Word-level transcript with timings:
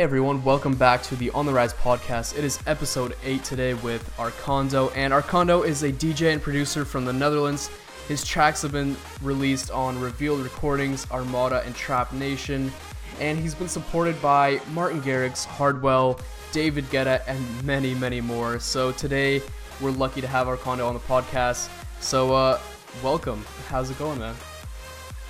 Hey 0.00 0.04
everyone, 0.04 0.42
welcome 0.44 0.74
back 0.76 1.02
to 1.02 1.16
the 1.16 1.28
On 1.32 1.44
the 1.44 1.52
Rise 1.52 1.74
podcast. 1.74 2.34
It 2.34 2.42
is 2.42 2.58
episode 2.66 3.14
8 3.22 3.44
today 3.44 3.74
with 3.74 4.18
Arcando, 4.18 4.88
and 4.94 5.12
Arcando 5.12 5.60
is 5.62 5.82
a 5.82 5.92
DJ 5.92 6.32
and 6.32 6.40
producer 6.40 6.86
from 6.86 7.04
the 7.04 7.12
Netherlands. 7.12 7.68
His 8.08 8.24
tracks 8.24 8.62
have 8.62 8.72
been 8.72 8.96
released 9.20 9.70
on 9.70 10.00
Revealed 10.00 10.40
Recordings, 10.40 11.06
Armada, 11.10 11.62
and 11.66 11.74
Trap 11.74 12.14
Nation, 12.14 12.72
and 13.20 13.38
he's 13.38 13.54
been 13.54 13.68
supported 13.68 14.22
by 14.22 14.58
Martin 14.72 15.02
Garrix, 15.02 15.44
Hardwell, 15.44 16.18
David 16.50 16.86
Guetta, 16.86 17.20
and 17.26 17.62
many, 17.62 17.94
many 17.94 18.22
more. 18.22 18.58
So 18.58 18.92
today 18.92 19.42
we're 19.82 19.90
lucky 19.90 20.22
to 20.22 20.26
have 20.26 20.48
Arcando 20.48 20.86
on 20.86 20.94
the 20.94 21.00
podcast. 21.00 21.68
So, 22.00 22.32
uh, 22.32 22.58
welcome. 23.04 23.44
How's 23.68 23.90
it 23.90 23.98
going, 23.98 24.18
man? 24.18 24.34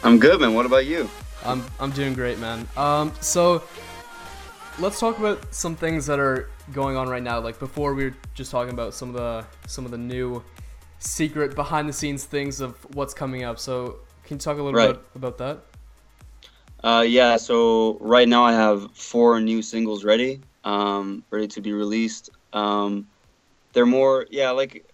I'm 0.05 0.21
good, 0.21 0.41
man. 0.41 0.55
What 0.55 0.65
about 0.65 0.87
you? 0.87 1.11
I'm 1.45 1.65
I'm 1.81 1.91
doing 1.91 2.15
great, 2.15 2.39
man. 2.39 2.69
Um, 2.77 3.13
so 3.21 3.63
let's 4.81 4.99
talk 4.99 5.19
about 5.19 5.55
some 5.55 5.77
things 5.77 6.07
that 6.07 6.19
are 6.19 6.49
going 6.73 6.97
on 6.97 7.09
right 7.09 7.23
now. 7.23 7.39
Like 7.41 7.59
before, 7.59 7.95
we 7.95 8.05
were 8.05 8.15
just 8.35 8.51
talking 8.51 8.73
about 8.73 8.95
some 8.95 9.09
of 9.11 9.15
the 9.15 9.45
some 9.69 9.85
of 9.85 9.91
the 9.91 9.99
new 9.99 10.43
secret 10.99 11.55
behind 11.55 11.89
the 11.89 11.93
scenes 11.93 12.25
things 12.25 12.61
of 12.61 12.75
what's 12.95 13.15
coming 13.15 13.45
up. 13.45 13.59
So 13.59 13.97
can 14.25 14.37
you 14.37 14.41
talk 14.41 14.59
a 14.59 14.63
little 14.63 14.79
Right. 14.79 14.95
bit 14.95 15.03
about 15.15 15.39
that? 15.39 15.65
Uh, 16.83 17.05
yeah. 17.07 17.37
So 17.37 17.99
right 18.01 18.29
now 18.29 18.45
I 18.45 18.53
have 18.53 18.95
four 18.97 19.41
new 19.41 19.63
singles 19.63 20.05
ready, 20.05 20.41
um, 20.65 21.25
ready 21.31 21.47
to 21.49 21.61
be 21.61 21.73
released. 21.73 22.31
Um, 22.53 23.07
they're 23.73 23.87
more, 23.87 24.27
yeah, 24.31 24.51
like 24.51 24.87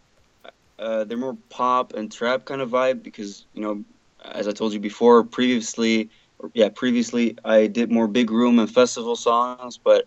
uh, 0.78 1.04
they're 1.04 1.16
more 1.16 1.36
pop 1.48 1.94
and 1.94 2.10
trap 2.12 2.44
kind 2.44 2.60
of 2.60 2.70
vibe 2.70 3.02
because 3.02 3.46
you 3.54 3.62
know, 3.62 3.84
as 4.24 4.48
I 4.48 4.52
told 4.52 4.72
you 4.72 4.80
before, 4.80 5.22
previously, 5.24 6.10
yeah, 6.54 6.68
previously 6.74 7.36
I 7.44 7.66
did 7.66 7.90
more 7.90 8.08
big 8.08 8.30
room 8.30 8.58
and 8.58 8.70
festival 8.70 9.16
songs, 9.16 9.78
but 9.82 10.06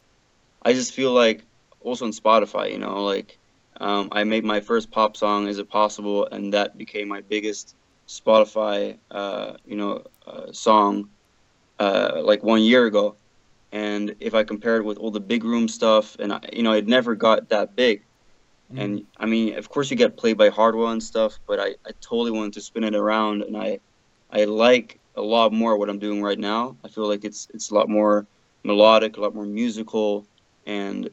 I 0.64 0.74
just 0.74 0.94
feel 0.94 1.14
like 1.14 1.46
also 1.82 2.06
on 2.06 2.12
Spotify, 2.12 2.72
you 2.72 2.80
know, 2.80 3.04
like 3.04 3.40
um, 3.80 4.09
I 4.12 4.23
made 4.23 4.44
my 4.44 4.59
first 4.59 4.92
pop 4.92 5.16
song, 5.18 5.48
"Is 5.48 5.59
It 5.59 5.70
Possible," 5.70 6.28
and 6.31 6.53
that 6.53 6.78
became 6.78 7.08
my 7.08 7.22
biggest 7.22 7.76
Spotify, 8.08 8.98
uh, 9.12 9.53
you 9.66 9.76
know, 9.78 10.03
uh, 10.28 10.52
song 10.52 11.09
uh, 11.80 12.22
like 12.23 12.44
one 12.44 12.62
year 12.62 12.86
ago. 12.86 13.18
And 13.72 14.16
if 14.20 14.34
I 14.34 14.44
compare 14.44 14.78
it 14.78 14.86
with 14.86 14.98
all 14.98 15.12
the 15.12 15.20
big 15.20 15.44
room 15.44 15.68
stuff, 15.68 16.16
and 16.20 16.34
I, 16.34 16.40
you 16.53 16.64
know, 16.64 16.73
it 16.73 16.88
never 16.88 17.16
got 17.16 17.50
that 17.50 17.75
big. 17.75 18.03
And 18.75 19.03
I 19.18 19.25
mean, 19.25 19.58
of 19.58 19.70
course, 19.70 19.90
you 19.90 19.98
get 19.98 20.18
played 20.18 20.38
by 20.38 20.50
Hardwell 20.50 20.90
and 20.92 21.02
stuff, 21.02 21.40
but 21.48 21.59
I, 21.59 21.70
I 21.88 21.92
totally 22.02 22.31
wanted 22.31 22.53
to 22.53 22.62
spin 22.62 22.84
it 22.84 22.96
around, 22.96 23.42
and 23.44 23.58
I 23.58 23.80
I 24.31 24.44
like 24.46 25.00
a 25.20 25.22
lot 25.22 25.53
more 25.53 25.78
what 25.78 25.89
I'm 25.89 26.00
doing 26.00 26.22
right 26.23 26.39
now. 26.39 26.75
I 26.84 26.88
feel 26.88 27.08
like 27.08 27.25
it's 27.25 27.48
it's 27.53 27.72
a 27.72 27.75
lot 27.75 27.89
more 27.89 28.25
melodic, 28.64 29.17
a 29.17 29.22
lot 29.22 29.36
more 29.36 29.45
musical, 29.45 30.25
and 30.66 31.09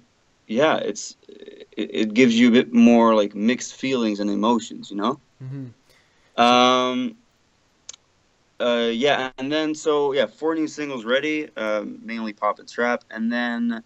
yeah, 0.47 0.77
it's 0.77 1.17
it, 1.29 1.67
it 1.77 2.15
gives 2.15 2.39
you 2.39 2.49
a 2.49 2.53
bit 2.53 2.73
more 2.73 3.15
like 3.15 3.35
mixed 3.35 3.75
feelings 3.75 4.21
and 4.21 4.31
emotions, 4.31 4.91
you 4.91 4.97
know. 4.97 5.21
Mm-hmm. 5.43 6.41
Um. 6.41 7.17
Uh. 8.61 8.91
Yeah, 8.93 9.31
and 9.39 9.51
then 9.51 9.75
so 9.75 10.13
yeah, 10.13 10.27
four 10.27 10.55
new 10.55 10.69
singles 10.69 11.05
ready. 11.05 11.55
Um, 11.57 11.99
mainly 12.03 12.33
pop 12.33 12.59
and 12.59 12.69
trap, 12.69 13.05
and 13.11 13.33
then 13.33 13.83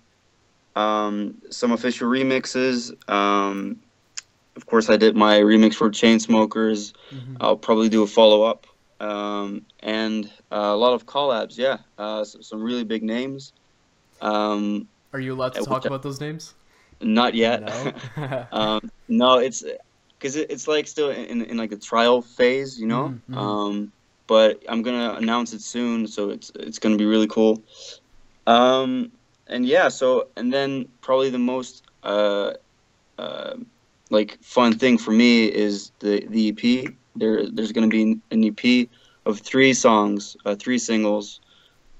um 0.76 1.34
some 1.50 1.72
official 1.72 2.08
remixes. 2.08 2.92
Um, 3.10 3.80
of 4.56 4.66
course, 4.66 4.90
I 4.90 4.96
did 4.96 5.16
my 5.16 5.40
remix 5.40 5.74
for 5.74 5.90
Chainsmokers. 5.90 6.92
hmm 7.08 7.36
I'll 7.40 7.56
probably 7.56 7.88
do 7.88 8.02
a 8.02 8.06
follow 8.06 8.42
up. 8.42 8.66
Um, 9.00 9.64
and 9.80 10.26
uh, 10.52 10.56
a 10.56 10.76
lot 10.76 10.92
of 10.92 11.06
collabs. 11.06 11.56
Yeah, 11.56 11.78
uh, 11.98 12.20
s 12.20 12.36
some 12.42 12.62
really 12.62 12.84
big 12.84 13.02
names. 13.02 13.52
Um, 14.20 14.86
Are 15.12 15.20
you 15.20 15.32
allowed 15.34 15.54
to 15.54 15.62
talk 15.64 15.78
which- 15.78 15.86
about 15.86 16.02
those 16.02 16.20
names? 16.20 16.54
not 17.02 17.34
yet. 17.34 17.62
No. 17.62 18.46
um, 18.52 18.90
no, 19.08 19.38
it's 19.38 19.64
because 20.18 20.36
it, 20.36 20.50
it's 20.50 20.68
like 20.68 20.86
still 20.86 21.08
in, 21.10 21.42
in 21.42 21.56
like 21.56 21.72
a 21.72 21.76
trial 21.78 22.20
phase, 22.20 22.78
you 22.78 22.86
know. 22.86 23.08
Mhm, 23.08 23.34
mhm. 23.34 23.36
Um, 23.38 23.92
but 24.26 24.62
I'm 24.68 24.82
gonna 24.82 25.14
announce 25.14 25.52
it 25.54 25.62
soon, 25.62 26.06
so 26.06 26.28
it's 26.30 26.52
it's 26.56 26.78
gonna 26.78 26.98
be 26.98 27.06
really 27.06 27.26
cool. 27.26 27.62
Um, 28.46 29.10
and 29.46 29.64
yeah, 29.66 29.88
so 29.88 30.28
and 30.36 30.52
then 30.52 30.88
probably 31.00 31.30
the 31.30 31.38
most 31.38 31.84
uh, 32.04 32.52
uh, 33.18 33.54
like 34.10 34.38
fun 34.42 34.78
thing 34.78 34.98
for 34.98 35.12
me 35.12 35.46
is 35.46 35.90
the 36.00 36.26
the 36.28 36.48
EP. 36.48 36.94
There 37.14 37.48
there's 37.50 37.72
gonna 37.72 37.88
be 37.88 38.20
an 38.30 38.44
EP 38.44 38.88
of 39.26 39.40
three 39.40 39.72
songs, 39.74 40.36
uh, 40.44 40.54
three 40.54 40.78
singles, 40.78 41.40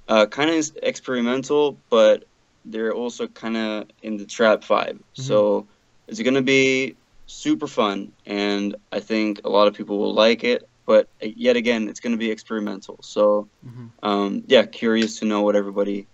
uh, 0.09 0.26
kind 0.26 0.50
of 0.50 0.71
experimental, 0.82 1.78
but 1.91 2.25
they're 2.65 2.93
also 2.93 3.26
kind 3.28 3.56
of 3.56 3.88
in 4.03 4.16
the 4.16 4.26
trap 4.26 4.62
vibe. 4.62 5.00
So 5.12 5.66
it's 6.09 6.20
gonna 6.20 6.43
be 6.43 6.97
super 7.26 7.66
fun, 7.66 8.12
and 8.26 8.75
I 8.93 9.00
think 9.00 9.41
a 9.44 9.49
lot 9.49 9.69
of 9.69 9.75
people 9.75 9.99
will 9.99 10.15
like 10.15 10.44
it. 10.44 10.62
But 10.87 11.09
uh, 11.22 11.28
yet 11.37 11.56
again, 11.56 11.88
it's 11.88 12.00
gonna 12.00 12.16
be 12.16 12.31
experimental. 12.31 12.99
So 13.03 13.49
hmm 13.65 13.87
um, 14.03 14.44
yeah, 14.47 14.65
curious 14.65 15.19
to 15.20 15.26
know 15.26 15.43
what 15.43 15.56
everybody 15.56 16.06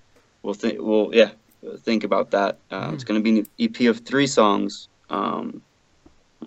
will 0.42 0.54
think. 0.54 0.80
Will 0.80 1.10
yeah, 1.14 1.30
think 1.84 2.04
about 2.04 2.30
that. 2.30 2.58
Uh, 2.70 2.90
It's 2.94 3.04
gonna 3.04 3.20
be 3.20 3.38
an 3.40 3.46
EP 3.58 3.86
of 3.86 4.00
three 4.00 4.26
songs. 4.26 4.88
Um, 5.08 5.62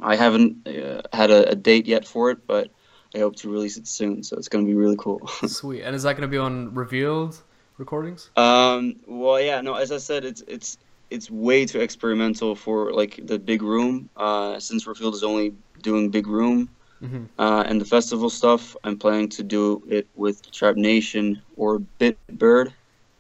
I 0.02 0.16
haven't 0.16 0.68
uh, 0.68 1.02
had 1.14 1.32
a, 1.32 1.52
a 1.52 1.56
date 1.56 1.88
yet 1.88 2.06
for 2.08 2.32
it, 2.32 2.46
but 2.48 2.70
I 3.16 3.20
hope 3.20 3.36
to 3.38 3.50
release 3.50 3.78
it 3.78 3.88
soon. 3.88 4.24
So 4.24 4.38
it's 4.38 4.48
gonna 4.50 4.66
be 4.66 4.76
really 4.76 4.98
cool. 4.98 5.28
Sweet. 5.46 5.84
And 5.84 5.96
is 5.96 6.04
that 6.04 6.14
going 6.14 6.24
to 6.24 6.28
be 6.28 6.38
on 6.38 6.74
Revealed 6.74 7.42
recordings? 7.78 8.30
Um, 8.36 8.96
well, 9.08 9.40
yeah, 9.42 9.62
no, 9.62 9.76
as 9.76 9.92
I 9.92 9.98
said, 9.98 10.26
it's 10.26 10.42
it's 10.48 10.78
it's 11.10 11.32
way 11.32 11.66
too 11.66 11.80
experimental 11.80 12.56
for 12.56 12.92
like 12.94 13.20
the 13.26 13.40
big 13.40 13.62
room. 13.62 14.10
Uh, 14.16 14.60
since 14.60 14.86
Revealed 14.86 15.16
is 15.16 15.24
only 15.24 15.54
doing 15.82 16.10
big 16.10 16.28
room 16.28 16.70
hmm 17.00 17.26
uh, 17.38 17.64
and 17.66 17.80
the 17.80 17.86
festival 17.86 18.30
stuff, 18.30 18.76
I'm 18.84 18.98
planning 18.98 19.30
to 19.30 19.44
do 19.44 19.84
it 19.90 20.08
with 20.16 20.52
Trap 20.52 20.76
Nation 20.76 21.42
or 21.56 21.80
Bitbird. 22.00 22.74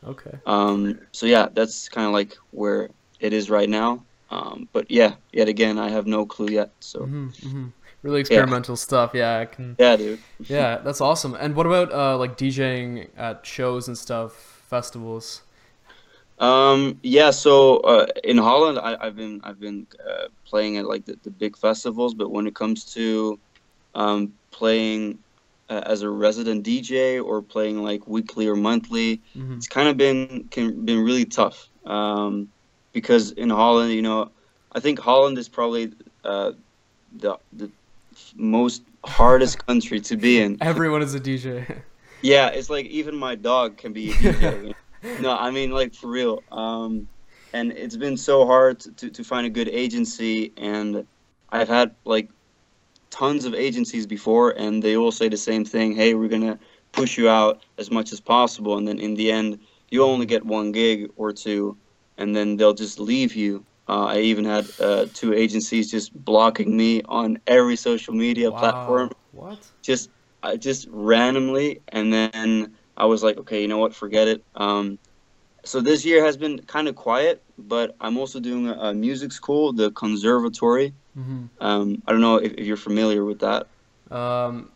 Okay. 0.03 0.37
Um, 0.45 0.99
so 1.13 1.25
yeah, 1.25 1.47
that's 1.53 1.89
kind 1.89 2.07
of 2.07 2.13
like 2.13 2.35
where 2.51 2.89
it 3.19 3.33
is 3.33 3.49
right 3.49 3.69
now. 3.69 4.05
Um, 4.31 4.69
but 4.73 4.91
yeah, 4.91 5.15
yet 5.33 5.47
again, 5.49 5.79
I 5.79 5.89
have 5.89 6.07
no 6.07 6.25
clue 6.25 6.49
yet. 6.49 6.73
So 6.81 7.11
hmm 7.11 7.27
hmm 7.41 7.67
Really 8.01 8.21
experimental 8.21 8.77
stuff. 8.77 9.11
Yeah, 9.13 9.39
I 9.39 9.45
can. 9.45 9.77
yeah, 9.77 9.95
dude. 9.97 10.23
Yeah, 10.49 10.79
that's 10.79 11.01
awesome. 11.01 11.35
And 11.35 11.55
what 11.55 11.65
about 11.67 11.93
uh, 11.93 12.17
like 12.17 12.37
DJing 12.37 13.09
at 13.17 13.45
shows 13.45 13.87
and 13.87 13.97
stuff, 13.97 14.33
festivals? 14.69 15.43
Um, 16.37 16.99
yeah, 17.03 17.31
so 17.31 17.77
uh, 17.79 18.07
in 18.23 18.37
Holland, 18.37 18.79
I, 18.79 18.95
I've 18.99 19.15
been 19.15 19.41
I've 19.43 19.59
been 19.59 19.87
uh, 20.07 20.27
playing 20.45 20.77
at 20.77 20.85
like 20.85 21.05
the, 21.05 21.19
the 21.23 21.31
big 21.31 21.57
festivals, 21.57 22.13
but 22.13 22.31
when 22.31 22.47
it 22.47 22.55
comes 22.55 22.85
to 22.93 23.39
um, 23.95 24.33
playing 24.51 25.19
uh, 25.69 25.83
as 25.85 26.01
a 26.03 26.09
resident 26.09 26.63
DJ 26.63 27.19
or 27.19 27.41
playing 27.41 27.83
like 27.83 28.07
weekly 28.07 28.47
or 28.47 28.55
monthly, 28.55 29.21
hmm 29.35 29.59
it's 29.59 29.67
kind 29.67 29.89
of 29.89 29.97
been 29.97 30.47
can 30.49 30.85
been 30.85 30.99
really 31.03 31.25
tough. 31.25 31.69
Um, 31.85 32.49
because 32.93 33.31
in 33.31 33.49
Holland, 33.49 33.93
you 33.93 34.01
know, 34.01 34.31
I 34.71 34.79
think 34.79 34.99
Holland 34.99 35.37
is 35.37 35.49
probably 35.49 35.93
uh, 36.23 36.51
the 37.17 37.37
the 37.53 37.69
most 38.35 38.83
hardest 39.03 39.65
country 39.65 39.99
to 40.01 40.17
be 40.17 40.41
in. 40.41 40.57
Everyone 40.61 41.01
is 41.01 41.15
a 41.15 41.19
DJ. 41.19 41.81
Yeah, 42.21 42.49
it's 42.49 42.69
like 42.69 42.85
even 42.87 43.15
my 43.15 43.35
dog 43.35 43.77
can 43.77 43.93
be 43.93 44.11
a 44.11 44.13
DJ. 44.13 44.73
no, 45.21 45.37
I 45.37 45.51
mean 45.51 45.71
like 45.71 45.93
for 45.93 46.07
real. 46.07 46.43
Um, 46.51 47.07
and 47.53 47.71
it's 47.71 47.97
been 47.97 48.17
so 48.17 48.45
hard 48.45 48.79
to, 48.97 49.09
to 49.09 49.23
find 49.23 49.47
a 49.47 49.49
good 49.49 49.69
agency, 49.69 50.51
and 50.57 51.05
I've 51.49 51.67
had 51.67 51.95
like 52.05 52.29
tons 53.09 53.45
of 53.45 53.53
agencies 53.53 54.05
before, 54.05 54.51
and 54.51 54.83
they 54.83 54.95
all 54.95 55.11
say 55.11 55.29
the 55.29 55.37
same 55.37 55.65
thing. 55.65 55.95
Hey, 55.95 56.13
we're 56.13 56.29
gonna 56.29 56.59
push 56.91 57.17
you 57.17 57.29
out 57.29 57.63
as 57.77 57.89
much 57.89 58.11
as 58.11 58.19
possible, 58.19 58.77
and 58.77 58.87
then 58.87 58.99
in 58.99 59.15
the 59.15 59.31
end, 59.31 59.59
you 59.89 60.03
only 60.03 60.25
get 60.25 60.45
one 60.45 60.71
gig 60.71 61.09
or 61.15 61.31
two, 61.31 61.75
and 62.19 62.35
then 62.35 62.57
they'll 62.57 62.75
just 62.85 62.99
leave 62.99 63.33
you. 63.35 63.65
Uh, 63.87 64.05
I 64.05 64.19
even 64.19 64.45
had 64.45 64.65
uh, 64.79 65.07
two 65.13 65.33
agencies 65.33 65.89
just 65.89 66.13
blocking 66.13 66.77
me 66.77 67.01
on 67.05 67.39
every 67.47 67.75
social 67.75 68.13
media 68.13 68.51
platform 68.51 69.09
What? 69.31 69.65
just 69.81 70.11
I 70.43 70.57
just 70.57 70.87
randomly, 70.91 71.81
and 71.89 72.13
then 72.13 72.75
I 72.95 73.05
was 73.05 73.23
like, 73.23 73.37
okay, 73.39 73.61
you 73.61 73.67
know 73.67 73.79
what, 73.79 73.95
forget 73.95 74.27
it. 74.27 74.43
Um, 74.55 74.99
so 75.65 75.81
this 75.81 76.05
year 76.05 76.23
has 76.23 76.37
been 76.37 76.59
kind 76.59 76.87
of 76.87 76.95
quiet, 76.95 77.43
but 77.57 77.95
I'm 77.99 78.17
also 78.17 78.39
doing 78.39 78.67
a, 78.67 78.73
a 78.73 78.93
music 78.93 79.31
school, 79.31 79.73
the 79.73 79.91
conservatory. 79.91 80.93
hmm 81.15 81.45
Um, 81.59 82.01
I 82.05 82.11
don't 82.11 82.21
know 82.21 82.37
if, 82.37 82.53
if 82.53 82.65
you're 82.67 82.77
familiar 82.77 83.25
with 83.25 83.39
that. 83.39 83.67
Um, 84.11 84.71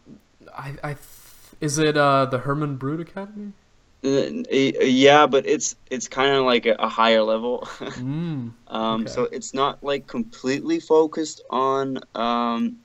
I, 0.58 0.76
I, 0.84 0.94
th- 0.94 1.62
is 1.62 1.78
it 1.78 1.96
uh 1.98 2.26
the 2.26 2.40
Herman 2.40 2.76
Brood 2.76 3.00
Academy? 3.00 3.54
Uh, 4.04 4.44
yeah, 4.52 5.26
but 5.28 5.46
it's 5.46 5.76
it's 5.90 6.08
kind 6.08 6.36
of 6.36 6.44
like 6.46 6.66
a, 6.66 6.76
a 6.80 6.90
higher 6.90 7.22
level. 7.24 7.68
Mm. 8.04 8.52
Um, 8.68 9.02
Okay. 9.02 9.12
So 9.12 9.24
it's 9.32 9.54
not 9.54 9.84
like 9.84 10.08
completely 10.08 10.80
focused 10.80 11.44
on 11.50 12.00
um, 12.16 12.78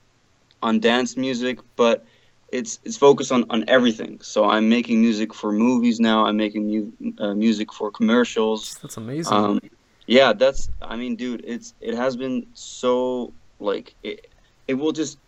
on 0.63 0.81
dance 0.81 1.17
music, 1.17 1.59
but 1.77 2.05
it's 2.53 2.79
it's 2.85 2.97
focused 2.97 3.33
on 3.33 3.45
on 3.51 3.65
everything. 3.69 4.21
So 4.21 4.45
I'm 4.45 4.69
making 4.69 5.01
music 5.01 5.35
for 5.35 5.53
movies 5.53 5.99
now. 6.01 6.27
I'm 6.27 6.37
making 6.37 6.67
mu- 6.67 7.13
uh, 7.19 7.35
music 7.35 7.73
for 7.73 7.91
commercials. 7.91 8.79
That's 8.83 8.97
amazing. 8.97 9.37
Um, 9.37 9.61
yeah, 10.07 10.33
that's. 10.33 10.69
I 10.83 10.97
mean, 10.97 11.17
dude, 11.17 11.45
it's 11.47 11.75
it 11.81 11.95
has 11.95 12.17
been 12.17 12.47
so 12.55 13.33
like 13.61 13.95
it. 14.03 14.27
It 14.67 14.75
will 14.75 14.93
just 14.93 15.19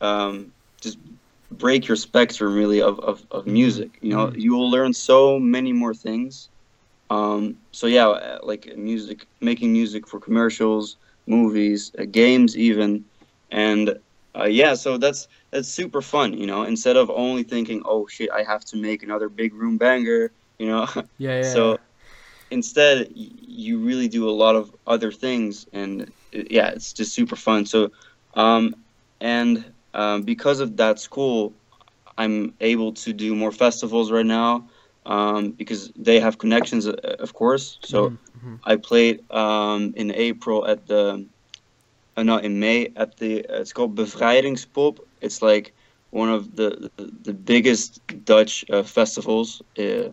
um, 0.00 0.52
just 0.80 0.98
break 1.50 1.86
your 1.88 1.96
spectrum 1.96 2.54
really 2.54 2.80
of, 2.82 2.98
of, 3.00 3.26
of 3.30 3.46
music. 3.46 3.98
You 4.02 4.10
know, 4.10 4.28
Mhm. 4.28 4.40
you 4.40 4.52
will 4.54 4.70
learn 4.70 4.92
so 4.92 5.38
many 5.38 5.72
more 5.72 5.94
things. 5.94 6.50
Um, 7.10 7.56
so 7.72 7.86
yeah, 7.86 8.08
uh, 8.08 8.38
like 8.42 8.76
music, 8.76 9.26
making 9.40 9.72
music 9.72 10.08
for 10.08 10.20
commercials, 10.20 10.96
movies, 11.26 11.92
uh, 11.98 12.04
games, 12.10 12.56
even, 12.56 13.04
and 13.50 13.98
uh, 14.38 14.44
yeah, 14.44 14.74
so 14.74 14.96
that's 14.98 15.28
that's 15.50 15.68
super 15.68 16.00
fun. 16.02 16.34
You 16.34 16.46
know, 16.46 16.62
instead 16.64 16.96
of 16.96 17.10
only 17.10 17.42
thinking, 17.42 17.82
oh 17.84 18.06
shit, 18.06 18.30
I 18.30 18.42
have 18.44 18.64
to 18.66 18.76
make 18.76 19.02
another 19.02 19.28
big 19.28 19.54
room 19.54 19.78
banger. 19.78 20.32
You 20.58 20.68
know, 20.68 20.86
yeah, 21.18 21.36
yeah. 21.42 21.42
so 21.42 21.78
instead 22.50 23.08
y- 23.14 23.30
you 23.38 23.78
really 23.80 24.08
do 24.08 24.28
a 24.28 24.30
lot 24.30 24.56
of 24.56 24.74
other 24.86 25.10
things 25.12 25.66
and 25.72 26.02
uh, 26.34 26.42
yeah 26.50 26.68
it's 26.70 26.92
just 26.92 27.14
super 27.14 27.36
fun 27.36 27.64
so 27.66 27.90
um, 28.34 28.74
and 29.20 29.72
um, 29.94 30.22
because 30.22 30.60
of 30.60 30.76
that 30.76 30.98
school 30.98 31.54
i'm 32.18 32.54
able 32.60 32.92
to 32.92 33.12
do 33.12 33.34
more 33.34 33.52
festivals 33.52 34.10
right 34.10 34.26
now 34.26 34.66
um, 35.06 35.52
because 35.52 35.92
they 35.96 36.20
have 36.20 36.38
connections 36.38 36.86
uh, 36.86 36.92
of 37.18 37.32
course 37.34 37.78
so 37.82 38.10
Mhm, 38.10 38.18
mhm. 38.34 38.60
i 38.64 38.76
played 38.76 39.20
um, 39.30 39.92
in 39.96 40.10
april 40.14 40.66
at 40.66 40.86
the 40.86 41.26
uh, 42.16 42.22
no 42.22 42.36
in 42.38 42.58
may 42.60 42.88
at 42.96 43.16
the 43.18 43.44
uh, 43.48 43.60
it's 43.60 43.72
called 43.72 43.96
bevrijdingspop 43.96 44.98
it's 45.20 45.42
like 45.42 45.74
one 46.10 46.28
of 46.30 46.56
the 46.56 46.68
the, 46.96 47.10
the 47.22 47.34
biggest 47.34 48.00
dutch 48.24 48.64
uh, 48.70 48.82
festivals 48.82 49.62
uh, 49.78 50.08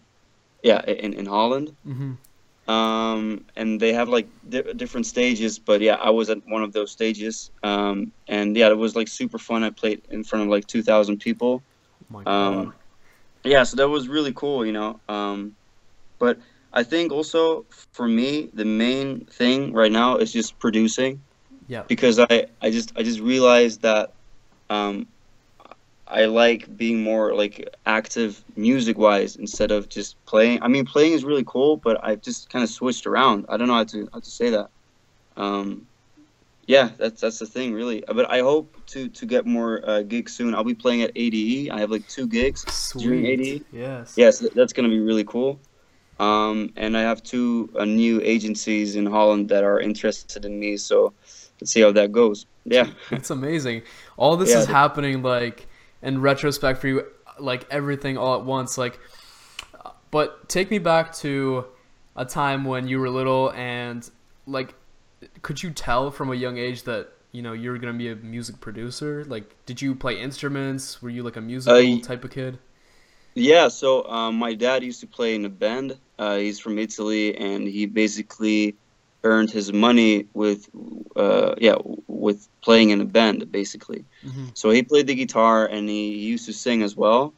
yeah 0.63 0.81
in, 0.85 1.13
in 1.13 1.25
holland 1.25 1.71
Mhm. 1.83 2.18
Um, 2.67 3.45
and 3.55 3.79
they 3.79 3.93
have 3.93 4.09
like 4.09 4.27
di- 4.49 4.73
different 4.73 5.05
stages. 5.05 5.59
But 5.59 5.81
yeah, 5.81 5.95
I 5.95 6.09
was 6.09 6.29
at 6.29 6.39
one 6.47 6.63
of 6.63 6.73
those 6.73 6.91
stages, 6.91 7.51
um, 7.63 8.11
and 8.27 8.55
yeah, 8.55 8.69
it 8.69 8.77
was 8.77 8.95
like 8.95 9.07
super 9.07 9.37
fun. 9.37 9.63
I 9.63 9.69
played 9.69 10.01
in 10.09 10.23
front 10.23 10.43
of 10.43 10.49
like 10.49 10.67
two 10.67 10.83
thousand 10.83 11.19
people. 11.19 11.61
Oh. 12.13 12.31
Um, 12.31 12.73
yeah, 13.43 13.63
so 13.63 13.77
that 13.77 13.87
was 13.87 14.07
really 14.07 14.33
cool, 14.33 14.65
you 14.65 14.73
know. 14.73 14.99
Um, 15.07 15.55
but 16.19 16.39
I 16.73 16.83
think 16.83 17.11
also 17.11 17.65
for 17.93 18.07
me, 18.07 18.49
the 18.53 18.65
main 18.65 19.25
thing 19.25 19.73
right 19.73 19.91
now 19.91 20.17
is 20.17 20.33
just 20.33 20.59
producing 20.59 21.21
yeah. 21.67 21.83
because 21.87 22.19
I, 22.19 22.47
I 22.61 22.71
just 22.71 22.91
I 22.97 23.03
just 23.03 23.19
realized 23.19 23.81
that 23.81 24.13
um, 24.69 25.07
I 26.09 26.25
like 26.25 26.75
being 26.77 27.04
more 27.04 27.36
like 27.36 27.68
active 27.86 28.44
music 28.56 28.98
wise 28.98 29.36
instead 29.36 29.71
of 29.71 29.89
just 29.89 30.18
playing. 30.25 30.62
I 30.63 30.68
mean, 30.68 30.86
playing 30.86 31.13
is 31.13 31.24
really 31.25 31.44
cool, 31.45 31.77
but 31.77 32.00
I've 32.04 32.21
just 32.21 32.50
kind 32.50 32.63
of 32.63 32.69
switched 32.69 33.06
around. 33.07 33.45
I 33.50 33.57
don't 33.57 33.68
know 33.68 33.75
how 33.75 33.83
to 33.86 34.07
how 34.13 34.19
to 34.19 34.31
say 34.31 34.51
that. 34.51 34.69
Um, 35.38 35.88
yeah, 36.68 36.89
that's 36.98 37.21
that's 37.21 37.39
the 37.39 37.45
thing, 37.45 37.74
really. 37.74 38.04
But 38.07 38.30
I 38.31 38.39
hope 38.39 38.77
to 38.88 39.09
to 39.09 39.25
get 39.25 39.45
more 39.45 39.81
uh, 39.88 40.01
gigs 40.04 40.36
soon. 40.36 40.54
I'll 40.56 40.63
be 40.63 40.75
playing 40.75 41.01
at 41.04 41.12
ADE. 41.15 41.69
I 41.71 41.80
have 41.80 41.92
like 41.92 42.07
two 42.07 42.27
gigs. 42.27 42.68
During 42.98 43.25
Sweet. 43.25 43.27
80? 43.27 43.65
Yes. 43.71 44.15
Yes, 44.15 44.39
th- 44.39 44.51
that's 44.56 44.74
gonna 44.74 44.89
be 44.89 45.00
really 45.00 45.24
cool. 45.24 45.62
Um, 46.19 46.71
and 46.77 46.98
I 46.98 47.01
have 47.01 47.24
two 47.24 47.69
uh, 47.80 47.86
new 47.86 48.21
agencies 48.24 48.95
in 48.95 49.06
Holland 49.06 49.50
that 49.50 49.63
are 49.63 49.80
interested 49.80 50.36
in 50.36 50.60
me. 50.60 50.77
So 50.77 51.13
let's 51.62 51.71
see 51.71 51.81
how 51.81 51.92
that 51.94 52.12
goes. 52.12 52.45
Yeah. 52.65 52.88
It's 53.12 53.30
amazing. 53.30 53.83
All 54.18 54.38
this 54.38 54.56
Yeah, 54.56 54.56
is 54.56 54.65
happening 54.68 55.21
like 55.24 55.68
in 56.01 56.21
retrospect 56.21 56.79
for 56.79 56.88
you, 56.88 57.05
like 57.39 57.65
everything 57.71 58.17
all 58.17 58.35
at 58.35 58.45
once. 58.45 58.77
Like, 58.77 58.99
but 60.11 60.47
take 60.49 60.71
me 60.71 60.79
back 60.79 61.13
to 61.17 61.65
a 62.15 62.25
time 62.25 62.63
when 62.63 62.88
you 62.88 62.99
were 62.99 63.09
little 63.09 63.51
and 63.53 64.09
like, 64.45 64.73
could 65.41 65.61
you 65.61 65.71
tell 65.71 66.11
from 66.11 66.31
a 66.31 66.35
young 66.35 66.57
age 66.57 66.83
that 66.83 67.09
you 67.31 67.41
know 67.41 67.53
you 67.53 67.71
were 67.71 67.77
gonna 67.77 67.94
be 67.94 68.09
a 68.09 68.15
music 68.15 68.59
producer? 68.59 69.25
Like, 69.25 69.55
did 69.65 69.81
you 69.81 69.95
play 69.95 70.19
instruments? 70.19 71.01
Were 71.01 71.09
you 71.09 71.23
like 71.23 71.35
a 71.35 71.41
musical 71.41 71.77
y- 71.77 72.00
type 72.00 72.23
of 72.23 72.31
kid? 72.31 72.59
Yeah, 73.35 73.67
so 73.67 74.03
um, 74.09 74.35
my 74.35 74.55
dad 74.55 74.83
used 74.83 75.00
to 75.01 75.07
play 75.07 75.35
in 75.35 75.45
a 75.45 75.50
band. 75.50 75.97
Uh, 76.17 76.38
he's 76.38 76.59
from 76.59 76.79
Italy, 76.79 77.38
and 77.38 77.67
he 77.67 77.85
basically 77.85 78.75
earned 79.23 79.51
his 79.51 79.73
money 79.73 80.27
with, 80.33 80.69
uh, 81.15 81.55
yeah, 81.57 81.75
with 82.07 82.47
playing 82.63 82.91
in 82.91 83.01
a 83.01 83.05
band, 83.05 83.51
basically. 83.51 84.05
Mhm. 84.25 84.51
So 84.57 84.69
he 84.69 84.83
played 84.83 85.07
the 85.07 85.15
guitar, 85.15 85.65
and 85.65 85.89
he, 85.89 86.13
he 86.19 86.25
used 86.25 86.45
to 86.45 86.53
sing 86.53 86.83
as 86.83 86.95
well. 86.95 87.33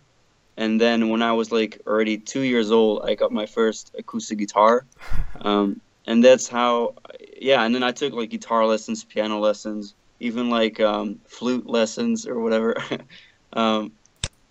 And 0.58 0.80
then 0.80 1.10
when 1.10 1.22
I 1.22 1.34
was 1.34 1.52
like 1.52 1.82
already 1.88 2.18
two 2.18 2.42
years 2.42 2.72
old, 2.72 3.04
I 3.06 3.16
got 3.16 3.32
my 3.32 3.46
first 3.46 3.92
acoustic 3.98 4.38
guitar, 4.40 4.86
um, 5.42 5.82
and 6.06 6.24
that's 6.24 6.48
how, 6.48 6.96
yeah. 7.40 7.64
And 7.64 7.74
then 7.74 7.84
I 7.84 7.92
took 7.92 8.14
like 8.14 8.30
guitar 8.30 8.66
lessons, 8.66 9.06
piano 9.06 9.40
lessons, 9.40 9.96
even 10.20 10.50
like 10.50 10.80
um, 10.80 11.20
flute 11.28 11.68
lessons 11.68 12.28
or 12.28 12.40
whatever. 12.40 12.76
um, 13.54 13.94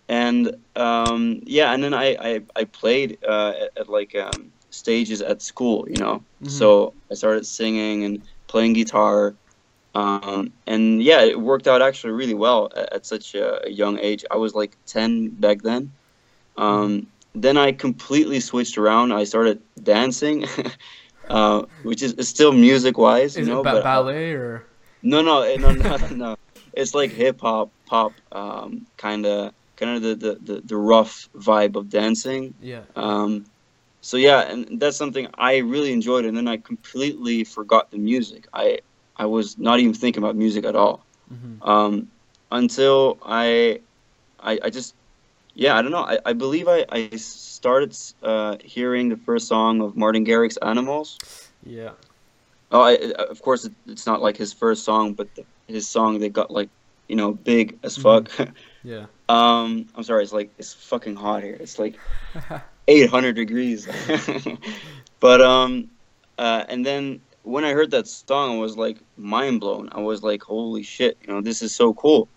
and 0.08 0.56
um, 0.76 1.40
yeah, 1.44 1.72
and 1.72 1.82
then 1.82 1.94
I 1.94 2.16
I, 2.20 2.40
I 2.56 2.64
played 2.64 3.18
uh, 3.26 3.52
at, 3.60 3.70
at 3.82 3.88
like 3.88 4.14
um, 4.14 4.52
stages 4.78 5.20
at 5.22 5.42
school, 5.42 5.86
you 5.88 5.98
know. 5.98 6.22
Mhm. 6.42 6.50
So 6.50 6.94
I 7.10 7.14
started 7.14 7.44
singing 7.46 8.04
and 8.04 8.22
playing 8.46 8.74
guitar, 8.74 9.34
um, 9.94 10.52
and 10.66 11.02
yeah, 11.02 11.22
it 11.22 11.38
worked 11.40 11.66
out 11.66 11.82
actually 11.82 12.12
really 12.12 12.34
well 12.34 12.70
at, 12.76 12.92
at 12.92 13.06
such 13.06 13.34
a, 13.34 13.66
a 13.66 13.70
young 13.70 13.98
age. 13.98 14.24
I 14.30 14.36
was 14.36 14.54
like 14.54 14.76
ten 14.86 15.30
back 15.40 15.62
then. 15.62 15.92
Um, 16.56 17.06
then 17.34 17.56
I 17.56 17.72
completely 17.72 18.40
switched 18.40 18.78
around. 18.78 19.12
I 19.12 19.24
started 19.24 19.60
dancing, 19.82 20.44
uh, 21.28 21.62
which 21.82 22.02
is, 22.02 22.14
is 22.14 22.28
still 22.28 22.52
music 22.52 22.98
wise, 22.98 23.36
you 23.36 23.44
know. 23.44 23.60
it 23.60 23.64
ba- 23.64 23.72
but 23.74 23.82
ballet 23.84 24.32
or? 24.32 24.64
no, 25.02 25.22
no, 25.22 25.42
eh, 25.42 25.56
no, 25.56 25.70
no, 25.72 25.96
no. 26.10 26.36
It's 26.72 26.94
like 26.94 27.10
hip 27.10 27.40
hop, 27.40 27.70
pop, 27.86 28.12
um, 28.32 28.86
kind 28.96 29.26
of, 29.26 29.52
kind 29.76 29.96
of 29.96 30.02
the, 30.02 30.14
the, 30.14 30.38
the, 30.54 30.60
the 30.62 30.76
rough 30.76 31.28
vibe 31.34 31.76
of 31.76 31.88
dancing. 31.88 32.54
Yeah. 32.60 32.82
Um, 32.96 33.46
so 34.08 34.16
yeah, 34.16 34.40
and 34.50 34.80
that's 34.80 34.96
something 34.96 35.28
I 35.36 35.58
really 35.58 35.92
enjoyed. 35.92 36.24
And 36.24 36.34
then 36.34 36.48
I 36.48 36.56
completely 36.56 37.44
forgot 37.44 37.90
the 37.90 37.98
music. 37.98 38.46
I, 38.54 38.78
I 39.14 39.26
was 39.26 39.58
not 39.58 39.80
even 39.80 39.92
thinking 39.92 40.22
about 40.22 40.34
music 40.34 40.64
at 40.64 40.74
all 40.74 41.06
hmm 41.28 41.56
um, 41.60 42.08
until 42.50 43.18
I, 43.22 43.82
I, 44.40 44.58
I 44.64 44.70
just, 44.70 44.94
yeah, 45.52 45.76
I 45.76 45.82
don't 45.82 45.90
know. 45.90 46.04
I, 46.04 46.18
I 46.24 46.32
believe 46.32 46.68
I, 46.68 46.86
I 46.88 47.10
started 47.16 47.94
uh, 48.22 48.56
hearing 48.64 49.10
the 49.10 49.18
first 49.18 49.46
song 49.46 49.82
of 49.82 49.94
Martin 49.94 50.24
Garrix's 50.24 50.56
Animals. 50.56 51.18
Yeah. 51.62 51.90
Oh, 52.70 52.80
I, 52.80 52.92
of 53.28 53.42
course, 53.42 53.66
it, 53.66 53.74
it's 53.86 54.06
not 54.06 54.22
like 54.22 54.38
his 54.38 54.54
first 54.54 54.86
song, 54.86 55.12
but 55.12 55.34
the, 55.34 55.44
his 55.66 55.86
song 55.86 56.20
that 56.20 56.32
got 56.32 56.50
like, 56.50 56.70
you 57.08 57.16
know, 57.16 57.34
big 57.34 57.78
as 57.82 57.98
fuck. 57.98 58.30
Yeah. 58.82 59.06
um, 59.28 59.84
I'm 59.94 60.02
sorry, 60.02 60.22
it's 60.22 60.32
like 60.32 60.52
it's 60.56 60.72
fucking 60.72 61.16
hot 61.16 61.42
here. 61.42 61.58
It's 61.60 61.78
like 61.78 61.98
800 62.88 63.34
degrees. 63.36 63.86
but 65.20 65.40
um, 65.40 65.90
uh, 66.38 66.64
and 66.68 66.84
then 66.84 67.20
when 67.42 67.64
I 67.64 67.72
heard 67.72 67.90
that 67.92 68.08
song, 68.08 68.56
I 68.56 68.60
was 68.60 68.76
like 68.76 68.98
mind 69.16 69.60
blown. 69.60 69.88
I 69.92 70.00
was 70.00 70.22
like, 70.22 70.42
holy 70.42 70.82
shit, 70.82 71.18
you 71.22 71.32
know, 71.32 71.40
this 71.40 71.62
is 71.62 71.74
so 71.74 71.94
cool. 71.94 72.28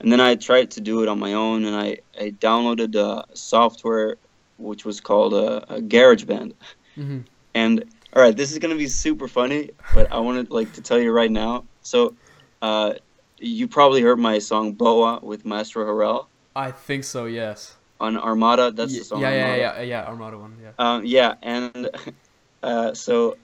And 0.00 0.10
then 0.10 0.20
I 0.20 0.34
tried 0.34 0.70
to 0.72 0.80
do 0.80 1.02
it 1.02 1.08
on 1.08 1.18
my 1.18 1.34
own, 1.34 1.64
and 1.64 1.76
I 1.76 1.98
I 2.18 2.30
downloaded 2.30 2.94
a 2.96 3.24
software 3.36 4.16
which 4.56 4.84
was 4.84 5.00
called 5.00 5.32
a, 5.32 5.76
a 5.76 5.80
GarageBand. 5.80 6.52
hmm 6.94 7.20
And 7.54 7.84
all 8.14 8.22
right, 8.22 8.36
this 8.36 8.52
is 8.52 8.58
gonna 8.58 8.76
be 8.76 8.88
super 8.88 9.28
funny, 9.28 9.70
but 9.94 10.12
I 10.12 10.18
wanted 10.20 10.50
like 10.50 10.72
to 10.74 10.82
tell 10.82 10.98
you 10.98 11.12
right 11.12 11.30
now. 11.30 11.66
So, 11.82 12.16
uh, 12.62 12.94
you 13.38 13.68
probably 13.68 14.02
heard 14.02 14.18
my 14.18 14.38
song 14.38 14.74
"Boa" 14.74 15.20
with 15.22 15.44
Maestro 15.44 15.86
Harrell 15.86 16.26
I 16.54 16.72
think 16.72 17.04
so. 17.04 17.26
Yes. 17.26 17.76
On 18.00 18.16
Armada. 18.16 18.70
That's 18.70 18.96
the 18.98 19.04
song. 19.04 19.20
yeah, 19.20 19.30
yeah, 19.30 19.56
yeah, 19.56 19.82
yeah. 19.82 20.04
Armada 20.06 20.38
one. 20.38 20.56
Yeah. 20.62 20.70
Um, 20.78 21.04
yeah, 21.04 21.34
and 21.42 21.88
uh, 22.62 22.94
so 22.94 23.36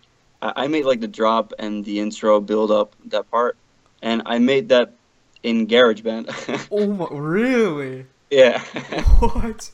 I 0.42 0.66
made 0.68 0.84
like 0.84 1.00
the 1.00 1.08
drop 1.08 1.52
and 1.58 1.84
the 1.84 2.00
intro 2.00 2.40
build 2.40 2.70
up 2.70 2.94
that 3.06 3.30
part, 3.30 3.56
and 4.02 4.22
I 4.26 4.38
made 4.38 4.68
that 4.70 4.94
in 5.42 5.66
GarageBand. 5.66 6.26
Oh 6.70 6.86
my, 6.92 7.06
really? 7.10 8.06
yeah. 8.30 8.60
What? 9.20 9.70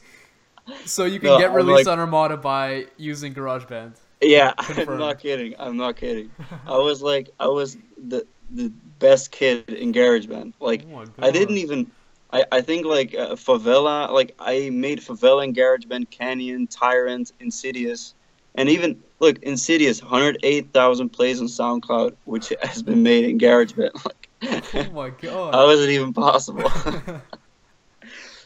So 0.85 1.05
you 1.05 1.19
can 1.19 1.29
No, 1.31 1.39
get 1.39 1.53
released 1.53 1.87
like- 1.87 1.93
on 1.93 1.99
Armada 1.99 2.37
by 2.37 2.87
using 2.97 3.35
GarageBand. 3.35 3.97
Yeah, 4.21 4.53
I'm 4.59 4.99
not 4.99 5.19
kidding. 5.19 5.55
I'm 5.59 5.77
not 5.77 5.97
kidding. 5.97 6.31
I 6.67 6.77
was 6.79 7.03
like, 7.03 7.31
I 7.41 7.49
was 7.49 7.77
the 7.99 8.25
the 8.51 8.69
best 9.01 9.33
kid 9.33 9.69
in 9.71 9.93
GarageBand. 9.93 10.53
Like, 10.61 10.85
Oh 10.95 11.05
I 11.19 11.31
didn't 11.33 11.57
even. 11.59 11.91
I, 12.33 12.45
I 12.53 12.61
think 12.63 12.87
like 12.87 13.15
uh, 13.15 13.35
favela. 13.35 14.11
Like 14.11 14.35
I 14.39 14.71
made 14.71 15.01
favela 15.01 15.45
in 15.45 15.55
GarageBand, 15.55 16.11
Canyon, 16.11 16.67
Tyrant, 16.67 17.31
Insidious, 17.41 18.15
and 18.55 18.69
even 18.69 19.03
look 19.21 19.39
Insidious, 19.43 20.03
108,000 20.03 21.11
plays 21.11 21.41
on 21.41 21.47
SoundCloud, 21.47 22.17
which 22.25 22.53
has 22.63 22.83
been 22.83 23.03
made 23.03 23.25
in 23.25 23.39
GarageBand. 23.39 23.91
Like, 24.05 24.29
Oh 24.75 24.91
my 24.91 25.11
god. 25.11 25.55
how 25.55 25.69
is 25.71 25.81
it 25.81 25.91
even 25.91 26.13
possible? 26.13 26.71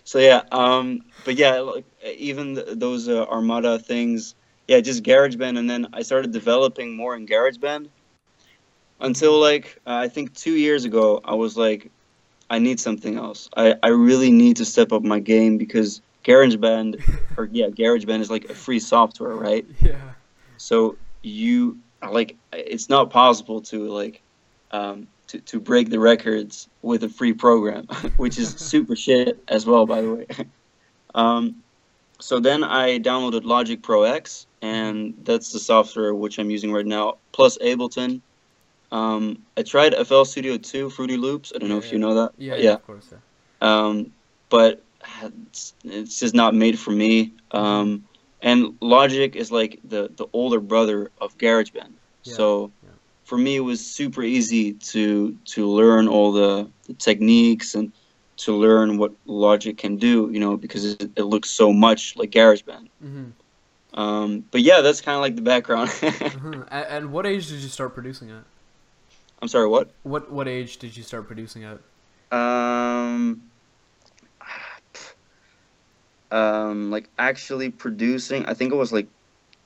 so 0.05 0.19
yeah, 0.19 0.43
um, 0.53 1.01
but 1.25 1.37
yeah, 1.37 1.59
like 1.61 1.87
even 2.17 2.55
th- 2.57 2.67
those 2.79 3.09
uh, 3.09 3.25
Armada 3.25 3.79
things, 3.79 4.35
yeah, 4.69 4.81
just 4.81 5.03
GarageBand, 5.05 5.59
and 5.59 5.69
then 5.69 5.89
I 5.93 6.03
started 6.03 6.33
developing 6.33 6.97
more 6.97 7.15
in 7.17 7.27
GarageBand. 7.27 7.89
Until 9.01 9.39
like 9.41 9.79
uh, 9.87 9.95
I 9.95 10.09
think 10.09 10.35
two 10.35 10.55
years 10.55 10.85
ago, 10.85 11.21
I 11.25 11.35
was 11.35 11.57
like, 11.57 11.91
I 12.49 12.59
need 12.59 12.79
something 12.79 13.17
else. 13.17 13.49
I, 13.57 13.75
I 13.83 13.89
really 13.89 14.31
need 14.31 14.57
to 14.59 14.65
step 14.65 14.93
up 14.93 15.03
my 15.03 15.19
game 15.19 15.59
because 15.59 16.01
GarageBand, 16.25 17.03
or 17.37 17.45
yeah, 17.53 17.69
GarageBand 17.69 18.21
is 18.21 18.31
like 18.31 18.47
a 18.47 18.55
free 18.55 18.79
software, 18.79 19.35
right? 19.35 19.67
Yeah. 19.81 20.13
So 20.57 20.97
you 21.23 21.79
like 22.11 22.37
it's 22.53 22.89
not 22.89 23.11
possible 23.11 23.61
to 23.63 23.89
like 23.89 24.23
um, 24.71 25.09
to, 25.29 25.41
to 25.41 25.61
break 25.61 25.91
the 25.91 25.99
records 25.99 26.69
with 26.83 27.05
a 27.05 27.09
free 27.09 27.33
program, 27.33 27.87
which 28.17 28.39
is 28.39 28.51
super 28.57 28.97
shit 28.97 29.43
as 29.49 29.67
well, 29.67 29.87
by 29.87 30.03
the 30.03 30.15
way. 30.15 30.27
Um, 31.15 31.63
so 32.19 32.41
then 32.41 32.65
I 32.65 32.99
downloaded 32.99 33.45
Logic 33.45 33.83
Pro 33.83 34.05
X, 34.05 34.47
and 34.63 35.15
that's 35.25 35.53
the 35.53 35.59
software 35.59 36.15
which 36.15 36.39
I'm 36.39 36.51
using 36.51 36.73
right 36.73 36.87
now, 36.87 37.19
plus 37.33 37.59
Ableton. 37.59 38.21
Um, 38.97 39.39
I 39.57 39.63
tried 39.63 39.95
FL 39.95 40.25
Studio 40.25 40.57
2, 40.57 40.91
Fruity 40.91 41.17
Loops. 41.17 41.53
I 41.55 41.59
don't 41.59 41.69
know 41.69 41.77
Yeah, 41.77 41.87
if 41.87 41.93
you 41.93 41.99
know 41.99 42.15
that. 42.15 42.31
Yeah, 42.39 42.55
yeah, 42.57 42.63
yeah. 42.63 42.75
of 42.75 42.87
course. 42.87 43.13
Yeah. 43.13 43.19
Um, 43.71 44.13
but 44.49 44.83
it's, 45.53 45.75
it's 45.85 46.21
just 46.21 46.35
not 46.35 46.55
made 46.55 46.79
for 46.79 46.93
me. 46.93 47.33
Um, 47.51 48.05
and 48.43 48.75
Logic 48.81 49.37
is 49.37 49.51
like 49.51 49.81
the, 49.85 50.11
the 50.17 50.27
older 50.33 50.61
brother 50.61 51.11
of 51.21 51.37
GarageBand. 51.39 51.93
Yeah, 52.25 52.35
So 52.35 52.71
yeah. 52.83 52.91
for 53.25 53.39
me, 53.39 53.57
it 53.57 53.65
was 53.73 53.81
super 53.85 54.23
easy 54.23 54.73
to 54.93 55.37
to 55.55 55.67
learn 55.67 56.09
all 56.09 56.33
the, 56.33 56.69
the 56.87 56.95
techniques 56.95 57.75
and 57.75 57.93
to 58.45 58.53
learn 58.53 58.99
what 58.99 59.13
Logic 59.27 59.77
can 59.77 59.97
do. 59.97 60.31
You 60.33 60.41
know, 60.41 60.57
because 60.57 60.85
it, 60.85 61.11
it 61.17 61.23
looks 61.25 61.51
so 61.51 61.73
much 61.73 62.17
like 62.17 62.31
GarageBand. 62.31 62.89
hmm 63.01 63.27
Um, 63.95 64.45
but 64.51 64.61
yeah, 64.63 64.81
that's 64.83 65.01
kind 65.01 65.17
of 65.17 65.23
like 65.23 65.37
the 65.37 65.43
background. 65.43 65.89
hmm 66.43 66.63
And, 66.71 66.87
and 66.95 67.13
what 67.13 67.27
age 67.27 67.49
did 67.49 67.61
you 67.61 67.69
start 67.69 67.95
producing 67.95 68.31
at? 68.31 68.45
I'm 69.43 69.49
sorry, 69.49 69.69
what? 69.69 69.91
What 70.03 70.33
what 70.33 70.49
age 70.49 70.79
did 70.79 70.97
you 70.97 71.03
start 71.03 71.27
producing 71.27 71.65
at? 71.65 71.79
Um, 72.33 73.43
um, 76.31 76.91
like 76.91 77.09
actually 77.19 77.71
producing, 77.71 78.45
I 78.47 78.55
think 78.55 78.73
it 78.73 78.77
was 78.77 78.93
like 78.93 79.09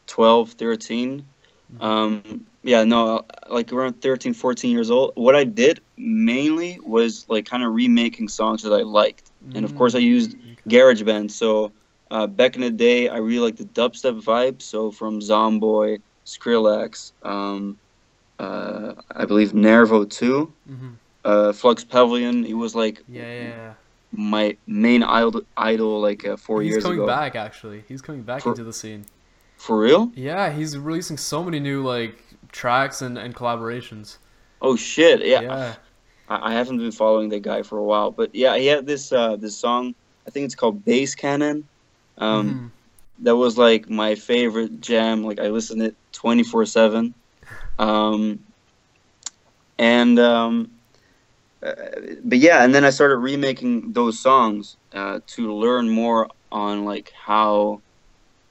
12, 0.07 0.53
13. 0.53 1.25
Mhm. 1.73 1.83
Um, 1.83 2.47
yeah, 2.63 2.85
no, 2.85 3.25
like 3.49 3.73
around 3.73 4.03
13, 4.03 4.35
14 4.35 4.71
years 4.71 4.91
old. 4.91 5.13
What 5.15 5.35
I 5.35 5.45
did 5.45 5.81
mainly 5.97 6.79
was 6.85 7.25
like 7.29 7.47
kind 7.47 7.63
of 7.63 7.73
remaking 7.73 8.29
songs 8.29 8.63
that 8.63 8.73
I 8.73 8.83
liked. 8.83 9.31
And 9.55 9.65
of 9.65 9.75
course, 9.75 9.95
I 9.95 9.99
used 9.99 10.37
Mm, 10.37 10.53
okay. 10.53 10.77
GarageBand. 10.77 11.31
So 11.31 11.73
uh, 12.11 12.27
back 12.27 12.55
in 12.57 12.61
the 12.61 12.71
day, 12.71 13.09
I 13.09 13.17
really 13.19 13.39
liked 13.47 13.59
the 13.59 13.65
dubstep 13.65 14.21
vibe. 14.23 14.61
So 14.63 14.91
from 14.91 15.21
Zomboy, 15.21 16.01
Skrillex, 16.27 17.13
um, 17.23 17.79
uh, 18.45 18.95
I 19.23 19.25
believe 19.31 19.51
Nervo 19.55 20.05
too, 20.05 20.53
Mhm. 20.69 20.93
uh, 21.25 21.53
Flux 21.53 21.85
Pavilion. 21.85 22.37
He 22.45 22.55
was 22.55 22.75
like 22.75 22.97
Yeah, 23.09 23.23
yeah, 23.23 23.49
yeah. 23.49 23.73
my 24.13 24.57
main 24.67 25.03
idol, 25.03 25.43
idol 25.57 26.01
like 26.01 26.27
uh, 26.27 26.37
four 26.37 26.63
he's 26.63 26.71
years 26.73 26.83
coming 26.85 27.07
back 27.07 27.33
actually. 27.47 27.85
He's 27.89 28.03
coming 28.03 28.23
back 28.23 28.43
For- 28.43 28.51
into 28.51 28.65
the 28.65 28.73
scene. 28.73 29.05
For 29.57 29.79
real? 29.79 30.11
Yeah, 30.15 30.51
he's 30.51 30.77
releasing 30.79 31.19
so 31.19 31.43
many 31.47 31.61
new 31.61 31.83
like 31.95 32.17
tracks 32.51 33.03
and, 33.03 33.19
and 33.19 33.35
collaborations. 33.35 34.17
Oh 34.63 34.75
shit! 34.77 35.19
Yeah, 35.25 35.43
Yeah. 35.43 35.75
I, 36.29 36.51
I 36.51 36.53
haven't 36.59 36.79
been 36.79 36.93
following 36.93 37.29
that 37.31 37.43
guy 37.43 37.63
for 37.63 37.77
a 37.79 37.83
while, 37.93 38.11
but 38.11 38.35
yeah, 38.35 38.57
he 38.57 38.67
had 38.67 38.87
this 38.87 39.13
uh, 39.13 39.37
this 39.37 39.55
song. 39.57 39.95
I 40.27 40.31
think 40.31 40.45
it's 40.47 40.55
called 40.55 40.85
Bass 40.85 41.15
Cannon. 41.15 41.59
Um, 42.19 42.49
Mhm. 42.49 42.71
That 43.25 43.37
was 43.37 43.59
like 43.59 43.91
my 43.91 44.15
favorite 44.15 44.81
jam. 44.81 45.25
Like 45.29 45.39
I 45.41 45.49
listened 45.49 45.83
it 45.83 45.95
twenty 46.13 46.43
four 46.43 46.65
seven. 46.65 47.13
Um, 47.81 48.41
and 49.79 50.19
um, 50.19 50.71
uh, 51.65 51.75
but 52.25 52.39
yeah, 52.39 52.65
and 52.65 52.75
then 52.75 52.85
I 52.85 52.91
started 52.91 53.19
remaking 53.19 53.93
those 53.93 54.21
songs 54.23 54.77
uh, 54.95 55.21
to 55.37 55.55
learn 55.55 55.89
more 55.91 56.29
on 56.53 56.85
like 56.85 57.13
how 57.27 57.83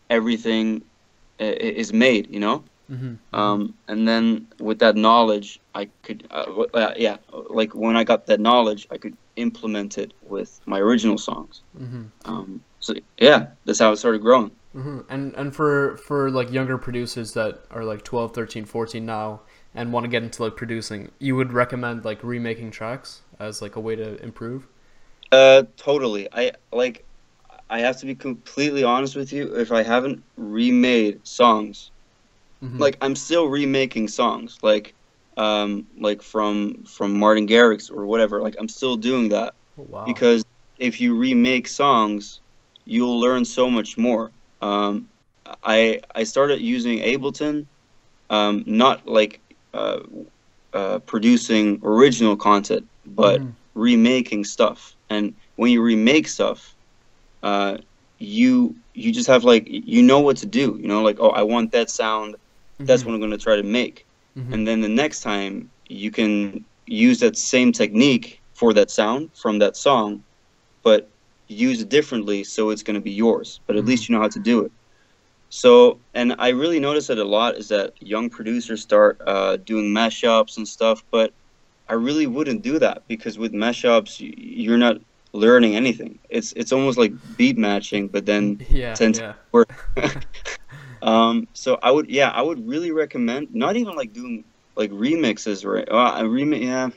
everything 0.09 0.83
i- 1.39 1.43
is 1.43 1.93
made. 1.93 2.27
You 2.33 2.39
know. 2.39 2.65
Mhm. 2.91 3.19
Um, 3.33 3.75
and 3.87 4.07
then 4.07 4.47
with 4.59 4.79
that 4.79 4.95
knowledge, 4.95 5.59
I 5.75 5.91
could, 6.03 6.27
uh, 6.31 6.63
uh, 6.73 6.93
yeah, 6.97 7.17
like 7.49 7.75
when 7.75 7.95
I 7.97 8.03
got 8.03 8.25
that 8.27 8.39
knowledge, 8.39 8.87
I 8.91 8.97
could 8.97 9.15
implement 9.35 9.97
it 9.99 10.13
with 10.21 10.51
my 10.65 10.79
original 10.79 11.17
songs. 11.17 11.63
Mhm. 11.77 12.11
Um, 12.25 12.65
so 12.79 12.93
yeah, 13.21 13.47
that's 13.65 13.79
how 13.79 13.91
it 13.91 13.97
started 13.97 14.21
growing. 14.21 14.51
Mhm. 14.75 15.05
And 15.09 15.33
and 15.35 15.55
for 15.55 15.97
for 15.97 16.29
like 16.31 16.51
younger 16.51 16.77
producers 16.77 17.33
that 17.33 17.65
are 17.71 17.83
like 17.83 18.03
12, 18.03 18.33
13, 18.33 18.65
14 18.65 19.05
now 19.05 19.41
and 19.75 19.91
want 19.93 20.03
to 20.05 20.07
get 20.09 20.23
into 20.23 20.43
like 20.43 20.55
producing, 20.55 21.11
you 21.19 21.35
would 21.35 21.53
recommend 21.53 22.03
like 22.05 22.23
remaking 22.23 22.71
tracks 22.71 23.21
as 23.39 23.61
like 23.61 23.75
a 23.75 23.79
way 23.79 23.95
to 23.95 24.21
improve? 24.23 24.67
Uh, 25.31 25.63
totally. 25.77 26.27
I 26.31 26.51
like. 26.71 27.05
I 27.69 27.79
have 27.81 27.99
to 27.99 28.05
be 28.07 28.15
completely 28.15 28.83
honest 28.83 29.15
with 29.15 29.31
you. 29.33 29.55
If 29.55 29.71
I 29.71 29.83
haven't 29.83 30.23
remade 30.37 31.27
songs, 31.27 31.91
Mhm. 32.61 32.79
like 32.79 32.97
I'm 33.01 33.15
still 33.15 33.47
remaking 33.49 34.07
songs, 34.09 34.59
like, 34.63 34.95
um, 35.37 35.87
like 35.99 36.21
from 36.23 36.83
from 36.85 37.17
Martin 37.19 37.47
Garrix 37.47 37.91
or 37.91 38.05
whatever. 38.07 38.41
Like 38.41 38.55
I'm 38.59 38.69
still 38.69 38.97
doing 38.97 39.29
that. 39.29 39.55
Oh, 39.77 39.83
wow. 39.83 40.05
because 40.05 40.43
if 40.77 41.01
you 41.01 41.17
remake 41.17 41.67
songs, 41.67 42.41
you'll 42.85 43.19
learn 43.21 43.45
so 43.45 43.69
much 43.71 43.97
more. 43.97 44.33
Um, 44.61 45.09
I 45.63 46.01
I 46.15 46.23
started 46.23 46.61
using 46.61 46.99
Ableton, 46.99 47.67
um, 48.29 48.63
not 48.65 49.07
like 49.07 49.41
uh, 49.73 49.99
uh, 50.73 50.99
producing 50.99 51.79
original 51.83 52.35
content, 52.37 52.85
but 53.05 53.41
Mhm. 53.41 53.55
remaking 53.75 54.43
stuff. 54.43 54.95
And 55.09 55.35
when 55.55 55.71
you 55.71 55.81
remake 55.81 56.27
stuff, 56.27 56.75
uh, 57.43 57.77
you 58.17 58.75
you 58.93 59.11
just 59.11 59.27
have 59.27 59.43
like 59.43 59.63
you 59.67 60.01
know 60.01 60.19
what 60.19 60.37
to 60.37 60.45
do. 60.45 60.77
You 60.79 60.87
know, 60.87 61.01
like 61.01 61.17
oh, 61.19 61.29
I 61.29 61.43
want 61.43 61.71
that 61.71 61.89
sound. 61.89 62.35
That's 62.85 63.03
Mhm. 63.03 63.05
what 63.05 63.13
I'm 63.13 63.19
going 63.19 63.31
to 63.31 63.37
try 63.37 63.55
to 63.55 63.63
make 63.63 64.05
Mhm. 64.35 64.51
and 64.51 64.67
then 64.67 64.81
the 64.81 64.87
next 64.89 65.21
time 65.21 65.69
you 65.87 66.11
can 66.11 66.65
use 66.85 67.19
that 67.19 67.37
same 67.37 67.71
technique 67.71 68.41
for 68.55 68.73
that 68.73 68.89
sound 68.89 69.29
from 69.41 69.59
that 69.59 69.75
song 69.77 70.23
but 70.83 71.11
use 71.49 71.81
it 71.81 71.89
differently 71.89 72.43
so 72.43 72.71
it's 72.71 72.83
going 72.83 72.95
to 72.95 73.01
be 73.01 73.11
yours 73.11 73.61
but 73.67 73.77
at 73.77 73.85
least 73.85 74.09
you 74.09 74.15
know 74.15 74.21
how 74.21 74.29
to 74.29 74.39
do 74.39 74.61
it 74.65 74.71
so 75.49 76.01
and 76.13 76.35
i 76.39 76.49
really 76.49 76.79
notice 76.79 77.07
that 77.07 77.17
a 77.19 77.23
lot 77.23 77.55
is 77.55 77.69
that 77.69 77.93
young 78.01 78.29
producers 78.29 78.81
start 78.81 79.21
uh, 79.27 79.57
doing 79.57 79.87
mashups 79.93 80.57
and 80.57 80.67
stuff 80.67 81.03
but 81.11 81.33
i 81.87 81.93
really 81.93 82.27
wouldn't 82.27 82.63
do 82.63 82.79
that 82.79 83.03
because 83.07 83.37
with 83.37 83.53
mashups 83.53 84.15
you're 84.19 84.77
not 84.77 84.97
learning 85.33 85.75
anything 85.75 86.19
it's 86.29 86.53
it's 86.53 86.71
almost 86.71 86.97
like 86.97 87.13
beat 87.37 87.57
matching 87.57 88.07
but 88.07 88.25
then 88.25 88.59
yeah, 88.69 88.95
yeah. 89.01 89.33
work. 89.53 89.71
um, 91.01 91.47
so 91.53 91.77
I 91.81 91.91
would, 91.91 92.09
yeah, 92.09 92.29
I 92.29 92.41
would 92.41 92.67
really 92.67 92.91
recommend 92.91 93.49
not 93.53 93.75
even 93.75 93.95
like 93.95 94.13
doing 94.13 94.45
like 94.75 94.91
remixes, 94.91 95.65
right? 95.65 95.87
Uh, 95.89 96.13
I 96.15 96.23
remix, 96.23 96.63
yeah. 96.63 96.89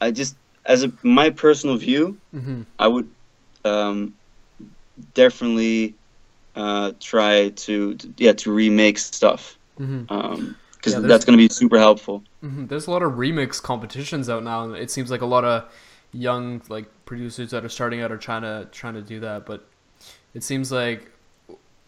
I 0.00 0.10
just, 0.10 0.36
as 0.66 0.84
a 0.84 0.92
my 1.02 1.30
personal 1.30 1.76
view, 1.76 2.20
Mhm. 2.34 2.66
I 2.78 2.88
would 2.88 3.08
um, 3.64 4.14
definitely 5.14 5.94
uh, 6.56 6.92
try 7.00 7.50
to, 7.50 7.94
to, 7.94 8.12
yeah, 8.16 8.32
to 8.32 8.52
remake 8.52 8.98
stuff. 8.98 9.56
Mhm. 9.78 10.10
Um, 10.10 10.56
because 10.76 10.94
Yeah, 10.94 11.00
that's 11.00 11.24
going 11.26 11.36
to 11.38 11.42
be 11.42 11.52
super 11.52 11.78
helpful. 11.78 12.24
Mhm. 12.42 12.66
There's 12.68 12.86
a 12.86 12.90
lot 12.90 13.02
of 13.02 13.12
remix 13.12 13.62
competitions 13.62 14.30
out 14.30 14.42
now, 14.42 14.64
and 14.64 14.74
it 14.76 14.90
seems 14.90 15.10
like 15.10 15.20
a 15.20 15.26
lot 15.26 15.44
of 15.44 15.70
young 16.12 16.62
like 16.70 16.86
producers 17.04 17.50
that 17.50 17.64
are 17.64 17.68
starting 17.68 18.00
out 18.00 18.10
are 18.10 18.16
trying 18.16 18.42
to 18.42 18.66
trying 18.72 18.94
to 18.94 19.02
do 19.02 19.20
that. 19.20 19.44
But 19.44 19.66
it 20.32 20.42
seems 20.42 20.72
like 20.72 21.10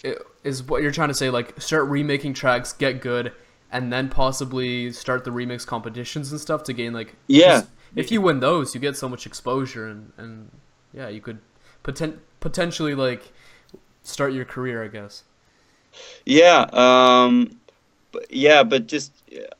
it, 0.05 0.19
is 0.45 0.63
what 0.63 0.83
you're 0.83 0.93
trying 0.93 1.09
to 1.09 1.15
say. 1.15 1.31
Like 1.31 1.59
start 1.61 1.87
remaking 1.89 2.35
tracks, 2.35 2.75
get 2.75 3.01
good, 3.01 3.33
and 3.73 3.91
then 3.91 4.11
possibly 4.11 4.93
start 4.93 5.25
the 5.25 5.31
remix 5.31 5.67
competitions 5.67 6.31
and 6.31 6.39
stuff 6.41 6.63
to 6.65 6.75
gain 6.75 6.93
like 6.93 7.15
Yeah. 7.29 7.61
'cause 7.63 7.69
If 7.97 8.11
you 8.13 8.21
win 8.21 8.41
those, 8.41 8.75
you 8.75 8.81
get 8.81 8.97
so 8.97 9.09
much 9.09 9.27
exposure, 9.27 9.89
and 9.89 10.13
and 10.19 10.51
yeah, 10.93 11.09
you 11.09 11.23
could 11.23 11.39
poten- 11.85 12.21
potentially 12.41 12.95
like 12.95 13.33
start 14.03 14.33
your 14.33 14.45
career, 14.45 14.85
I 14.85 14.89
guess. 14.89 15.25
Yeah, 16.25 16.67
um, 16.73 17.61
but 18.13 18.33
yeah, 18.33 18.63
but 18.65 18.87
just 18.87 19.13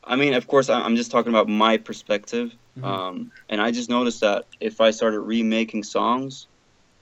I 0.05 0.17
mean, 0.17 0.35
of 0.35 0.47
course, 0.47 0.69
I- 0.69 0.81
I'm 0.83 0.97
just 0.97 1.11
talking 1.11 1.31
about 1.31 1.49
my 1.49 1.77
perspective, 1.79 2.57
Mhm. 2.77 2.85
um, 2.85 3.33
and 3.49 3.61
I 3.61 3.71
just 3.71 3.91
noticed 3.91 4.21
that 4.21 4.47
if 4.61 4.81
I 4.81 4.91
started 4.91 5.21
remaking 5.21 5.83
songs, 5.85 6.49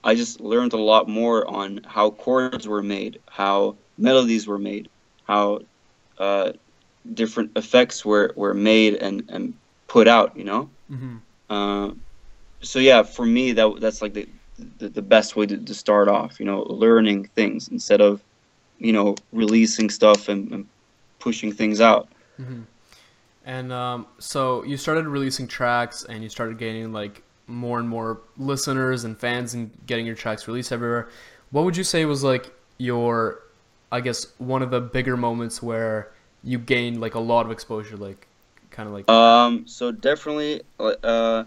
I 0.05 0.15
just 0.15 0.41
learned 0.41 0.73
a 0.75 0.79
lot 0.79 1.09
more 1.09 1.47
on 1.49 1.83
how 1.87 2.11
chords 2.13 2.69
were 2.69 2.83
made, 2.83 3.21
how 3.29 3.79
melodies 3.99 4.47
were 4.47 4.59
made, 4.59 4.91
how 5.25 5.61
uh, 6.19 6.53
different 7.15 7.53
effects 7.57 8.05
were, 8.05 8.33
were 8.37 8.55
made 8.55 8.95
and, 8.97 9.25
and 9.31 9.55
put 9.89 10.09
out. 10.09 10.37
You 10.37 10.45
know, 10.45 10.71
hmm 10.89 11.19
uh, 11.51 11.93
so 12.63 12.79
yeah, 12.79 13.03
for 13.03 13.27
me 13.27 13.53
that 13.53 13.81
that's 13.81 14.03
like 14.03 14.15
the, 14.15 14.29
the, 14.79 14.89
the 14.89 15.03
best 15.03 15.37
way 15.37 15.47
to, 15.47 15.57
to 15.57 15.75
start 15.75 16.09
off. 16.09 16.41
You 16.41 16.47
know, 16.47 16.63
learning 16.63 17.31
things 17.35 17.69
instead 17.69 18.01
of 18.01 18.21
you 18.79 18.93
know 18.93 19.17
releasing 19.33 19.91
stuff 19.91 20.29
and, 20.29 20.51
and 20.53 20.67
pushing 21.19 21.53
things 21.53 21.81
out. 21.81 22.09
hmm 22.37 22.63
And 23.45 23.73
um, 23.73 24.07
so 24.19 24.65
you 24.65 24.77
started 24.77 25.07
releasing 25.07 25.47
tracks, 25.49 26.05
and 26.05 26.23
you 26.23 26.29
started 26.29 26.59
gaining 26.59 26.93
like 26.93 27.23
more 27.47 27.79
and 27.79 27.89
more 27.89 28.21
listeners 28.37 29.05
and 29.05 29.19
fans, 29.19 29.55
and 29.55 29.71
getting 29.87 30.07
your 30.07 30.17
tracks 30.17 30.47
released 30.47 30.73
everywhere. 30.73 31.09
What 31.51 31.65
would 31.65 31.77
you 31.77 31.85
say 31.85 32.05
was 32.05 32.23
like 32.23 32.53
your, 32.79 33.41
I 33.91 34.01
guess, 34.01 34.27
one 34.39 34.63
of 34.63 34.71
the 34.71 34.81
bigger 34.81 35.17
moments 35.17 35.63
where 35.63 36.13
you 36.45 36.59
gained 36.59 37.01
like 37.01 37.15
a 37.15 37.21
lot 37.21 37.45
of 37.45 37.53
exposure, 37.53 37.97
like 37.97 38.27
kind 38.71 38.87
of 38.89 38.95
like 38.95 39.09
Um, 39.11 39.67
so 39.67 39.91
definitely, 39.91 40.63
uh, 40.79 41.45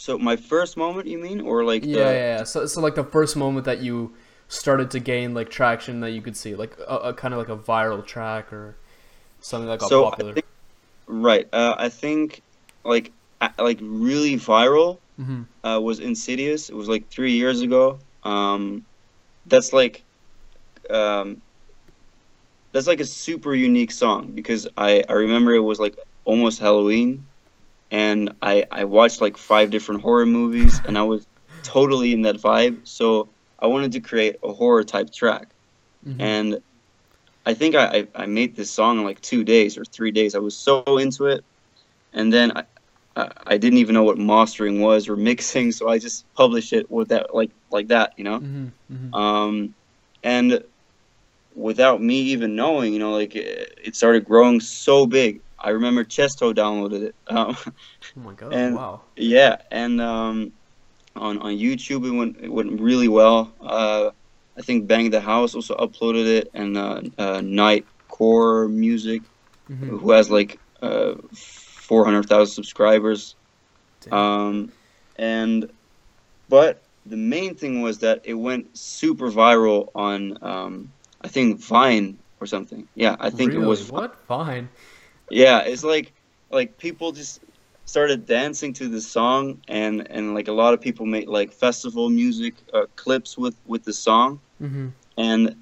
so 0.00 0.18
my 0.18 0.36
first 0.36 0.76
moment, 0.76 1.06
you 1.08 1.18
mean, 1.18 1.40
or 1.40 1.64
like 1.64 1.90
yeah, 1.90 1.92
the, 1.92 2.08
yeah, 2.12 2.38
yeah. 2.38 2.44
So, 2.44 2.66
so 2.66 2.80
like 2.80 2.94
the 2.94 3.04
first 3.04 3.36
moment 3.36 3.64
that 3.66 3.80
you 3.80 4.14
started 4.48 4.90
to 4.92 5.00
gain 5.00 5.34
like 5.34 5.50
traction 5.50 6.00
that 6.00 6.10
you 6.10 6.22
could 6.22 6.36
see, 6.36 6.54
like 6.54 6.76
a, 6.86 6.96
a 6.96 7.14
kind 7.14 7.32
of 7.34 7.38
like 7.38 7.48
a 7.48 7.56
viral 7.56 8.04
track 8.06 8.52
or 8.52 8.76
something 9.40 9.68
that 9.68 9.80
got 9.80 9.96
so 9.96 10.06
I 10.06 10.16
popular. 10.16 10.34
think, 10.34 10.46
right, 11.08 11.46
uh, 11.52 11.76
I 11.78 11.88
think 11.88 12.42
like 12.84 13.12
like 13.58 13.78
really 13.82 14.36
viral 14.36 15.00
hmm 15.18 15.42
uh, 15.64 15.80
was 15.82 16.00
Insidious. 16.00 16.70
It 16.70 16.76
was 16.76 16.88
like 16.88 17.10
three 17.10 17.34
years 17.34 17.62
ago. 17.62 18.00
Um, 18.24 18.86
that's 19.46 19.72
like, 19.72 20.04
um, 20.90 21.42
that's 22.72 22.86
like 22.86 23.00
a 23.00 23.04
super 23.04 23.54
unique 23.54 23.90
song 23.90 24.32
because 24.34 24.68
I 24.76 25.02
I 25.08 25.12
remember 25.14 25.54
it 25.54 25.60
was 25.60 25.80
like 25.80 25.96
almost 26.24 26.60
Halloween, 26.60 27.29
and 27.90 28.32
I 28.42 28.66
I 28.70 28.84
watched 28.84 29.20
like 29.20 29.36
five 29.36 29.70
different 29.70 30.02
horror 30.02 30.26
movies, 30.26 30.80
and 30.84 30.98
I 30.98 31.02
was 31.02 31.26
totally 31.62 32.12
in 32.12 32.22
that 32.22 32.36
vibe. 32.36 32.86
So 32.88 33.34
I 33.58 33.66
wanted 33.68 33.92
to 33.92 34.00
create 34.00 34.36
a 34.42 34.52
horror 34.52 34.84
type 34.84 35.12
track, 35.12 35.54
hmm 36.04 36.20
and 36.20 36.60
I 37.46 37.54
think 37.54 37.74
I 37.74 37.86
I 38.00 38.08
I 38.24 38.26
made 38.26 38.56
this 38.56 38.72
song 38.72 38.98
in 38.98 39.04
like 39.04 39.20
two 39.20 39.44
days 39.44 39.78
or 39.78 39.84
three 39.84 40.12
days. 40.12 40.34
I 40.34 40.38
was 40.40 40.58
so 40.58 40.84
into 40.98 41.26
it, 41.26 41.44
and 42.12 42.32
then 42.32 42.52
I. 42.56 42.64
I 43.16 43.58
didn't 43.58 43.80
even 43.80 43.94
know 43.94 44.04
what 44.04 44.18
mastering 44.18 44.80
was 44.80 45.08
or 45.08 45.16
mixing, 45.30 45.72
so 45.72 45.88
I 45.88 45.98
just 45.98 46.26
published 46.34 46.72
it 46.72 46.90
with 46.90 47.08
that 47.08 47.34
like 47.34 47.50
like 47.70 47.88
that, 47.88 48.12
you 48.16 48.24
know. 48.24 48.44
hmm 48.44 48.68
hmm 48.88 49.10
Um, 49.12 49.74
and 50.22 50.62
without 51.54 52.02
me 52.02 52.16
even 52.20 52.56
knowing, 52.56 52.92
you 52.92 52.98
know, 52.98 53.12
like 53.12 53.34
it, 53.36 53.74
it 53.84 53.96
started 53.96 54.24
growing 54.24 54.60
so 54.60 55.06
big. 55.06 55.42
I 55.60 55.70
remember 55.70 56.04
Chesto 56.04 56.54
downloaded 56.54 57.02
it. 57.02 57.14
Um, 57.28 57.56
Oh 58.16 58.20
my 58.20 58.32
god! 58.34 58.52
and- 58.52 58.74
wow. 58.76 59.00
yeah, 59.16 59.56
and 59.70 60.00
um, 60.00 60.52
on 61.16 61.38
on 61.38 61.52
YouTube 61.52 62.06
it 62.06 62.10
went 62.10 62.36
it 62.40 62.52
went 62.52 62.80
really 62.80 63.08
well. 63.08 63.54
Uh, 63.60 64.10
I 64.56 64.62
think 64.62 64.88
Bang 64.88 65.10
the 65.10 65.20
House 65.20 65.54
also 65.54 65.76
uploaded 65.76 66.26
it, 66.26 66.48
and 66.54 66.76
uh, 66.76 67.02
uh, 67.18 67.40
Night 67.42 67.86
Core 68.08 68.68
Music, 68.68 69.22
hmm 69.68 69.88
who 69.88 70.10
has 70.12 70.30
like 70.30 70.60
uh, 70.82 71.14
four 71.34 72.04
hundred 72.04 72.26
thousand 72.28 72.54
subscribers. 72.54 73.36
Damn. 74.00 74.14
Um, 74.14 74.72
and 75.16 75.70
but 76.48 76.82
the 77.06 77.16
main 77.16 77.54
thing 77.54 77.82
was 77.82 77.98
that 78.00 78.22
it 78.24 78.34
went 78.34 78.76
super 78.76 79.30
viral 79.30 79.88
on 79.94 80.36
um, 80.42 80.88
I 81.20 81.28
think 81.28 81.60
Vine 81.64 82.18
or 82.40 82.46
something. 82.46 82.88
Yeah, 82.94 83.16
I 83.18 83.30
think 83.30 83.52
really? 83.52 83.64
it 83.64 83.68
was. 83.68 83.90
what? 83.90 84.16
Fine. 84.26 84.68
Yeah, 85.30 85.62
it's 85.62 85.84
like 85.84 86.14
like 86.50 86.78
people 86.78 87.12
just 87.12 87.40
started 87.84 88.26
dancing 88.26 88.72
to 88.74 88.88
the 88.88 89.00
song, 89.00 89.60
and 89.68 90.06
and 90.10 90.34
like 90.34 90.48
a 90.48 90.52
lot 90.52 90.74
of 90.74 90.80
people 90.80 91.06
made 91.06 91.28
like 91.28 91.52
festival 91.52 92.10
music 92.10 92.62
uh, 92.74 92.86
clips 92.96 93.38
with 93.38 93.60
with 93.66 93.84
the 93.84 93.92
song, 93.94 94.42
hmm 94.60 94.88
and 95.16 95.56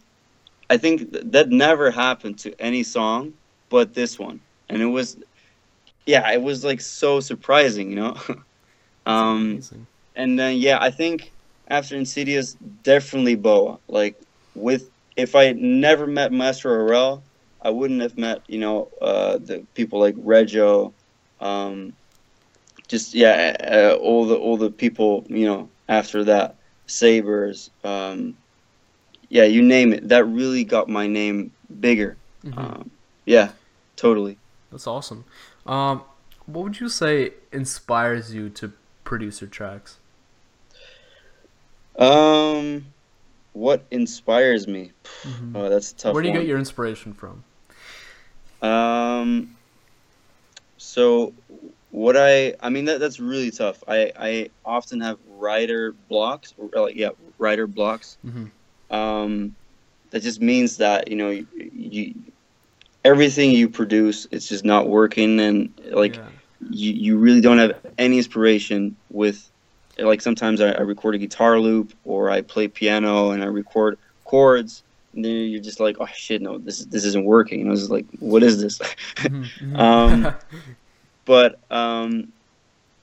I 0.70 0.76
think 0.78 1.12
th- 1.12 1.24
that 1.32 1.50
never 1.50 1.90
happened 1.90 2.38
to 2.40 2.54
any 2.60 2.82
song 2.82 3.34
but 3.70 3.94
this 3.94 4.18
one, 4.18 4.42
and 4.68 4.82
it 4.82 4.86
was. 4.86 5.18
Yeah, 6.06 6.30
it 6.32 6.42
was 6.42 6.64
like 6.64 6.80
so 6.80 7.20
surprising, 7.20 7.90
you 7.90 7.96
know. 7.96 8.16
um, 9.06 9.64
and 10.14 10.38
then 10.38 10.56
yeah, 10.58 10.78
I 10.80 10.90
think 10.90 11.34
after 11.68 11.96
Insidious, 11.96 12.54
definitely 12.54 13.36
Boa. 13.36 13.80
Like 13.88 14.16
with 14.54 14.90
if 15.16 15.34
I 15.34 15.44
had 15.44 15.58
never 15.58 16.06
met 16.06 16.32
Maestro 16.32 16.72
Harrell, 16.72 17.24
I 17.62 17.70
wouldn't 17.70 18.02
have 18.02 18.16
met 18.16 18.42
you 18.48 18.58
know 18.58 18.88
uh, 19.00 19.38
the 19.38 19.64
people 19.74 20.00
like 20.00 20.14
Rego, 20.16 20.92
um, 21.40 21.92
just 22.86 23.14
yeah, 23.14 23.56
uh, 23.60 23.96
all 24.00 24.26
the 24.26 24.36
all 24.36 24.56
the 24.56 24.70
people 24.70 25.24
you 25.28 25.46
know 25.46 25.68
after 25.88 26.24
that 26.24 26.56
Sabers, 26.86 27.70
um, 27.84 28.36
yeah, 29.28 29.44
you 29.44 29.62
name 29.62 29.92
it. 29.92 30.08
That 30.08 30.24
really 30.24 30.64
got 30.64 30.88
my 30.88 31.06
name 31.06 31.52
bigger. 31.80 32.16
Mhm. 32.44 32.58
Um, 32.58 32.90
yeah, 33.26 33.50
totally. 33.96 34.38
That's 34.70 34.86
awesome. 34.86 35.24
Um, 35.66 36.02
what 36.46 36.64
would 36.64 36.80
you 36.80 36.88
say 36.88 37.34
inspires 37.52 38.34
you 38.34 38.48
to 38.50 38.72
produce 39.04 39.42
your 39.42 39.50
tracks? 39.50 39.98
Um, 41.98 42.86
what 43.52 43.84
inspires 43.90 44.66
me? 44.66 44.92
Mhm. 45.24 45.52
Oh, 45.54 45.68
that's 45.68 45.92
a 45.92 45.96
tough. 45.96 46.14
Where 46.14 46.22
do 46.22 46.28
you 46.28 46.34
one. 46.34 46.42
get 46.42 46.48
your 46.48 46.58
inspiration 46.58 47.12
from? 47.12 47.44
Um. 48.62 49.56
So, 50.78 51.34
what 51.90 52.16
I 52.16 52.54
I 52.60 52.70
mean 52.70 52.86
that 52.86 53.00
that's 53.00 53.20
really 53.20 53.50
tough. 53.50 53.82
I 53.88 54.12
I 54.18 54.50
often 54.64 55.00
have 55.00 55.18
writer 55.26 55.92
blocks, 56.08 56.54
or 56.56 56.70
like 56.80 56.96
yeah, 56.96 57.10
writer 57.38 57.66
blocks. 57.66 58.16
hmm 58.22 58.46
Um, 58.90 59.56
that 60.10 60.22
just 60.22 60.40
means 60.40 60.78
that 60.78 61.08
you 61.08 61.16
know 61.16 61.30
you, 61.30 61.46
you 61.54 62.14
everything 63.04 63.50
you 63.50 63.68
produce 63.68 64.26
it's 64.30 64.48
just 64.48 64.64
not 64.64 64.88
working, 64.88 65.40
and 65.40 65.72
like 65.90 66.16
yeah. 66.16 66.28
you 66.70 66.92
you 66.92 67.18
really 67.18 67.40
don't 67.40 67.58
have 67.58 67.72
any 67.98 68.18
inspiration 68.18 68.96
with. 69.10 69.50
Like 69.98 70.20
sometimes 70.20 70.60
I, 70.60 70.70
I 70.70 70.82
record 70.82 71.16
a 71.16 71.18
guitar 71.18 71.58
loop 71.58 71.92
or 72.04 72.30
I 72.30 72.42
play 72.42 72.68
piano 72.68 73.32
and 73.32 73.42
I 73.42 73.46
record 73.46 73.98
chords, 74.24 74.84
you're 75.12 75.60
just 75.60 75.80
like, 75.80 75.96
oh 76.00 76.06
shit, 76.14 76.42
no, 76.42 76.58
this 76.58 76.84
this 76.86 77.04
isn't 77.04 77.24
working. 77.24 77.60
And 77.60 77.70
I 77.70 77.72
was 77.72 77.90
like, 77.90 78.06
what 78.18 78.42
is 78.42 78.60
this? 78.62 78.78
Mhm, 78.78 79.50
mhm. 79.62 79.80
Um, 79.80 80.34
but 81.26 81.60
um, 81.70 82.32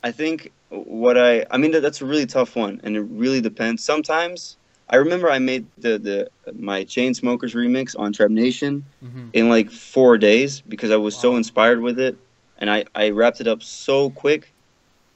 I 0.04 0.12
think 0.12 0.52
what 0.70 1.18
I 1.18 1.46
I 1.52 1.58
mean 1.58 1.72
that, 1.72 1.82
that's 1.82 2.02
a 2.02 2.06
really 2.06 2.26
tough 2.26 2.56
one, 2.56 2.80
and 2.84 2.96
it 2.96 3.02
really 3.02 3.41
depends. 3.41 3.84
Sometimes 3.86 4.58
I 4.89 4.98
remember 4.98 5.30
I 5.30 5.39
made 5.39 5.68
the 5.78 5.98
the 6.00 6.30
my 6.54 6.84
Chainsmokers 6.86 7.56
remix 7.56 7.98
on 7.98 8.13
Trap 8.13 8.30
Nation 8.32 8.86
Mhm. 9.04 9.30
in 9.34 9.50
like 9.50 9.72
four 9.72 10.18
days 10.18 10.62
because 10.62 10.91
I 10.91 10.98
was 10.98 11.15
so 11.20 11.36
inspired 11.36 11.82
with 11.82 12.00
it, 12.00 12.18
and 12.58 12.70
I 12.70 12.86
I 12.96 13.10
wrapped 13.10 13.41
it 13.41 13.48
up 13.48 13.63
so 13.63 14.10
quick, 14.12 14.54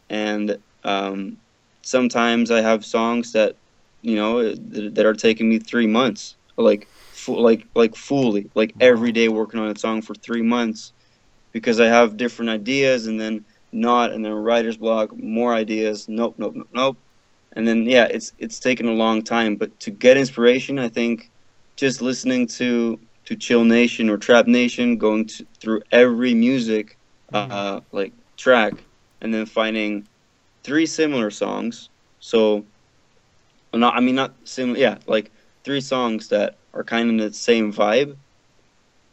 and 0.09 0.57
um, 0.83 1.37
sometimes 1.83 2.51
I 2.51 2.61
have 2.61 2.85
songs 2.85 3.33
that 3.33 3.57
you 4.01 4.15
know 4.15 4.43
that, 4.55 4.95
that 4.95 5.05
are 5.05 5.13
taking 5.13 5.49
me 5.49 5.59
three 5.59 5.87
months, 5.87 6.35
like 6.59 6.89
fu- 7.11 7.39
like 7.39 7.67
like 7.75 7.95
fully 7.95 8.49
like 8.55 8.75
every 8.79 9.11
day 9.11 9.29
working 9.29 9.59
on 9.59 9.69
a 9.69 9.77
song 9.77 10.01
for 10.01 10.15
three 10.15 10.41
months 10.43 10.93
because 11.53 11.79
I 11.79 11.87
have 11.87 12.17
different 12.17 12.49
ideas 12.51 13.07
and 13.07 13.19
then 13.19 13.45
not 13.71 14.11
and 14.11 14.25
then 14.25 14.33
writer's 14.33 14.77
block, 14.77 15.11
more 15.17 15.53
ideas, 15.53 16.07
nope, 16.09 16.35
nope, 16.37 16.53
nope, 16.55 16.69
nope. 16.73 16.97
And 17.55 17.67
then 17.67 17.85
yeah, 17.85 18.05
it's 18.05 18.33
it's 18.37 18.59
taken 18.59 18.87
a 18.87 18.93
long 18.93 19.23
time, 19.23 19.55
but 19.55 19.79
to 19.81 19.91
get 19.91 20.17
inspiration, 20.17 20.79
I 20.79 20.89
think 20.89 21.31
just 21.77 22.01
listening 22.01 22.47
to 22.57 22.99
to 23.25 23.35
Chill 23.35 23.63
Nation 23.65 24.09
or 24.09 24.17
Trap 24.17 24.47
Nation, 24.47 24.97
going 24.97 25.27
to, 25.27 25.45
through 25.61 25.81
every 25.91 26.33
music 26.33 26.97
uh, 27.33 27.81
like 27.91 28.13
track, 28.37 28.83
and 29.21 29.33
then 29.33 29.45
finding 29.45 30.05
three 30.63 30.85
similar 30.85 31.29
songs. 31.29 31.89
So, 32.19 32.65
not 33.73 33.95
I 33.95 33.99
mean 34.01 34.15
not 34.15 34.35
similar, 34.47 34.77
yeah, 34.79 34.97
like 35.07 35.31
three 35.69 35.81
songs 35.81 36.29
that 36.29 36.57
are 36.73 36.83
kind 36.83 37.03
of 37.05 37.09
in 37.13 37.17
the 37.17 37.33
same 37.33 37.71
vibe, 37.71 38.17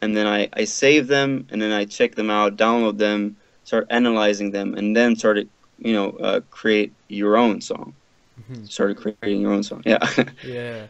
and 0.00 0.16
then 0.16 0.26
I 0.26 0.48
I 0.52 0.64
save 0.64 1.06
them, 1.06 1.46
and 1.50 1.60
then 1.60 1.72
I 1.72 1.84
check 1.84 2.14
them 2.14 2.30
out, 2.30 2.56
download 2.56 2.98
them, 2.98 3.36
start 3.64 3.86
analyzing 3.90 4.50
them, 4.50 4.74
and 4.74 4.96
then 4.96 5.16
started 5.16 5.48
you 5.78 5.92
know 5.92 6.10
uh, 6.28 6.40
create 6.50 6.92
your 7.08 7.36
own 7.36 7.60
song. 7.60 7.94
Mhm. 8.40 8.70
Started 8.70 8.96
creating 8.96 9.40
your 9.42 9.52
own 9.52 9.62
song. 9.62 9.82
Yeah. 9.84 9.98
Yeah. 10.44 10.86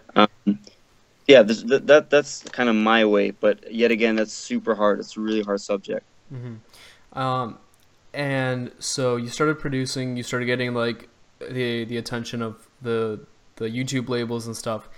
yeah, 1.26 1.42
this, 1.42 1.62
that, 1.64 1.86
that 1.86 2.10
that's 2.10 2.42
kind 2.50 2.68
of 2.68 2.76
my 2.76 3.04
way, 3.04 3.30
but 3.32 3.72
yet 3.72 3.90
again, 3.90 4.16
that's 4.16 4.32
super 4.32 4.74
hard. 4.74 5.00
It's 5.00 5.16
a 5.16 5.20
really 5.20 5.42
hard 5.42 5.60
subject. 5.60 6.04
hmm 6.30 6.56
Um, 7.12 7.58
and 8.14 8.70
so 8.78 9.16
you 9.16 9.28
started 9.28 9.58
producing. 9.58 10.16
You 10.16 10.22
started 10.22 10.46
getting 10.46 10.74
like 10.74 11.08
the 11.40 11.84
the 11.84 11.96
attention 11.96 12.42
of 12.42 12.68
the 12.82 13.20
the 13.56 13.66
YouTube 13.66 14.08
labels 14.08 14.46
and 14.46 14.56
stuff. 14.56 14.88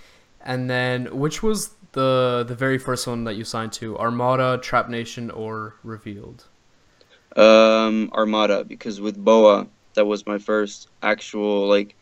And 0.41 0.69
then, 0.69 1.17
which 1.17 1.43
was 1.43 1.75
the 1.91 2.45
the 2.47 2.55
very 2.55 2.77
first 2.77 3.07
one 3.07 3.23
that 3.25 3.35
you 3.35 3.43
signed 3.43 3.73
to? 3.73 3.97
Armada, 3.97 4.59
Trap 4.61 4.89
Nation, 4.89 5.29
or 5.31 5.75
Revealed? 5.83 6.45
Um, 7.35 8.09
Armada, 8.13 8.63
because 8.63 8.99
with 9.01 9.17
Boa, 9.17 9.67
that 9.95 10.05
was 10.05 10.25
my 10.25 10.37
first 10.37 10.87
actual 11.01 11.67
like 11.67 11.95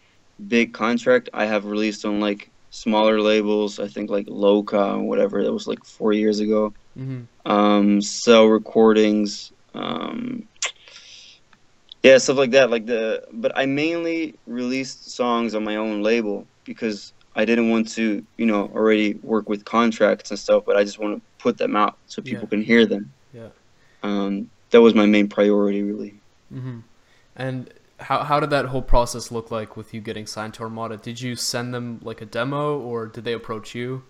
big 0.47 0.73
contract, 0.73 1.30
I 1.34 1.45
have 1.45 1.65
released 1.65 2.06
on 2.06 2.19
like 2.19 2.50
smaller 2.69 3.21
labels. 3.21 3.80
I 3.80 3.88
think 3.88 4.10
like 4.10 4.26
Loca 4.30 4.93
or 4.93 5.04
whatever. 5.04 5.43
That 5.43 5.54
was 5.54 5.67
like 5.67 5.84
four 5.84 6.13
years 6.13 6.39
ago. 6.39 6.73
hmm 6.95 7.23
Um, 7.45 8.02
Cell 8.02 8.45
Recordings. 8.45 9.52
Um, 9.73 10.47
yeah, 12.04 12.17
stuff 12.19 12.38
like 12.38 12.52
that. 12.52 12.69
Like 12.69 12.86
the, 12.86 13.23
but 13.34 13.52
I 13.56 13.65
mainly 13.65 14.36
released 14.45 15.12
songs 15.12 15.56
on 15.56 15.63
my 15.63 15.78
own 15.78 16.04
label 16.04 16.45
because 16.63 17.13
I 17.38 17.45
didn't 17.45 17.69
want 17.69 17.88
to, 17.89 18.26
you 18.38 18.45
know, 18.45 18.63
already 18.76 19.13
work 19.23 19.47
with 19.47 19.63
contracts 19.63 20.32
and 20.32 20.39
stuff. 20.39 20.63
But 20.65 20.76
I 20.76 20.84
just 20.84 21.00
want 21.00 21.15
to 21.17 21.21
put 21.43 21.58
them 21.58 21.76
out 21.76 21.97
so 22.08 22.21
people 22.21 22.43
Yeah. 22.43 22.50
can 22.50 22.62
hear 22.63 22.86
them. 22.86 23.13
Yeah. 23.34 23.50
Um, 24.04 24.50
that 24.71 24.82
was 24.82 24.93
my 24.95 25.06
main 25.06 25.30
priority, 25.30 25.84
really. 25.84 26.15
hmm 26.52 26.80
And 27.36 27.69
how 28.00 28.23
how 28.23 28.39
did 28.39 28.50
that 28.50 28.65
whole 28.65 28.82
process 28.82 29.32
look 29.32 29.52
like 29.52 29.78
with 29.78 29.93
you 29.93 30.02
getting 30.02 30.26
signed 30.28 30.54
to 30.56 30.63
Armada? 30.63 30.97
Did 30.97 31.21
you 31.21 31.36
send 31.36 31.73
them 31.73 32.00
like 32.04 32.21
a 32.21 32.26
demo, 32.26 32.80
or 32.80 33.08
did 33.08 33.23
they 33.23 33.34
approach 33.34 33.73
you? 33.76 34.04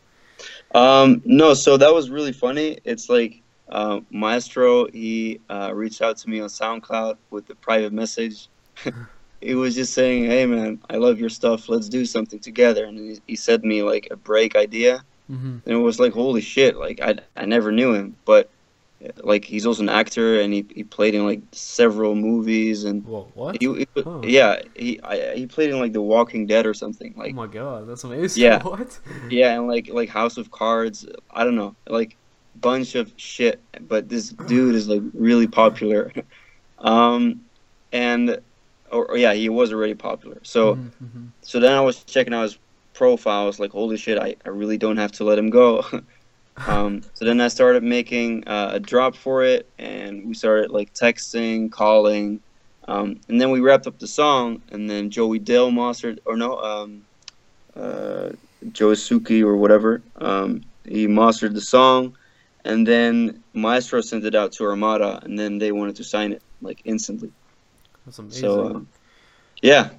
Um, 0.74 1.22
no, 1.26 1.54
so 1.54 1.78
that 1.78 1.94
was 1.94 2.10
really 2.10 2.34
funny. 2.34 2.80
It's 2.84 3.10
like 3.10 3.42
uh, 3.70 4.02
Maestro, 4.12 4.88
he 4.88 5.40
uh, 5.50 5.72
reached 5.74 6.02
out 6.02 6.18
to 6.18 6.30
me 6.30 6.40
on 6.40 6.50
SoundCloud 6.50 7.18
with 7.32 7.50
a 7.50 7.56
private 7.56 7.94
message. 7.94 8.48
he 9.42 9.56
was 9.56 9.76
just 9.76 9.94
saying, 9.94 10.26
"Hey, 10.26 10.46
man, 10.46 10.80
I 10.90 10.98
love 10.98 11.20
your 11.20 11.30
stuff. 11.30 11.70
Let's 11.70 11.90
do 11.90 12.06
something 12.06 12.40
together." 12.40 12.86
And 12.86 12.98
he, 12.98 13.20
he 13.28 13.36
sent 13.36 13.64
me 13.64 13.84
like 13.84 14.08
a 14.12 14.16
break 14.16 14.56
idea, 14.56 15.04
hmm 15.28 15.58
and 15.66 15.76
it 15.76 15.80
was 15.80 16.00
like, 16.00 16.14
"Holy 16.14 16.42
shit!" 16.42 16.78
Like 16.78 17.00
I 17.02 17.16
I 17.36 17.46
never 17.46 17.72
knew 17.72 17.94
him, 17.94 18.16
but 18.26 18.50
like 19.24 19.46
he's 19.46 19.66
also 19.66 19.84
an 19.84 19.90
actor, 19.90 20.40
and 20.40 20.54
he, 20.54 20.66
he 20.74 20.84
played 20.84 21.14
in 21.16 21.26
like 21.26 21.42
several 21.54 22.16
movies, 22.16 22.84
and 22.84 23.04
Whoa, 23.04 23.32
what? 23.36 23.58
he, 23.62 23.68
he- 23.68 23.88
Huh. 24.04 24.20
yeah, 24.24 24.62
he 24.76 25.00
I, 25.04 25.36
he 25.36 25.46
played 25.48 25.70
in 25.70 25.80
like 25.80 25.94
The 25.94 26.02
Walking 26.02 26.48
Dead 26.48 26.66
or 26.66 26.74
something. 26.74 27.14
like 27.18 27.32
oh 27.32 27.36
my 27.36 27.48
god, 27.48 27.88
that's 27.88 28.04
amazing. 28.04 28.44
Yeah. 28.44 28.64
What? 28.64 29.00
Yeah, 29.30 29.54
and 29.58 29.68
like 29.68 29.90
like 29.92 30.10
House 30.10 30.38
of 30.38 30.52
Cards, 30.52 31.06
I 31.32 31.44
don't 31.44 31.56
know, 31.56 31.76
like 31.88 32.18
bunch 32.56 32.96
of 32.96 33.14
shit. 33.18 33.62
But 33.82 34.10
this 34.10 34.30
dude 34.30 34.76
is 34.76 34.88
like 34.88 35.02
really 35.14 35.48
popular, 35.48 36.12
um, 36.78 37.42
and 37.92 38.42
or, 38.92 39.12
or 39.12 39.18
yeah, 39.18 39.34
he 39.34 39.50
was 39.50 39.74
already 39.74 39.96
popular. 39.96 40.40
So 40.44 40.76
Mhm, 40.76 40.92
mhm. 41.04 41.32
so 41.42 41.60
then 41.60 41.74
I 41.74 41.82
was 41.82 42.04
checking 42.06 42.34
out 42.34 42.44
his 42.44 42.60
profile. 42.94 43.44
I 43.44 43.46
was 43.46 43.60
like, 43.60 43.72
holy 43.72 43.98
shit, 43.98 44.18
I, 44.20 44.36
I 44.46 44.50
really 44.50 44.78
don't 44.78 44.98
have 44.98 45.12
to 45.14 45.24
let 45.24 45.40
him 45.40 45.50
go. 45.50 45.84
um, 46.68 47.02
so 47.14 47.26
then 47.26 47.40
I 47.42 47.48
started 47.50 47.84
making 47.84 48.48
uh, 48.48 48.72
a 48.74 48.80
drop 48.80 49.16
for 49.16 49.44
it, 49.44 49.70
and 49.78 50.28
we 50.28 50.34
started 50.34 50.72
like 50.72 50.94
texting, 50.94 51.72
calling, 51.72 52.42
um, 52.88 53.20
and 53.30 53.40
then 53.40 53.52
we 53.52 53.60
wrapped 53.62 53.88
up 53.88 54.00
the 54.00 54.08
song. 54.08 54.62
And 54.72 54.90
then 54.90 55.10
Joey 55.12 55.40
Dale 55.40 55.72
mastered, 55.72 56.20
or 56.26 56.36
no, 56.38 56.58
um, 56.60 57.04
uh, 57.76 58.30
Joe 58.72 58.92
Suki 58.92 59.44
or 59.44 59.56
whatever. 59.58 60.02
Um, 60.16 60.62
he 60.86 61.08
mastered 61.08 61.54
the 61.54 61.62
song, 61.62 62.18
and 62.66 62.88
then 62.88 63.44
Maestro 63.54 64.02
sent 64.02 64.26
it 64.26 64.36
out 64.36 64.54
to 64.54 64.66
Armada, 64.66 65.20
and 65.24 65.38
then 65.38 65.58
they 65.60 65.72
wanted 65.72 65.98
to 65.98 66.04
sign 66.04 66.32
it 66.34 66.42
like 66.62 66.82
instantly. 66.86 67.32
That's 68.08 68.20
amazing. 68.20 68.50
So 68.50 68.66
um, 68.68 68.88
yeah, 69.62 69.92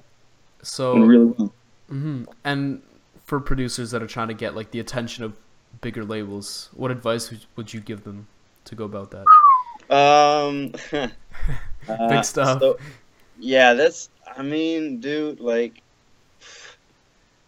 so 0.63 0.95
really 0.95 1.25
well. 1.37 1.55
hmm 1.89 2.23
And 2.43 2.81
for 3.25 3.39
producers 3.39 3.91
that 3.91 4.01
are 4.03 4.07
trying 4.07 4.27
to 4.29 4.33
get 4.33 4.55
like 4.55 4.71
the 4.71 4.79
attention 4.79 5.23
of 5.23 5.33
bigger 5.81 6.03
labels, 6.03 6.69
what 6.73 6.91
advice 6.91 7.31
would, 7.55 7.73
you 7.73 7.79
give 7.79 8.03
them 8.03 8.27
to 8.65 8.75
go 8.75 8.83
about 8.85 9.11
that? 9.11 9.27
Um, 9.89 10.71
uh, 11.89 11.97
Big 12.09 12.23
stuff. 12.23 12.59
so- 12.61 12.79
yeah, 13.37 13.73
that's. 13.73 14.09
I 14.35 14.43
mean, 14.43 14.99
dude, 14.99 15.39
like, 15.39 15.81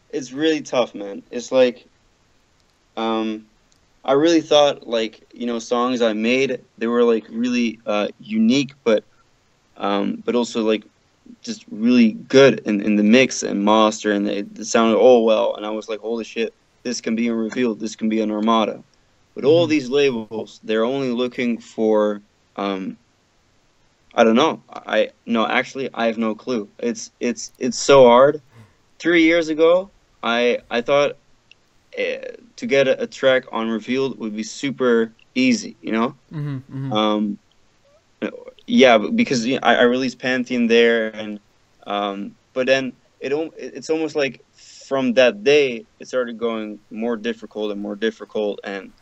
it's 0.09 0.31
really 0.31 0.61
tough, 0.61 0.93
man. 0.93 1.23
It's 1.31 1.51
like, 1.51 1.87
um, 2.97 3.47
I 4.03 4.13
really 4.13 4.41
thought 4.41 4.87
like 4.87 5.27
you 5.33 5.45
know 5.45 5.59
songs 5.59 6.01
I 6.01 6.13
made 6.13 6.61
they 6.77 6.87
were 6.87 7.03
like 7.03 7.25
really 7.29 7.79
uh, 7.85 8.07
unique, 8.19 8.73
but 8.83 9.05
um, 9.81 10.23
but 10.25 10.35
also 10.35 10.63
like 10.63 10.85
just 11.43 11.65
really 11.71 12.13
good 12.13 12.61
in, 12.65 12.81
in 12.81 12.95
the 12.97 13.03
mix 13.03 13.43
and 13.43 13.65
master, 13.65 14.11
and 14.13 14.27
it, 14.29 14.59
it 14.59 14.65
sounded 14.65 14.97
all 14.97 15.25
well. 15.25 15.55
And 15.55 15.65
I 15.65 15.71
was 15.71 15.89
like, 15.89 15.99
holy 16.01 16.25
shit, 16.25 16.55
this 16.83 17.01
can 17.01 17.15
be 17.15 17.29
revealed. 17.31 17.79
This 17.81 17.95
can 17.95 18.09
be 18.09 18.21
an 18.21 18.31
Armada. 18.31 18.83
But 19.35 19.45
all 19.45 19.67
Mhm. 19.67 19.71
these 19.71 19.89
labels, 19.89 20.47
they're 20.51 20.73
only 20.85 20.97
looking 20.97 21.45
for 21.59 22.23
um, 22.57 22.97
I 24.13 24.23
don't 24.23 24.35
know. 24.35 24.63
I 24.69 25.11
no, 25.25 25.45
actually, 25.47 25.89
I 25.93 26.05
have 26.07 26.17
no 26.17 26.35
clue. 26.35 26.69
It's 26.79 27.11
it's 27.19 27.51
it's 27.59 27.77
so 27.77 28.05
hard. 28.05 28.41
Three 28.99 29.23
years 29.23 29.49
ago, 29.49 29.91
I 30.23 30.59
I 30.69 30.81
thought 30.81 31.17
uh, 31.97 32.35
to 32.57 32.67
get 32.67 32.87
a, 32.87 33.03
a 33.03 33.07
track 33.07 33.45
on 33.51 33.69
Revealed 33.69 34.19
would 34.19 34.35
be 34.35 34.43
super 34.43 35.15
easy. 35.35 35.77
You 35.81 35.91
know, 35.93 36.15
hmm 36.31 36.57
hmm 36.69 36.93
um, 36.93 37.37
yeah, 38.71 38.97
because 38.97 39.45
you 39.47 39.55
know, 39.55 39.61
I, 39.63 39.75
I 39.77 39.83
released 39.83 40.19
Pantheon 40.19 40.67
there, 40.67 41.13
and 41.15 41.39
um, 41.85 42.35
but 42.53 42.67
then 42.67 42.93
it 43.19 43.33
it's 43.57 43.89
almost 43.89 44.15
like 44.15 44.41
from 44.53 45.13
that 45.13 45.43
day 45.43 45.85
it 45.99 46.07
started 46.07 46.37
going 46.37 46.79
more 46.91 47.17
difficult 47.17 47.71
and 47.71 47.81
more 47.81 47.95
difficult, 47.95 48.59
and 48.63 48.93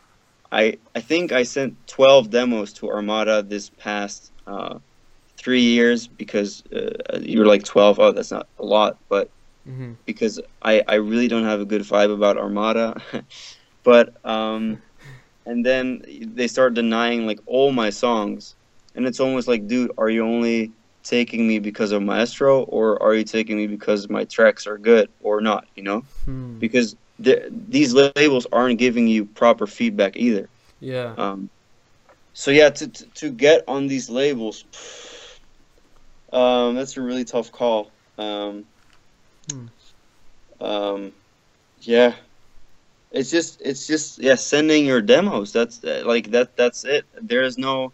I 0.50 0.78
I 0.94 1.00
think 1.00 1.32
I 1.32 1.44
sent 1.44 1.86
twelve 1.86 2.30
demos 2.30 2.72
to 2.74 2.88
Armada 2.88 3.42
this 3.42 3.70
past 3.70 4.32
uh, 4.46 4.78
three 5.38 5.62
years 5.62 6.08
because 6.08 6.62
uh, 6.74 7.18
you're 7.20 7.46
like 7.46 7.64
twelve. 7.64 7.98
Oh, 7.98 8.12
that's 8.12 8.32
not 8.32 8.48
a 8.58 8.64
lot, 8.64 8.98
but 9.08 9.30
hmm 9.66 9.94
because 10.06 10.40
I, 10.62 10.82
I 10.88 10.94
really 10.96 11.28
don't 11.28 11.44
have 11.44 11.60
a 11.60 11.66
good 11.66 11.82
vibe 11.82 12.12
about 12.12 12.38
Armada. 12.38 13.00
but 13.84 14.14
um, 14.24 14.82
and 15.46 15.64
then 15.64 16.02
they 16.34 16.48
start 16.48 16.74
denying 16.74 17.26
like 17.26 17.40
all 17.46 17.72
my 17.72 17.90
songs, 17.90 18.56
and 18.94 19.06
it's 19.06 19.20
almost 19.20 19.48
like, 19.48 19.66
dude, 19.66 19.92
are 19.98 20.08
you 20.08 20.24
only 20.24 20.72
taking 21.02 21.46
me 21.46 21.58
because 21.58 21.92
of 21.92 22.02
Maestro, 22.02 22.62
or 22.62 23.02
are 23.02 23.14
you 23.14 23.24
taking 23.24 23.56
me 23.56 23.66
because 23.66 24.08
my 24.08 24.24
tracks 24.24 24.66
are 24.66 24.78
good 24.78 25.08
or 25.20 25.40
not? 25.40 25.64
You 25.74 25.82
know, 25.84 26.02
Hmm. 26.24 26.58
because 26.58 26.96
the- 27.18 27.50
these 27.50 27.94
labels 27.94 28.34
aren't 28.38 28.68
giving 28.68 28.96
you 28.96 29.14
proper 29.14 29.56
feedback 29.56 30.06
either. 30.06 30.40
Yeah. 30.80 31.16
Um, 31.16 31.50
so 32.32 32.50
yeah, 32.50 32.70
to, 32.70 32.88
to 32.88 33.06
to 33.14 33.30
get 33.30 33.64
on 33.68 33.86
these 33.86 34.08
labels, 34.10 34.64
um, 36.32 36.74
that's 36.74 36.96
a 36.96 37.02
really 37.02 37.24
tough 37.24 37.52
call. 37.52 37.94
Um, 38.18 38.66
Hmm. 39.46 39.66
um, 40.60 41.12
yeah, 41.78 42.14
it's 43.10 43.30
just 43.30 43.60
it's 43.64 43.86
just 43.86 44.22
yeah, 44.22 44.34
sending 44.36 44.86
your 44.86 45.00
demos. 45.02 45.52
That's 45.52 45.82
like 45.84 46.30
that. 46.32 46.56
That's 46.56 46.84
it. 46.84 47.04
There 47.20 47.42
is 47.42 47.58
no, 47.58 47.92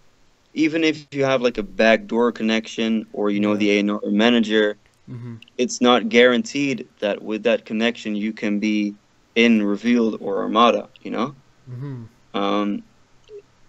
even 0.57 0.85
if 0.85 1.05
you 1.05 1.14
have 1.14 1.31
like 1.31 1.47
a 1.47 1.53
backdoor 1.53 2.33
connection 2.33 2.95
or 3.05 3.21
you 3.31 3.40
know 3.40 3.49
Yeah. 3.49 3.57
the 3.57 3.64
A&R 3.71 4.01
manager, 4.11 4.79
hmm 5.07 5.37
it's 5.57 5.81
not 5.81 6.09
guaranteed 6.09 6.88
that 7.01 7.23
with 7.23 7.45
that 7.45 7.64
connection 7.66 8.16
you 8.16 8.33
can 8.33 8.61
be 8.61 8.97
in 9.35 9.62
Revealed 9.62 10.16
or 10.21 10.42
Armada. 10.42 10.90
You 11.03 11.11
know. 11.12 11.37
hmm 11.69 12.05
Um, 12.35 12.85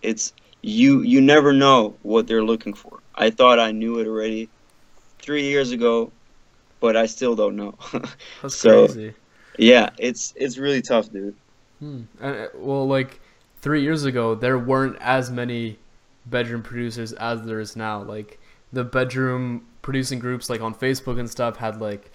it's 0.02 0.34
you. 0.62 1.02
You 1.02 1.21
never 1.21 1.54
know 1.54 2.00
what 2.02 2.28
they're 2.28 2.43
looking 2.43 2.73
for. 2.73 3.00
I 3.15 3.30
thought 3.32 3.60
I 3.60 3.71
knew 3.71 4.00
it 4.00 4.08
already 4.08 4.52
three 5.21 5.43
years 5.50 5.71
ago, 5.71 6.13
but 6.80 6.95
I 6.97 7.06
still 7.08 7.36
don't 7.36 7.56
know. 7.56 7.76
That's 8.41 8.56
So- 8.56 8.88
crazy. 8.88 9.15
yeah, 9.58 9.89
it's 9.97 10.34
it's 10.36 10.58
really 10.58 10.82
tough, 10.82 11.10
dude. 11.12 11.36
Hmm. 11.80 12.04
And, 12.19 12.36
uh, 12.38 12.47
well, 12.56 12.88
like 12.88 13.21
three 13.62 13.82
years 13.84 14.06
ago, 14.06 14.36
there 14.36 14.58
weren't 14.58 14.97
as 15.02 15.30
many 15.32 15.80
bedroom 16.29 16.61
producers 16.63 17.13
as 17.13 17.41
there 17.43 17.59
is 17.59 17.75
now. 17.75 18.01
Like 18.01 18.39
the 18.73 18.83
bedroom 18.83 19.65
producing 19.81 20.19
groups, 20.19 20.49
like 20.49 20.61
on 20.61 20.73
Facebook 20.75 21.19
and 21.19 21.29
stuff, 21.29 21.57
had 21.57 21.79
like 21.81 22.11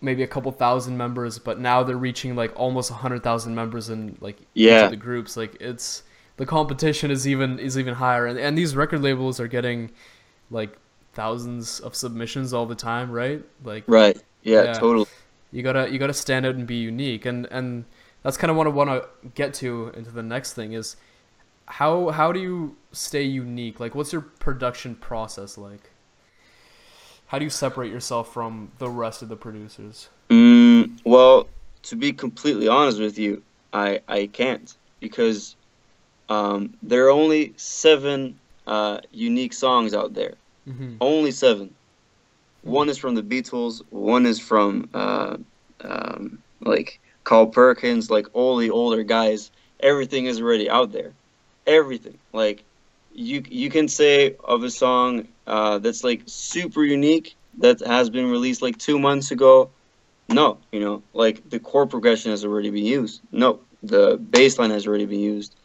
maybe 0.00 0.22
a 0.22 0.26
couple 0.26 0.50
thousand 0.52 0.96
members, 0.96 1.38
but 1.38 1.58
now 1.60 1.82
they're 1.82 1.96
reaching 1.96 2.34
like 2.34 2.52
almost 2.58 2.90
a 2.90 2.94
hundred 2.94 3.22
thousand 3.22 3.54
members 3.54 3.90
in 3.90 4.16
like 4.20 4.38
each 4.40 4.46
Yeah. 4.68 4.84
of 4.84 4.90
the 4.90 4.96
groups. 4.96 5.36
Like 5.36 5.56
it's 5.60 6.02
the 6.36 6.46
competition 6.46 7.10
is 7.10 7.28
even 7.28 7.58
is 7.58 7.78
even 7.78 7.94
higher, 7.94 8.26
and 8.26 8.38
and 8.38 8.56
these 8.56 8.74
record 8.76 9.02
labels 9.02 9.38
are 9.40 9.48
getting 9.48 9.90
like 10.50 10.76
thousands 11.12 11.80
of 11.80 11.94
submissions 11.94 12.52
all 12.54 12.66
the 12.66 12.74
time, 12.74 13.10
right? 13.10 13.42
Like 13.64 13.84
Right. 13.86 14.16
Yeah, 14.42 14.64
Yeah. 14.64 14.72
totally. 14.74 15.06
you 15.52 15.62
gotta 15.62 15.90
you 15.90 15.98
gotta 15.98 16.14
stand 16.14 16.46
out 16.46 16.54
and 16.54 16.66
be 16.66 16.76
unique 16.76 17.26
and 17.26 17.46
and 17.50 17.84
that's 18.22 18.36
kind 18.36 18.50
of 18.52 18.56
what 18.56 18.66
i 18.66 18.70
want 18.70 18.88
to 18.88 19.08
get 19.34 19.52
to 19.52 19.90
into 19.96 20.10
the 20.12 20.22
next 20.22 20.52
thing 20.54 20.72
is 20.74 20.94
how 21.70 22.10
how 22.10 22.32
do 22.32 22.40
you 22.40 22.76
stay 22.92 23.22
unique 23.22 23.80
like 23.80 23.94
what's 23.94 24.12
your 24.12 24.22
production 24.22 24.94
process 24.94 25.56
like 25.56 25.90
how 27.26 27.38
do 27.38 27.44
you 27.44 27.50
separate 27.50 27.92
yourself 27.92 28.32
from 28.32 28.72
the 28.78 28.88
rest 28.88 29.22
of 29.22 29.28
the 29.28 29.36
producers 29.36 30.08
Mm, 30.30 31.00
well, 31.04 31.48
to 31.82 31.96
be 31.96 32.12
completely 32.12 32.68
honest 32.68 33.00
with 33.00 33.18
you, 33.18 33.42
I 33.72 34.00
I 34.08 34.26
can't 34.32 34.74
because 35.00 35.56
um, 36.28 36.74
there 36.82 37.06
are 37.06 37.10
only 37.10 37.52
seven 37.56 38.38
uh, 38.66 39.00
unique 39.10 39.52
songs 39.52 39.92
out 39.92 40.14
there. 40.14 40.34
mm-hmm. 40.68 40.94
Only 41.00 41.32
seven. 41.32 41.74
One 42.62 42.88
is 42.88 42.98
from 42.98 43.16
the 43.16 43.22
Beatles. 43.22 43.82
One 43.90 44.24
is 44.26 44.38
from 44.38 44.88
uh, 44.94 45.38
um, 45.80 46.38
like 46.60 47.00
Carl 47.24 47.46
Perkins, 47.46 48.10
like 48.10 48.26
all 48.32 48.56
the 48.56 48.70
older 48.70 49.02
guys. 49.02 49.50
Everything 49.80 50.26
is 50.26 50.40
already 50.40 50.70
out 50.70 50.92
there. 50.92 51.12
Everything. 51.66 52.18
Like 52.32 52.64
you 53.12 53.42
you 53.48 53.70
can 53.70 53.88
say 53.88 54.36
of 54.44 54.62
a 54.64 54.70
song 54.70 55.28
uh, 55.46 55.78
that's 55.78 56.04
like 56.04 56.22
super 56.26 56.84
unique 56.84 57.36
that 57.58 57.80
has 57.86 58.10
been 58.10 58.30
released 58.30 58.62
like 58.62 58.78
two 58.78 58.98
months 58.98 59.30
ago. 59.30 59.70
No, 60.28 60.58
you 60.72 60.80
know, 60.80 61.02
like 61.12 61.48
the 61.50 61.58
chord 61.58 61.90
progression 61.90 62.30
has 62.30 62.44
already 62.44 62.70
been 62.70 62.84
used. 62.84 63.22
No, 63.32 63.60
the 63.82 64.16
bass 64.16 64.58
line 64.58 64.70
has 64.70 64.86
already 64.86 65.06
been 65.06 65.20
used. 65.20 65.56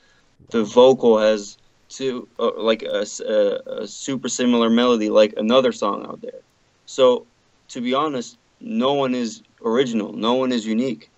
The 0.52 0.64
vocal 0.64 1.20
has 1.20 1.58
to 1.90 2.28
uh, 2.40 2.52
like 2.58 2.84
a, 2.84 3.06
a, 3.28 3.82
a 3.84 3.88
super 3.88 4.28
similar 4.28 4.70
melody 4.70 5.10
like 5.10 5.34
another 5.38 5.72
song 5.72 6.06
out 6.06 6.22
there. 6.22 6.42
So, 6.86 7.28
to 7.70 7.82
be 7.82 7.94
honest, 7.94 8.38
no 8.60 8.94
one 8.94 9.14
is 9.16 9.44
original. 9.64 10.14
No 10.14 10.34
one 10.34 10.52
is 10.52 10.66
unique, 10.66 11.12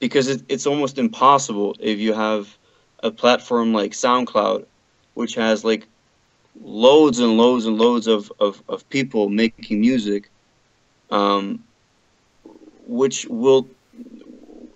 because 0.00 0.28
it, 0.28 0.42
it's 0.48 0.66
almost 0.66 0.98
impossible 0.98 1.74
if 1.80 1.98
you 1.98 2.12
have 2.12 2.56
a 3.02 3.10
platform 3.10 3.72
like 3.72 3.92
SoundCloud, 3.92 4.66
which 5.14 5.34
has 5.34 5.64
like 5.64 5.86
loads 6.60 7.18
and 7.18 7.36
loads 7.36 7.66
and 7.66 7.78
loads 7.78 8.06
of, 8.06 8.32
of, 8.40 8.62
of 8.68 8.88
people 8.88 9.28
making 9.28 9.80
music, 9.80 10.30
um, 11.10 11.62
which 12.86 13.26
will 13.26 13.68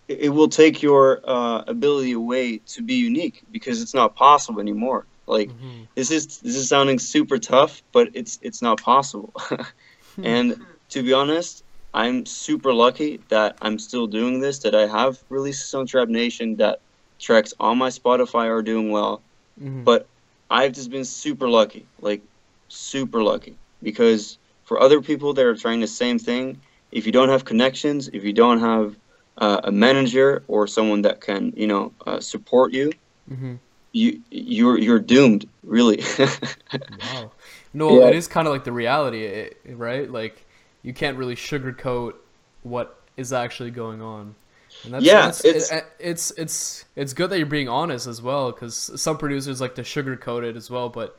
it 0.09 0.31
will 0.31 0.49
take 0.49 0.83
your 0.83 1.21
uh, 1.25 1.63
ability 1.69 2.13
away 2.13 2.59
to 2.59 2.83
be 2.83 2.95
unique 2.95 3.45
because 3.53 3.81
it's 3.81 3.95
not 3.95 4.17
possible 4.17 4.61
anymore. 4.61 5.07
Like 5.27 5.51
mm-hmm. 5.51 5.85
this 5.95 6.11
is 6.11 6.39
this 6.39 6.57
is 6.57 6.69
sounding 6.69 6.99
super 6.99 7.39
tough, 7.39 7.83
but 7.93 8.11
it's 8.15 8.39
it's 8.43 8.61
not 8.61 8.81
possible. 8.83 9.33
and 10.23 10.61
to 10.89 11.03
be 11.05 11.13
honest, 11.13 11.63
I'm 11.95 12.27
super 12.27 12.73
lucky 12.73 13.21
that 13.29 13.57
I'm 13.63 13.79
still 13.79 14.09
doing 14.09 14.41
this. 14.41 14.59
That 14.59 14.75
I 14.75 14.89
have 14.89 15.23
releases 15.29 15.73
on 15.75 15.87
Trap 15.87 16.09
Nation. 16.09 16.57
That 16.57 16.81
tracks 17.21 17.55
on 17.61 17.79
my 17.79 17.89
Spotify 17.89 18.49
are 18.49 18.63
doing 18.63 18.91
well. 18.91 19.23
Mm-hmm. 19.61 19.85
But 19.85 20.07
I've 20.51 20.73
just 20.73 20.91
been 20.91 21.05
super 21.05 21.49
lucky, 21.49 21.87
like 22.01 22.23
super 22.69 23.23
lucky, 23.23 23.57
because 23.83 24.39
for 24.65 24.81
other 24.81 25.01
people 25.01 25.33
that 25.35 25.45
are 25.45 25.57
trying 25.57 25.81
the 25.81 25.87
same 25.87 26.19
thing, 26.19 26.61
if 26.91 27.07
you 27.07 27.13
don't 27.13 27.29
have 27.29 27.45
connections, 27.45 28.09
if 28.13 28.25
you 28.25 28.33
don't 28.33 28.61
have 28.61 28.97
uh, 29.39 29.61
a 29.65 29.73
manager 29.73 30.43
or 30.49 30.67
someone 30.67 31.03
that 31.03 31.21
can, 31.21 31.53
you 31.57 31.67
know, 31.67 31.93
uh, 32.07 32.21
support 32.21 32.73
you, 32.73 32.93
mm-hmm 33.31 33.55
you 33.93 34.21
you're 34.31 34.79
you're 34.79 35.01
doomed 35.01 35.49
really 35.63 36.03
wow 37.01 37.31
no 37.73 38.01
yeah. 38.01 38.09
it 38.09 38.15
is 38.15 38.29
kind 38.29 38.47
of 38.47 38.53
like 38.53 38.65
the 38.65 38.73
reality 38.73 39.51
right 39.69 40.11
like 40.11 40.47
you 40.83 40.93
can't 40.93 41.17
really 41.17 41.35
sugarcoat 41.35 42.15
what 42.63 43.01
is 43.17 43.33
actually 43.33 43.71
going 43.71 44.01
on 44.01 44.35
and 44.85 44.95
that's, 44.95 45.05
yeah 45.05 45.27
that's, 45.27 45.45
it's, 45.45 45.73
it, 45.73 45.85
it's 45.99 46.31
it's 46.33 46.85
it's 46.97 47.13
good 47.13 47.31
that 47.31 47.39
you're 47.39 47.47
being 47.47 47.69
honest 47.69 48.07
as 48.07 48.21
well 48.23 48.53
because 48.53 48.91
some 49.01 49.19
producers 49.19 49.61
like 49.61 49.75
to 49.75 49.83
sugarcoat 49.83 50.43
it 50.43 50.57
as 50.57 50.71
well 50.71 50.89
but 50.89 51.19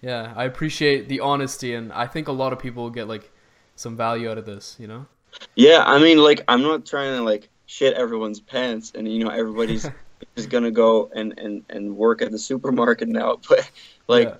yeah 0.00 0.32
i 0.36 0.44
appreciate 0.44 1.08
the 1.08 1.20
honesty 1.20 1.74
and 1.74 1.92
i 1.92 2.06
think 2.06 2.28
a 2.28 2.32
lot 2.32 2.52
of 2.52 2.58
people 2.58 2.90
get 2.90 3.08
like 3.08 3.30
some 3.76 3.96
value 3.96 4.30
out 4.30 4.38
of 4.38 4.46
this 4.46 4.76
you 4.78 4.86
know 4.86 5.06
yeah 5.54 5.82
i 5.86 5.98
mean 5.98 6.18
like 6.18 6.42
i'm 6.48 6.62
not 6.62 6.84
trying 6.84 7.16
to 7.16 7.22
like 7.22 7.48
shit 7.66 7.94
everyone's 7.94 8.40
pants 8.40 8.92
and 8.94 9.08
you 9.08 9.24
know 9.24 9.30
everybody's 9.30 9.88
is 10.36 10.46
gonna 10.46 10.70
go 10.70 11.10
and, 11.14 11.38
and, 11.38 11.64
and 11.68 11.96
work 11.96 12.22
at 12.22 12.30
the 12.30 12.38
supermarket 12.38 13.08
now. 13.08 13.38
But 13.48 13.70
like, 14.08 14.28
yeah. 14.28 14.36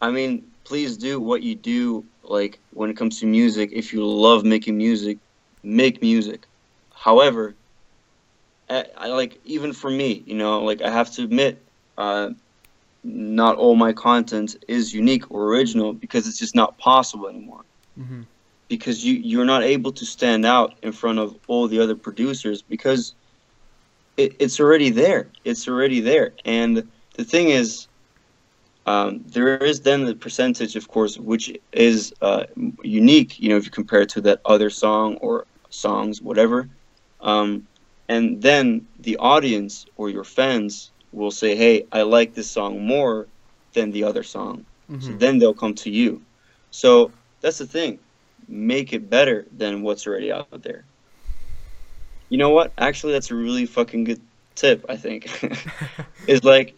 I 0.00 0.10
mean, 0.10 0.44
please 0.64 0.96
do 0.96 1.20
what 1.20 1.42
you 1.42 1.54
do. 1.54 2.04
Like 2.22 2.58
when 2.72 2.90
it 2.90 2.96
comes 2.96 3.20
to 3.20 3.26
music, 3.26 3.70
if 3.72 3.92
you 3.92 4.06
love 4.06 4.44
making 4.44 4.76
music, 4.76 5.18
make 5.62 6.00
music. 6.00 6.46
However, 6.94 7.54
I, 8.68 8.86
I 8.96 9.06
like 9.08 9.40
even 9.44 9.72
for 9.72 9.90
me, 9.90 10.22
you 10.26 10.34
know, 10.34 10.62
like 10.62 10.82
I 10.82 10.90
have 10.90 11.10
to 11.12 11.24
admit, 11.24 11.62
uh, 11.98 12.30
not 13.04 13.56
all 13.56 13.74
my 13.74 13.92
content 13.92 14.56
is 14.68 14.94
unique 14.94 15.30
or 15.30 15.48
original 15.48 15.92
because 15.92 16.28
it's 16.28 16.38
just 16.38 16.54
not 16.54 16.78
possible 16.78 17.28
anymore. 17.28 17.64
Mm-hmm. 17.98 18.22
Because 18.68 19.04
you 19.04 19.14
you're 19.14 19.44
not 19.44 19.62
able 19.62 19.92
to 19.92 20.06
stand 20.06 20.46
out 20.46 20.74
in 20.82 20.92
front 20.92 21.18
of 21.18 21.36
all 21.46 21.68
the 21.68 21.80
other 21.80 21.96
producers 21.96 22.62
because 22.62 23.14
it, 24.16 24.36
it's 24.38 24.60
already 24.60 24.90
there. 24.90 25.28
It's 25.44 25.68
already 25.68 26.00
there. 26.00 26.32
And 26.44 26.88
the 27.14 27.24
thing 27.24 27.50
is, 27.50 27.88
um, 28.86 29.22
there 29.26 29.58
is 29.58 29.80
then 29.80 30.04
the 30.06 30.14
percentage, 30.14 30.74
of 30.74 30.88
course, 30.88 31.18
which 31.18 31.56
is 31.72 32.14
uh, 32.22 32.44
unique. 32.82 33.38
You 33.38 33.50
know, 33.50 33.56
if 33.56 33.64
you 33.64 33.70
compare 33.70 34.00
it 34.00 34.08
to 34.10 34.20
that 34.22 34.40
other 34.44 34.70
song 34.70 35.16
or 35.16 35.46
songs, 35.70 36.22
whatever. 36.22 36.68
Um, 37.20 37.66
and 38.12 38.42
then 38.42 38.86
the 39.00 39.16
audience 39.16 39.86
or 39.96 40.10
your 40.10 40.24
fans 40.24 40.90
will 41.12 41.30
say, 41.30 41.56
"Hey, 41.56 41.86
I 41.98 42.02
like 42.02 42.34
this 42.34 42.50
song 42.50 42.72
more 42.94 43.26
than 43.72 43.90
the 43.90 44.04
other 44.04 44.22
song." 44.22 44.66
Mm-hmm. 44.90 45.00
So 45.06 45.12
then 45.22 45.38
they'll 45.38 45.60
come 45.64 45.74
to 45.86 45.90
you. 45.90 46.20
So 46.70 47.10
that's 47.40 47.58
the 47.58 47.66
thing. 47.66 47.98
Make 48.48 48.92
it 48.92 49.08
better 49.08 49.46
than 49.56 49.82
what's 49.82 50.06
already 50.06 50.30
out 50.30 50.62
there. 50.62 50.84
You 52.28 52.36
know 52.36 52.50
what? 52.50 52.72
Actually, 52.76 53.14
that's 53.14 53.30
a 53.30 53.34
really 53.34 53.64
fucking 53.64 54.04
good 54.04 54.20
tip. 54.56 54.84
I 54.88 54.96
think 54.96 55.20
is 56.26 56.44
like 56.44 56.74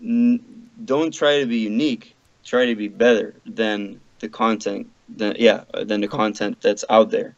n- 0.00 0.40
don't 0.84 1.12
try 1.12 1.40
to 1.40 1.46
be 1.46 1.58
unique. 1.58 2.14
Try 2.44 2.66
to 2.66 2.76
be 2.76 2.86
better 2.86 3.34
than 3.44 4.00
the 4.20 4.28
content. 4.28 4.86
Than 5.08 5.34
yeah, 5.38 5.64
than 5.90 6.00
the 6.00 6.08
content 6.08 6.62
that's 6.62 6.84
out 6.88 7.10
there. 7.10 7.34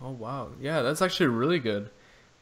Oh 0.00 0.10
wow, 0.10 0.50
yeah, 0.60 0.82
that's 0.82 1.02
actually 1.02 1.30
really 1.42 1.58
good. 1.58 1.90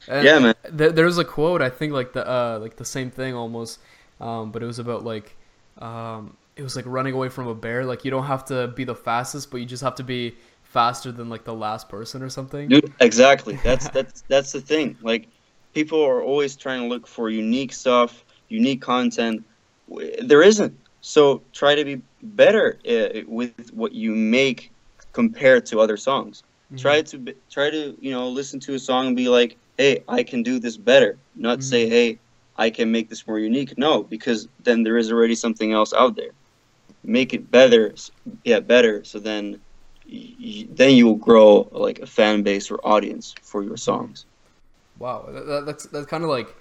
And 0.09 0.25
yeah, 0.25 0.39
man. 0.39 0.55
Th- 0.77 0.93
there's 0.93 1.19
a 1.19 1.25
quote 1.25 1.63
I 1.63 1.71
think 1.71 1.93
like 1.93 2.13
the 2.13 2.29
uh, 2.29 2.59
like 2.61 2.77
the 2.77 2.85
same 2.85 3.11
thing 3.11 3.35
almost, 3.35 3.81
um, 4.21 4.53
but 4.53 4.63
it 4.63 4.67
was 4.67 4.79
about 4.79 5.05
like 5.05 5.37
um, 5.79 6.37
it 6.57 6.63
was 6.63 6.77
like 6.77 6.87
running 6.87 7.15
away 7.15 7.29
from 7.29 7.47
a 7.49 7.55
bear. 7.55 7.85
Like 7.85 8.05
you 8.05 8.11
don't 8.11 8.27
have 8.27 8.45
to 8.47 8.69
be 8.69 8.85
the 8.85 8.95
fastest, 8.95 9.51
but 9.51 9.59
you 9.59 9.67
just 9.67 9.83
have 9.83 9.95
to 9.97 10.05
be 10.05 10.35
faster 10.63 11.13
than 11.13 11.29
like 11.29 11.45
the 11.45 11.55
last 11.55 11.89
person 11.89 12.23
or 12.23 12.29
something. 12.29 12.69
Dude, 12.69 12.93
exactly. 13.01 13.57
That's 13.65 13.89
that's 13.91 14.23
that's 14.29 14.53
the 14.53 14.61
thing. 14.61 14.97
Like 15.03 15.29
people 15.75 16.03
are 16.03 16.23
always 16.23 16.57
trying 16.57 16.81
to 16.81 16.87
look 16.87 17.07
for 17.07 17.31
unique 17.31 17.73
stuff, 17.73 18.25
unique 18.49 18.83
content. 18.83 19.45
There 20.23 20.43
isn't. 20.43 20.77
So 21.01 21.43
try 21.53 21.75
to 21.75 21.85
be 21.85 22.03
better 22.23 22.79
uh, 22.89 23.21
with 23.27 23.73
what 23.73 23.93
you 23.93 24.13
make 24.15 24.73
compared 25.13 25.67
to 25.67 25.81
other 25.81 25.97
songs. 25.97 26.43
Mm-hmm. 26.43 26.77
Try 26.79 27.03
to 27.03 27.19
be, 27.19 27.35
try 27.51 27.71
to 27.71 27.97
you 28.01 28.11
know 28.11 28.29
listen 28.29 28.59
to 28.61 28.75
a 28.75 28.79
song 28.79 29.09
and 29.09 29.17
be 29.17 29.29
like, 29.29 29.57
hey, 29.79 30.03
I 30.09 30.23
can 30.23 30.43
do 30.43 30.59
this 30.59 30.77
better. 30.77 31.19
Not 31.35 31.59
mm-hmm. 31.59 31.63
say, 31.63 31.89
hey, 31.89 32.19
I 32.57 32.71
can 32.71 32.91
make 32.91 33.09
this 33.09 33.27
more 33.27 33.39
unique. 33.39 33.77
No, 33.77 34.03
because 34.03 34.49
then 34.63 34.83
there 34.83 34.97
is 34.97 35.13
already 35.13 35.35
something 35.35 35.73
else 35.73 35.93
out 35.93 36.17
there. 36.17 36.31
Make 37.05 37.35
it 37.35 37.51
better, 37.51 37.95
yeah, 38.45 38.61
better. 38.61 39.05
So 39.05 39.19
then 39.19 39.61
then 40.71 40.95
you 40.95 41.07
will 41.07 41.17
grow 41.17 41.69
like 41.73 41.99
a 41.99 42.07
fan 42.07 42.43
base 42.43 42.71
or 42.71 42.79
audience 42.85 43.35
for 43.43 43.63
your 43.63 43.77
songs. 43.77 44.25
Wow, 44.99 45.27
that, 45.29 45.67
that's 45.67 45.87
that's 45.87 46.07
kind 46.07 46.25
of 46.25 46.31
like 46.31 46.55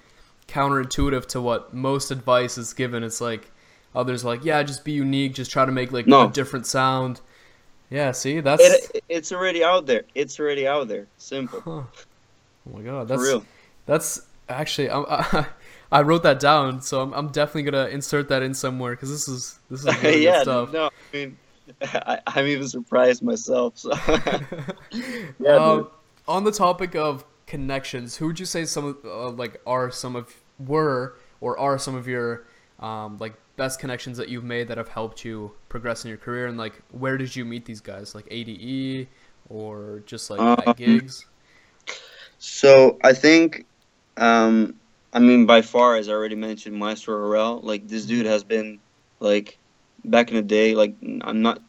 counterintuitive 0.48 1.26
to 1.28 1.42
what 1.42 1.74
most 1.74 2.12
advice 2.12 2.58
is 2.58 2.74
given. 2.74 3.04
It's 3.04 3.22
like 3.22 3.52
others 3.96 4.26
like, 4.26 4.44
yeah, 4.44 4.62
just 4.64 4.84
be 4.84 4.92
unique, 4.92 5.34
just 5.34 5.52
try 5.52 5.66
to 5.66 5.72
make 5.72 5.92
like 5.92 6.08
no. 6.08 6.28
a 6.28 6.32
different 6.32 6.68
sound. 6.68 7.22
Yeah, 7.90 8.12
see, 8.12 8.40
that's 8.40 8.64
it, 8.64 9.04
it's 9.10 9.32
already 9.32 9.64
out 9.64 9.86
there. 9.86 10.04
It's 10.16 10.40
already 10.40 10.68
out 10.68 10.88
there. 10.88 11.08
Simple. 11.18 11.62
Huh. 11.62 11.84
Oh 12.68 12.78
my 12.78 12.84
god, 12.84 13.08
that's 13.08 13.22
real. 13.22 13.46
That's 13.86 14.22
actually 14.50 14.90
I, 14.90 15.46
I 15.92 16.02
wrote 16.02 16.24
that 16.24 16.40
down, 16.40 16.82
so 16.82 17.02
I'm, 17.02 17.14
I'm 17.14 17.28
definitely 17.30 17.64
gonna 17.64 17.88
insert 17.88 18.30
that 18.30 18.42
in 18.42 18.54
somewhere 18.54 18.92
because 18.92 19.10
this 19.10 19.28
is 19.28 19.60
this 19.70 19.86
is 19.86 19.98
really 20.04 20.24
yeah, 20.24 20.42
stuff. 20.42 20.72
No, 20.72 20.86
I 20.88 20.90
mean 21.16 21.38
I, 21.82 22.20
am 22.36 22.46
even 22.46 22.68
surprised 22.68 23.24
myself. 23.24 23.78
So. 23.78 23.92
yeah, 25.40 25.56
um, 25.56 25.90
on 26.28 26.44
the 26.44 26.52
topic 26.52 26.96
of 26.96 27.26
connections, 27.48 28.18
who 28.18 28.28
would 28.28 28.40
you 28.40 28.46
say 28.46 28.66
some 28.66 28.86
of 28.86 28.98
uh, 29.06 29.30
like 29.30 29.62
are 29.66 29.92
some 29.92 30.16
of 30.16 30.34
were 30.60 31.16
or 31.42 31.58
are 31.60 31.78
some 31.78 31.96
of 31.96 32.08
your 32.08 32.46
um, 32.80 33.18
like 33.20 33.34
best 33.58 33.80
connections 33.80 34.18
that 34.18 34.30
you've 34.30 34.44
made 34.44 34.68
that 34.68 34.78
have 34.78 34.90
helped 34.90 35.24
you 35.24 35.52
progress 35.70 36.04
in 36.04 36.10
your 36.10 36.18
career? 36.18 36.48
And 36.48 36.58
like, 36.58 36.82
where 36.92 37.18
did 37.18 37.36
you 37.36 37.46
meet 37.46 37.66
these 37.66 37.82
guys? 37.82 38.16
Like 38.16 38.28
ADE 38.32 39.08
or 39.50 40.04
just 40.06 40.30
like 40.30 40.40
um, 40.40 40.60
at 40.66 40.78
gigs? 40.78 41.26
So 42.40 42.98
I 43.04 43.14
think, 43.14 43.66
um, 44.18 44.76
I 45.14 45.20
mean, 45.20 45.46
by 45.46 45.62
far, 45.62 45.96
as 45.96 46.10
I 46.10 46.14
already 46.14 46.36
mentioned, 46.36 46.76
Maestro 46.76 47.16
Harrell, 47.16 47.64
like 47.64 47.88
this 47.88 48.06
dude 48.06 48.26
has 48.26 48.44
been 48.44 48.80
like 49.20 49.58
back 50.04 50.30
in 50.30 50.36
the 50.36 50.42
day, 50.42 50.76
like 50.76 50.94
I'm 51.22 51.42
not 51.42 51.62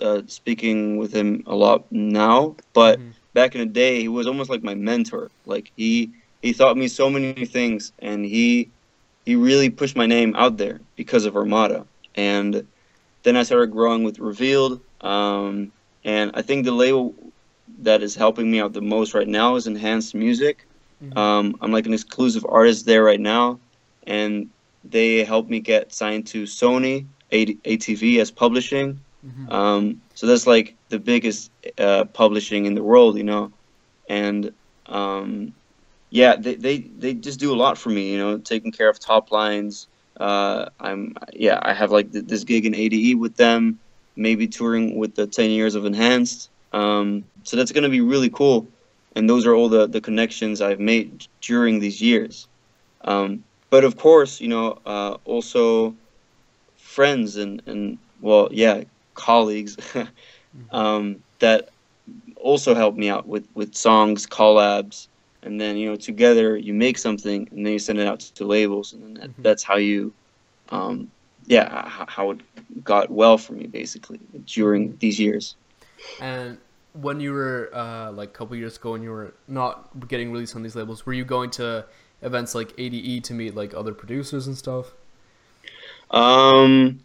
uh, 0.00 0.22
speaking 0.26 0.96
with 0.96 1.12
him 1.12 1.42
a 1.46 1.54
lot 1.54 1.84
now, 1.90 2.56
but 2.72 2.98
mm-hmm. 2.98 3.10
back 3.32 3.54
in 3.54 3.60
the 3.60 3.72
day, 3.72 4.00
he 4.00 4.08
was 4.08 4.26
almost 4.26 4.50
like 4.50 4.62
my 4.62 4.74
mentor. 4.74 5.30
Like 5.46 5.70
he 5.76 6.10
he 6.42 6.52
taught 6.52 6.76
me 6.76 6.88
so 6.88 7.08
many 7.08 7.46
things, 7.46 7.92
and 8.00 8.24
he 8.24 8.70
he 9.24 9.36
really 9.36 9.70
pushed 9.70 9.96
my 9.96 10.06
name 10.06 10.34
out 10.36 10.56
there 10.56 10.80
because 10.96 11.24
of 11.24 11.36
Armada. 11.36 11.86
And 12.14 12.66
then 13.22 13.36
I 13.36 13.42
started 13.42 13.70
growing 13.70 14.04
with 14.04 14.18
Revealed, 14.18 14.80
um, 15.00 15.72
and 16.04 16.30
I 16.34 16.42
think 16.42 16.64
the 16.64 16.72
label 16.72 17.14
that 17.82 18.02
is 18.02 18.14
helping 18.14 18.50
me 18.50 18.60
out 18.60 18.72
the 18.72 18.80
most 18.82 19.14
right 19.14 19.28
now 19.28 19.56
is 19.56 19.66
Enhanced 19.66 20.14
Music. 20.14 20.66
Mhm. 21.02 21.16
Um, 21.16 21.56
I'm 21.60 21.72
like 21.72 21.86
an 21.86 21.94
exclusive 21.94 22.44
artist 22.48 22.86
there 22.86 23.02
right 23.04 23.20
now, 23.20 23.60
and 24.06 24.48
they 24.84 25.24
helped 25.24 25.50
me 25.50 25.60
get 25.60 25.92
signed 25.94 26.26
to 26.28 26.44
Sony 26.44 27.06
ATV 27.30 28.18
as 28.20 28.30
publishing. 28.30 29.00
Mhm. 29.24 29.52
Um, 29.52 30.00
so 30.14 30.26
that's 30.26 30.46
like 30.46 30.76
the 30.90 30.98
biggest 30.98 31.50
uh, 31.78 32.04
publishing 32.06 32.66
in 32.66 32.74
the 32.74 32.82
world, 32.82 33.16
you 33.16 33.24
know, 33.24 33.52
and 34.08 34.52
um, 34.86 35.54
yeah, 36.10 36.36
they, 36.36 36.54
they 36.54 36.78
they 36.78 37.14
just 37.14 37.40
do 37.40 37.52
a 37.52 37.56
lot 37.56 37.78
for 37.78 37.90
me, 37.90 38.12
you 38.12 38.18
know, 38.18 38.38
taking 38.38 38.72
care 38.72 38.88
of 38.88 39.00
top 39.00 39.30
lines. 39.32 39.88
Uh, 40.18 40.66
I'm 40.78 41.14
yeah, 41.32 41.58
I 41.60 41.72
have 41.74 41.90
like 41.90 42.12
th- 42.12 42.26
this 42.26 42.44
gig 42.44 42.66
in 42.66 42.74
ADE 42.74 43.14
with 43.14 43.36
them, 43.36 43.80
maybe 44.16 44.46
touring 44.46 44.96
with 44.98 45.14
the 45.14 45.26
Ten 45.26 45.50
Years 45.50 45.74
of 45.74 45.84
Enhanced. 45.84 46.50
Um, 46.72 47.24
so 47.44 47.56
that's 47.56 47.72
gonna 47.72 47.90
be 47.90 48.00
really 48.00 48.30
cool, 48.30 48.70
and 49.16 49.28
those 49.28 49.46
are 49.46 49.54
all 49.54 49.68
the 49.68 49.86
the 49.88 50.00
connections 50.00 50.60
I've 50.60 50.80
made 50.80 51.24
during 51.42 51.80
these 51.80 52.00
years. 52.02 52.48
Um, 53.02 53.44
but 53.70 53.84
of 53.84 53.96
course, 53.96 54.40
you 54.40 54.48
know, 54.48 54.78
uh, 54.86 55.18
also 55.24 55.96
friends 56.76 57.36
and 57.36 57.62
and 57.66 57.98
well, 58.20 58.48
yeah, 58.52 58.84
colleagues 59.14 59.76
um, 60.70 61.20
that 61.40 61.70
also 62.36 62.74
help 62.74 62.96
me 62.96 63.08
out 63.08 63.26
with 63.26 63.46
with 63.54 63.74
songs, 63.74 64.26
collabs, 64.26 65.08
and 65.42 65.60
then 65.60 65.76
you 65.76 65.88
know 65.88 65.96
together 65.96 66.56
you 66.56 66.74
make 66.74 66.98
something 66.98 67.48
and 67.50 67.64
then 67.66 67.72
you 67.74 67.78
send 67.78 67.98
it 67.98 68.06
out 68.06 68.20
to 68.20 68.44
labels, 68.46 68.92
and 68.92 69.02
then 69.02 69.14
that, 69.14 69.30
Mhm. 69.30 69.42
that's 69.42 69.62
how 69.64 69.76
you, 69.76 70.14
um, 70.70 71.08
yeah, 71.46 71.86
h- 71.86 72.08
how 72.08 72.30
it 72.30 72.40
got 72.84 73.10
well 73.10 73.38
for 73.38 73.52
me 73.54 73.66
basically 73.66 74.18
during 74.44 74.96
these 74.98 75.18
years. 75.20 75.56
And 76.18 76.58
when 76.94 77.20
you 77.20 77.32
were 77.32 77.70
uh, 77.74 78.12
like 78.12 78.30
a 78.30 78.32
couple 78.32 78.56
years 78.56 78.76
ago, 78.76 78.92
when 78.92 79.02
you 79.02 79.10
were 79.10 79.34
not 79.48 80.08
getting 80.08 80.32
released 80.32 80.56
on 80.56 80.62
these 80.62 80.76
labels, 80.76 81.04
were 81.04 81.12
you 81.12 81.24
going 81.24 81.50
to 81.50 81.84
events 82.22 82.54
like 82.54 82.72
ADE 82.78 83.24
to 83.24 83.34
meet 83.34 83.54
like 83.54 83.74
other 83.74 83.92
producers 83.92 84.46
and 84.46 84.56
stuff? 84.56 84.92
Um, 86.10 87.00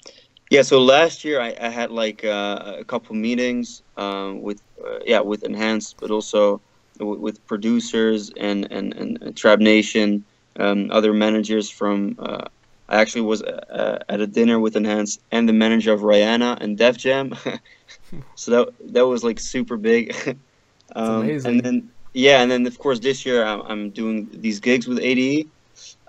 yeah, 0.52 0.62
so 0.62 0.80
last 0.80 1.26
year 1.26 1.42
I, 1.42 1.56
I 1.60 1.70
had 1.70 1.92
like 1.92 2.24
uh, 2.24 2.76
a 2.80 2.84
couple 2.84 3.16
meetings 3.16 3.82
um, 3.98 4.42
with 4.42 4.62
uh, 4.86 5.00
yeah 5.06 5.22
with 5.22 5.44
Enhanced, 5.44 5.98
but 6.00 6.12
also 6.12 6.62
w- 7.00 7.20
with 7.20 7.46
producers 7.48 8.32
and 8.38 8.72
and 8.72 8.94
and 8.94 9.24
uh, 9.24 9.32
Trap 9.36 9.60
Nation, 9.60 10.24
um, 10.58 10.92
other 10.92 11.14
managers 11.14 11.70
from. 11.70 12.18
Uh, 12.90 12.96
I 12.96 13.02
actually 13.02 13.22
was 13.22 13.42
uh, 13.42 14.00
at 14.10 14.22
a 14.22 14.28
dinner 14.28 14.60
with 14.60 14.76
Enhanced 14.76 15.22
and 15.32 15.48
the 15.48 15.54
manager 15.54 15.94
of 15.94 16.02
Rihanna 16.02 16.60
and 16.62 16.78
Def 16.78 16.98
Jam, 16.98 17.36
so 18.36 18.52
that 18.52 18.94
that 18.94 19.08
was 19.08 19.24
like 19.24 19.40
super 19.40 19.78
big. 19.78 20.16
um, 20.96 21.22
amazing. 21.22 21.52
And 21.52 21.62
then 21.62 21.92
yeah, 22.14 22.42
and 22.42 22.52
then 22.52 22.66
of 22.66 22.78
course 22.80 23.00
this 23.00 23.26
year 23.26 23.46
I'm, 23.46 23.62
I'm 23.62 23.90
doing 23.92 24.30
these 24.34 24.60
gigs 24.60 24.88
with 24.88 25.00
ADE. 25.00 25.48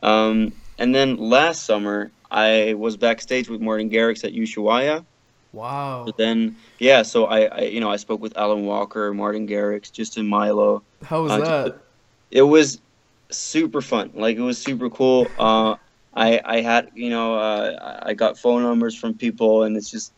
Um, 0.03 0.53
and 0.79 0.95
then 0.95 1.17
last 1.17 1.65
summer, 1.65 2.11
I 2.31 2.75
was 2.75 2.97
backstage 2.97 3.49
with 3.49 3.61
Martin 3.61 3.91
Garrix 3.91 4.25
at 4.25 4.33
Ushuaia. 4.33 5.05
Wow. 5.53 6.05
But 6.07 6.17
then, 6.17 6.57
yeah, 6.79 7.03
so 7.03 7.27
I, 7.27 7.41
I, 7.47 7.61
you 7.63 7.81
know, 7.81 7.91
I 7.91 7.97
spoke 7.97 8.21
with 8.21 8.37
Alan 8.37 8.65
Walker, 8.65 9.13
Martin 9.13 9.49
Garrix, 9.49 9.93
Justin 9.93 10.27
Mylo. 10.27 10.83
How 11.03 11.23
was 11.23 11.33
uh, 11.33 11.39
that? 11.39 11.79
It 12.31 12.43
was 12.43 12.81
super 13.31 13.81
fun. 13.81 14.13
Like 14.15 14.37
it 14.37 14.43
was 14.43 14.59
super 14.59 14.89
cool. 14.89 15.27
Uh, 15.39 15.77
I, 16.15 16.41
I 16.45 16.61
had, 16.61 16.91
you 16.95 17.11
know, 17.11 17.35
uh, 17.35 18.01
I 18.03 18.15
got 18.15 18.39
phone 18.39 18.63
numbers 18.63 18.97
from 18.97 19.15
people, 19.15 19.63
and 19.63 19.77
it's 19.77 19.91
just, 19.91 20.13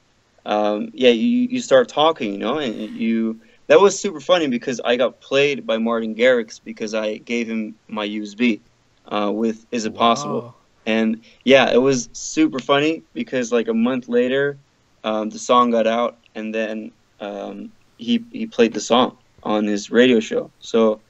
um, 0.46 0.90
yeah, 0.94 1.11
you, 1.11 1.48
you 1.50 1.61
start 1.61 1.88
talking, 1.88 2.33
you 2.33 2.38
know, 2.38 2.59
and 2.59 2.74
you. 2.74 3.40
That 3.68 3.81
was 3.81 3.98
super 3.98 4.20
funny 4.20 4.48
because 4.48 4.81
I 4.85 4.96
got 4.96 5.20
played 5.20 5.66
by 5.66 5.78
Martin 5.78 6.14
Garrix 6.14 6.61
because 6.62 6.94
I 6.94 7.18
gave 7.18 7.48
him 7.48 7.76
my 7.88 8.07
USB 8.07 8.61
uh, 9.07 9.31
with 9.33 9.64
"Is 9.70 9.87
It 9.87 9.94
Possible." 9.94 10.42
Wow. 10.42 10.55
And 10.85 11.22
yeah, 11.44 11.70
it 11.72 11.81
was 11.81 12.09
super 12.12 12.59
funny 12.59 13.02
because 13.14 13.52
like 13.52 13.68
a 13.68 13.74
month 13.74 14.09
later, 14.09 14.59
um, 15.05 15.31
the 15.31 15.38
song 15.38 15.70
got 15.70 15.87
out, 15.87 16.18
and 16.35 16.55
then 16.55 16.90
um, 17.20 17.70
he 17.98 18.24
he 18.33 18.46
played 18.46 18.74
the 18.74 18.81
song 18.81 19.16
on 19.42 19.64
his 19.64 19.90
radio 19.90 20.20
show. 20.20 20.50
So, 20.59 21.00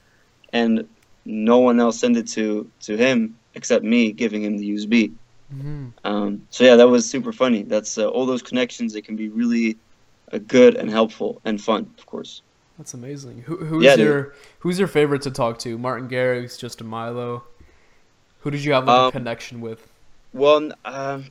and 0.53 0.87
no 1.25 1.57
one 1.57 1.79
else 1.79 1.99
sent 1.99 2.17
it 2.17 2.27
to 2.29 2.69
to 2.81 2.95
him 2.95 3.35
except 3.55 3.83
me 3.85 4.11
giving 4.11 4.43
him 4.43 4.57
the 4.57 4.69
USB. 4.71 5.11
Mhm. 5.53 5.91
Um, 6.03 6.47
so 6.49 6.63
yeah, 6.63 6.75
that 6.75 6.87
was 6.87 7.07
super 7.09 7.31
funny. 7.31 7.63
That's 7.63 7.97
uh, 7.97 8.07
all 8.07 8.25
those 8.25 8.41
connections. 8.41 8.93
They 8.93 9.01
can 9.01 9.15
be 9.15 9.29
really 9.29 9.77
uh, 10.31 10.39
good 10.47 10.75
and 10.75 10.89
helpful 10.89 11.41
and 11.45 11.61
fun, 11.61 11.93
of 11.97 12.05
course. 12.05 12.41
That's 12.77 12.93
amazing. 12.95 13.43
Who, 13.45 13.57
who's 13.57 13.83
Yeah, 13.83 13.95
dude. 13.95 14.05
your 14.05 14.33
Who's 14.59 14.79
your 14.79 14.87
favorite 14.87 15.21
to 15.23 15.31
talk 15.31 15.59
to? 15.59 15.77
Martin 15.77 16.09
Garrix, 16.09 16.57
Justin 16.57 16.87
Mylo. 16.87 17.43
Who 18.39 18.49
did 18.51 18.63
you 18.63 18.73
have 18.73 18.87
like, 18.87 18.97
Um, 18.99 19.07
a 19.07 19.11
connection 19.11 19.61
with? 19.61 19.87
Well, 20.33 20.71
um, 20.85 21.25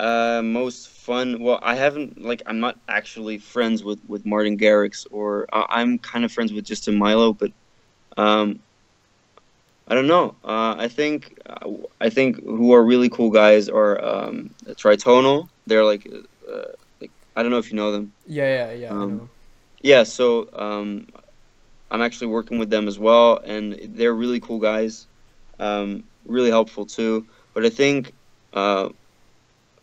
uh, 0.00 0.40
most 0.42 0.88
fun. 0.88 1.40
Well, 1.42 1.58
I 1.62 1.74
haven't 1.74 2.22
like 2.22 2.42
I'm 2.46 2.60
not 2.60 2.78
actually 2.88 3.38
friends 3.38 3.82
with 3.84 3.98
with 4.08 4.24
Martin 4.24 4.56
Garrix, 4.56 5.06
or 5.10 5.46
uh, 5.52 5.64
I'm 5.68 5.98
kind 5.98 6.24
of 6.24 6.32
friends 6.32 6.52
with 6.52 6.64
Justin 6.64 6.98
Mylo, 6.98 7.36
but 7.36 7.52
um, 8.16 8.60
I 9.88 9.94
don't 9.94 10.06
know. 10.08 10.36
Uh, 10.44 10.76
I 10.78 10.88
think 10.88 11.38
uh, 11.46 11.68
I 12.00 12.10
think 12.10 12.42
who 12.44 12.72
are 12.74 12.84
really 12.84 13.10
cool 13.10 13.30
guys 13.30 13.68
are 13.68 14.02
um, 14.04 14.50
Tritonal. 14.80 15.48
They're 15.66 15.84
like 15.84 16.06
uh, 16.48 16.62
like 17.00 17.12
I 17.36 17.42
don't 17.42 17.52
know 17.52 17.58
if 17.58 17.70
you 17.70 17.76
know 17.76 17.92
them. 17.92 18.14
Yeah, 18.26 18.70
yeah, 18.70 18.72
yeah. 18.72 18.94
Um. 18.94 19.30
Yeah, 19.82 20.04
so 20.04 20.48
um, 20.54 21.06
I'm 21.90 22.02
actually 22.02 22.28
working 22.28 22.58
with 22.58 22.70
them 22.70 22.88
as 22.88 22.98
well, 22.98 23.38
and 23.44 23.78
they're 23.94 24.14
really 24.14 24.40
cool 24.40 24.58
guys, 24.60 25.08
um, 25.58 26.04
really 26.24 26.50
helpful 26.50 26.86
too. 26.86 27.26
But 27.54 27.64
I 27.64 27.70
think 27.70 28.14
uh, 28.52 28.90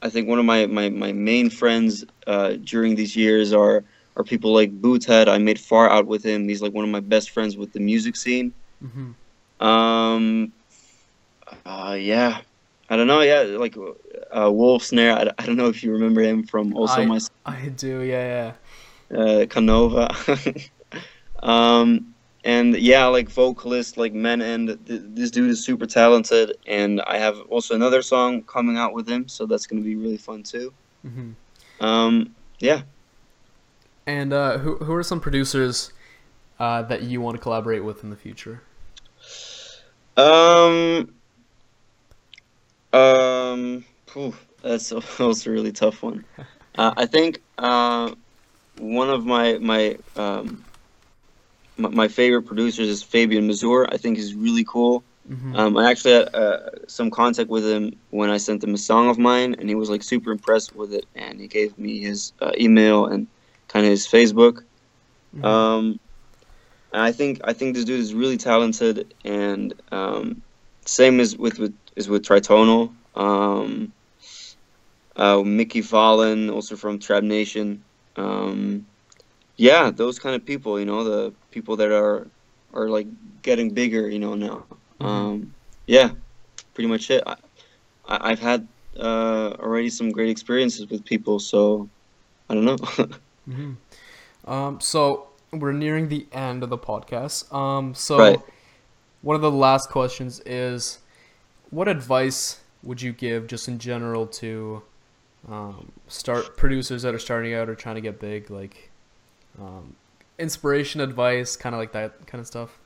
I 0.02 0.10
think 0.10 0.28
one 0.28 0.40
of 0.40 0.46
my, 0.46 0.66
my, 0.68 0.90
my 0.90 1.12
main 1.14 1.50
friends 1.50 2.06
uh, 2.28 2.54
during 2.64 2.96
these 2.96 3.16
years 3.16 3.54
are 3.54 3.86
are 4.16 4.24
people 4.24 4.54
like 4.54 4.80
Boothead. 4.82 5.28
I 5.28 5.38
made 5.40 5.60
Far 5.60 5.90
Out 5.90 6.08
with 6.08 6.24
him. 6.24 6.48
He's 6.48 6.62
like 6.62 6.74
one 6.74 6.86
of 6.86 6.92
my 6.92 7.02
best 7.02 7.32
friends 7.32 7.58
with 7.58 7.74
the 7.74 7.80
music 7.80 8.16
scene. 8.16 8.54
hmm 8.82 9.12
Um, 9.60 10.52
uh, 11.66 11.98
yeah, 12.00 12.42
I 12.90 12.96
don't 12.96 13.08
know. 13.08 13.22
Yeah, 13.22 13.42
like 13.58 13.76
uh, 13.78 14.52
Wolf 14.52 14.84
Snare. 14.84 15.14
I, 15.18 15.32
I 15.38 15.46
don't 15.46 15.56
know 15.58 15.68
if 15.70 15.84
you 15.84 15.92
remember 15.92 16.22
him 16.22 16.44
from 16.44 16.76
also 16.76 17.02
I- 17.02 17.06
my 17.06 17.20
I 17.46 17.70
do. 17.70 18.02
Yeah, 18.02 18.54
yeah. 19.12 19.18
uh, 19.20 19.46
Canova. 19.48 20.10
um, 21.44 22.14
and 22.44 22.78
yeah, 22.78 23.06
like 23.06 23.30
vocalist, 23.30 23.98
like 23.98 24.14
Men 24.14 24.42
End. 24.42 24.68
Th- 24.86 25.02
this 25.04 25.32
dude 25.32 25.50
is 25.50 25.64
super 25.64 25.86
talented, 25.86 26.58
and 26.68 27.02
I 27.02 27.18
have 27.18 27.40
also 27.50 27.76
another 27.76 28.02
song 28.02 28.44
coming 28.44 28.78
out 28.78 28.94
with 28.94 29.08
him, 29.08 29.28
so 29.28 29.46
that's 29.46 29.68
gonna 29.68 29.82
be 29.82 29.96
really 29.96 30.18
fun 30.18 30.44
too. 30.44 30.74
yeah. 31.04 31.10
hmm 31.12 31.32
Um, 31.80 32.36
yeah. 32.60 32.82
And 34.08 34.34
uh, 34.34 34.60
who 34.60 34.78
who 34.78 34.94
are 34.94 35.04
some 35.04 35.20
producers 35.20 35.92
uh, 36.60 36.84
that 36.84 37.04
you 37.04 37.22
want 37.22 37.36
to 37.38 37.42
collaborate 37.42 37.84
with 37.84 38.04
in 38.04 38.10
the 38.12 38.16
future? 38.16 38.62
Um. 40.18 41.16
Um. 42.94 43.86
phew, 44.08 44.34
that's 44.62 44.92
also 44.92 45.32
a 45.50 45.54
really 45.54 45.72
tough 45.72 46.04
one. 46.04 46.26
Uh, 46.78 46.94
I 46.98 47.06
think 47.06 47.42
uh, 47.58 48.14
one 48.76 49.10
of 49.10 49.26
my 49.26 49.58
my 49.60 49.98
um 50.16 50.66
my, 51.78 51.90
my 51.90 52.08
favorite 52.08 52.44
producers 52.44 52.88
is 52.90 53.04
Fabian 53.04 53.48
Mazur. 53.48 53.88
I 53.92 53.98
think 53.98 54.18
he's 54.18 54.36
really 54.36 54.64
cool. 54.66 55.06
hmm 55.28 55.56
Um, 55.56 55.78
I 55.78 55.90
actually 55.90 56.14
had 56.16 56.36
uh, 56.36 56.60
some 56.88 57.10
contact 57.12 57.50
with 57.50 57.66
him 57.66 57.94
when 58.10 58.30
I 58.30 58.38
sent 58.38 58.64
him 58.64 58.74
a 58.74 58.78
song 58.78 59.10
of 59.10 59.18
mine, 59.18 59.56
and 59.58 59.70
he 59.70 59.76
was 59.76 59.90
like 59.90 60.04
super 60.04 60.32
impressed 60.32 60.74
with 60.76 60.94
it, 60.94 61.06
and 61.16 61.40
he 61.40 61.48
gave 61.48 61.78
me 61.78 62.00
his 62.00 62.34
uh, 62.42 62.52
email 62.60 63.06
and 63.06 63.28
kind 63.68 63.86
of 63.86 63.92
his 63.92 64.08
Facebook. 64.08 64.60
Mhm. 65.34 65.46
Um, 65.46 66.00
and 66.94 67.02
I 67.02 67.12
think 67.12 67.40
I 67.44 67.54
think 67.54 67.76
this 67.76 67.86
dude 67.86 68.00
is 68.00 68.14
really 68.14 68.38
talented, 68.38 69.14
and 69.24 69.74
um, 69.92 70.42
same 70.86 71.20
as 71.20 71.38
with, 71.38 71.60
with 71.60 71.74
is 71.96 72.10
with 72.10 72.24
Tritonal. 72.24 72.94
Um, 73.16 73.94
uh, 75.16 75.42
Mickey 75.44 75.82
Valen, 75.82 76.52
also 76.52 76.76
from 76.76 77.00
Trap 77.00 77.24
Nation. 77.24 77.84
Um, 78.18 78.86
yeah, 79.58 79.90
those 79.92 80.20
kind 80.20 80.36
of 80.36 80.46
people, 80.46 80.80
you 80.80 80.86
know, 80.86 81.04
the 81.04 81.34
people 81.52 81.78
that 81.78 81.92
are 81.92 82.28
are 82.74 82.90
like 82.90 83.08
getting 83.42 83.70
bigger, 83.70 84.10
you 84.10 84.20
know, 84.20 84.36
now. 84.36 84.66
Mhm. 85.00 85.06
Um, 85.06 85.56
yeah, 85.88 86.12
pretty 86.74 86.90
much 86.90 87.10
it. 87.10 87.24
I, 87.26 87.36
I, 88.08 88.32
I've 88.32 88.40
had 88.40 88.68
uh, 89.00 89.56
already 89.60 89.90
some 89.90 90.12
great 90.12 90.30
experiences 90.30 90.88
with 90.90 91.06
people, 91.06 91.40
so 91.40 91.90
I 92.50 92.56
don't 92.56 92.66
know. 92.66 92.78
hmm 93.46 93.74
Um, 94.46 94.80
so 94.80 95.30
we're 95.60 95.72
nearing 95.72 96.10
the 96.10 96.28
end 96.32 96.64
of 96.64 96.70
the 96.70 96.78
podcast. 96.78 97.54
Um, 97.54 97.94
so 97.94 98.18
Right. 98.18 98.40
one 99.22 99.36
of 99.36 99.42
the 99.42 99.52
last 99.52 99.90
questions 99.90 100.42
is, 100.46 101.00
what 101.70 101.88
advice 101.88 102.62
would 102.84 103.02
you 103.02 103.12
give, 103.12 103.48
just 103.48 103.68
in 103.68 103.80
general, 103.80 104.28
to 104.28 104.84
um, 105.50 105.92
start 106.08 106.58
producers 106.58 107.02
that 107.02 107.14
are 107.14 107.20
starting 107.20 107.54
out 107.54 107.70
or 107.70 107.76
trying 107.76 107.96
to 107.96 108.02
get 108.02 108.20
big, 108.20 108.50
like 108.50 108.90
um, 109.60 109.96
inspiration, 110.38 111.02
advice, 111.02 111.56
kind 111.56 111.74
of 111.74 111.80
like 111.80 111.92
that 111.94 112.28
kind 112.28 112.40
of 112.40 112.48
stuff? 112.48 112.78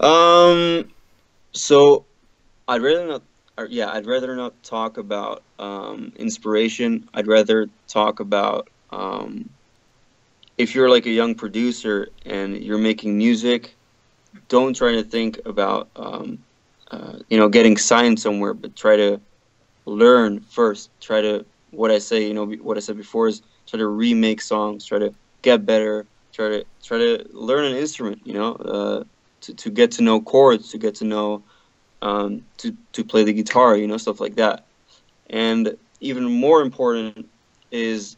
Um, 0.00 0.90
so 1.52 2.04
I'd 2.66 2.82
rather 2.82 3.06
not. 3.06 3.22
Or, 3.56 3.66
yeah, 3.66 3.90
I'd 3.90 4.06
rather 4.06 4.36
not 4.36 4.62
talk 4.62 4.98
about 4.98 5.42
um, 5.58 6.12
inspiration. 6.16 7.08
I'd 7.12 7.26
rather 7.26 7.68
talk 7.88 8.20
about 8.20 8.68
um, 8.90 9.50
if 10.58 10.74
you're 10.74 10.90
like 10.90 11.06
a 11.06 11.10
young 11.10 11.34
producer 11.34 12.08
and 12.26 12.56
you're 12.62 12.78
making 12.78 13.16
music. 13.16 13.74
Don't 14.48 14.74
try 14.76 14.92
to 14.92 15.02
think 15.02 15.40
about 15.46 15.88
um, 15.96 16.38
uh, 16.90 17.18
you 17.30 17.38
know 17.38 17.48
getting 17.48 17.76
signed 17.76 18.20
somewhere, 18.20 18.54
but 18.54 18.76
try 18.76 18.96
to 18.96 19.20
learn 19.86 20.40
first. 20.40 20.90
Try 21.00 21.22
to 21.22 21.46
what 21.70 21.90
I 21.90 21.98
say. 21.98 22.26
You 22.26 22.34
know 22.34 22.46
what 22.46 22.76
I 22.76 22.80
said 22.80 22.96
before 22.96 23.28
is 23.28 23.42
try 23.66 23.78
to 23.78 23.86
remake 23.86 24.42
songs. 24.42 24.84
Try 24.84 24.98
to 24.98 25.14
get 25.42 25.64
better. 25.64 26.06
Try 26.32 26.48
to 26.48 26.64
try 26.82 26.98
to 26.98 27.26
learn 27.32 27.64
an 27.64 27.76
instrument. 27.76 28.20
You 28.24 28.34
know. 28.34 28.52
Uh, 28.54 29.04
to, 29.42 29.54
to 29.54 29.70
get 29.70 29.92
to 29.92 30.02
know 30.02 30.20
chords, 30.20 30.70
to 30.70 30.78
get 30.78 30.94
to 30.96 31.04
know 31.04 31.42
um, 32.02 32.44
to 32.58 32.76
to 32.92 33.04
play 33.04 33.24
the 33.24 33.32
guitar, 33.32 33.76
you 33.76 33.86
know, 33.86 33.96
stuff 33.96 34.20
like 34.20 34.36
that. 34.36 34.66
And 35.30 35.76
even 36.00 36.24
more 36.24 36.62
important 36.62 37.28
is 37.70 38.16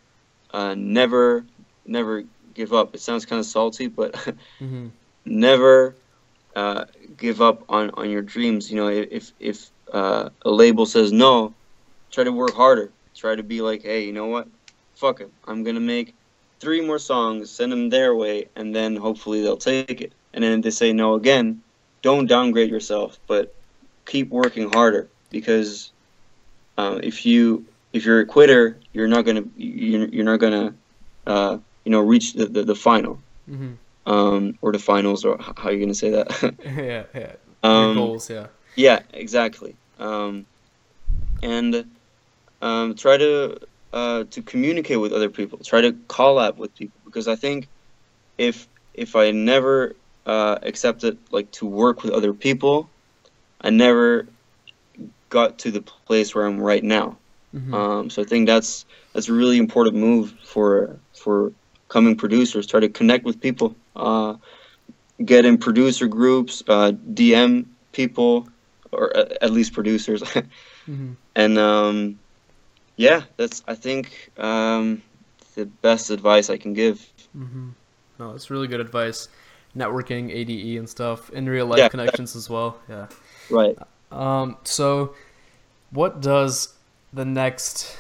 uh, 0.53 0.75
never 0.77 1.45
never 1.87 2.25
give 2.55 2.73
up. 2.73 2.95
It 2.95 3.01
sounds 3.01 3.27
kind 3.27 3.41
of 3.41 3.47
salty, 3.47 3.87
but 3.87 4.13
mm-hmm. 4.61 4.89
never 5.25 5.95
uh, 6.57 6.85
give 7.17 7.41
up 7.41 7.65
on, 7.69 7.91
on 7.91 8.11
your 8.11 8.23
dreams. 8.23 8.71
You 8.71 8.77
know, 8.77 8.89
if 8.89 9.33
if 9.41 9.71
uh, 9.93 10.31
a 10.43 10.51
label 10.51 10.87
says 10.87 11.13
no, 11.13 11.55
try 12.11 12.25
to 12.25 12.33
work 12.33 12.55
harder. 12.55 12.91
Try 13.15 13.35
to 13.35 13.43
be 13.43 13.61
like, 13.61 13.83
hey, 13.83 14.05
you 14.05 14.13
know 14.13 14.27
what? 14.27 14.49
Fuck 14.95 15.21
it. 15.21 15.31
I'm 15.47 15.63
gonna 15.65 15.81
make 15.81 16.15
three 16.59 16.85
more 16.85 16.99
songs, 16.99 17.51
send 17.51 17.73
them 17.73 17.91
their 17.91 18.15
way, 18.15 18.49
and 18.57 18.75
then 18.75 18.97
hopefully 18.97 19.43
they'll 19.43 19.57
take 19.57 20.01
it 20.01 20.13
and 20.33 20.45
then 20.45 20.61
they 20.61 20.71
say 20.71 20.93
no 20.93 21.15
again, 21.15 21.63
don't 22.03 22.27
downgrade 22.27 22.71
yourself, 22.71 23.19
but 23.27 23.55
keep 24.07 24.31
working 24.31 24.71
harder 24.71 25.09
because 25.31 25.93
um, 26.79 27.01
if 27.03 27.27
you 27.27 27.65
if 27.93 28.05
you're 28.05 28.21
a 28.21 28.27
quitter, 28.27 28.79
you're 28.93 29.09
not 29.09 29.25
gonna 29.25 29.45
you're, 29.57 30.09
you're 30.09 30.25
not 30.25 30.39
gonna 30.39 30.75
uh, 31.27 31.59
you 31.85 31.91
know 31.91 32.01
reach 32.01 32.35
the 32.35 32.47
the, 32.47 32.63
the 32.63 32.75
final 32.75 33.21
mm-hmm. 33.49 33.73
um, 34.11 34.59
or 34.61 34.73
the 34.73 34.79
finals 34.79 35.25
or 35.25 35.39
how 35.39 35.69
are 35.69 35.73
you 35.73 35.81
gonna 35.81 35.95
say 35.95 36.11
that? 36.11 36.55
yeah, 36.65 37.05
yeah. 37.15 37.33
Um, 37.63 37.95
goals, 37.95 38.31
yeah. 38.31 38.47
Yeah, 38.77 39.01
exactly. 39.13 39.75
Um, 39.99 40.47
and 41.43 41.85
um, 42.63 42.95
try 42.95 43.17
to 43.17 43.59
uh, 43.93 44.25
to 44.31 44.43
communicate 44.43 45.01
with 45.01 45.13
other 45.13 45.29
people. 45.29 45.59
Try 45.59 45.81
to 45.83 45.93
collab 45.93 46.57
with 46.57 46.75
people 46.75 46.99
because 47.05 47.29
I 47.29 47.37
think 47.37 47.69
if 48.39 48.69
if 48.95 49.17
I 49.17 49.31
never 49.31 49.95
uh, 50.27 50.59
accepted 50.63 51.19
like 51.31 51.51
to 51.53 51.67
work 51.67 52.03
with 52.03 52.13
other 52.13 52.33
people. 52.33 52.89
I 53.61 53.71
never 53.71 54.27
got 55.29 55.59
to 55.61 55.71
the 55.71 55.83
place 55.83 56.35
where 56.35 56.47
I'm 56.47 56.61
right 56.61 56.83
now. 56.83 57.17
Mm-hmm. 57.55 57.75
Um, 57.75 58.11
so 58.11 58.23
I 58.23 58.25
think 58.25 58.47
that's 58.47 58.85
that's 59.13 59.29
a 59.29 59.33
really 59.33 59.59
important 59.59 59.97
move 59.97 60.35
for 60.45 60.97
for 61.15 61.53
coming 61.91 62.17
producers. 62.17 62.67
Try 62.67 62.81
to 62.81 62.89
connect 62.89 63.27
with 63.27 63.39
people, 63.41 63.77
uh, 63.95 64.37
get 65.23 65.45
in 65.45 65.59
producer 65.59 66.07
groups, 66.07 66.63
uh, 66.69 66.93
DM 67.13 67.67
people, 67.93 68.49
or 68.93 69.15
at 69.17 69.51
least 69.51 69.75
producers, 69.75 70.23
mm-hmm. 70.23 71.13
and 71.37 71.59
um, 71.59 72.19
yeah, 72.97 73.23
that's 73.37 73.63
I 73.69 73.75
think 73.75 74.31
um, 74.39 75.03
the 75.55 75.67
best 75.67 76.09
advice 76.09 76.49
I 76.49 76.57
can 76.57 76.73
give. 76.73 77.07
Mm-hmm. 77.37 77.71
No, 78.19 78.31
it's 78.33 78.51
really 78.51 78.69
good 78.69 78.81
advice 78.81 79.29
networking, 79.77 80.31
ADE, 80.31 80.79
and 80.79 80.89
stuff 80.89 81.31
in 81.31 81.49
real 81.49 81.67
life 81.67 81.79
yeah, 81.79 81.89
connections 81.89 82.35
as 82.35 82.49
well. 82.49 82.79
Yeah. 82.89 83.07
Right. 83.51 83.77
Um. 84.11 84.57
So, 84.65 85.15
what 85.91 86.21
does 86.21 86.75
the 87.13 87.25
next 87.25 87.97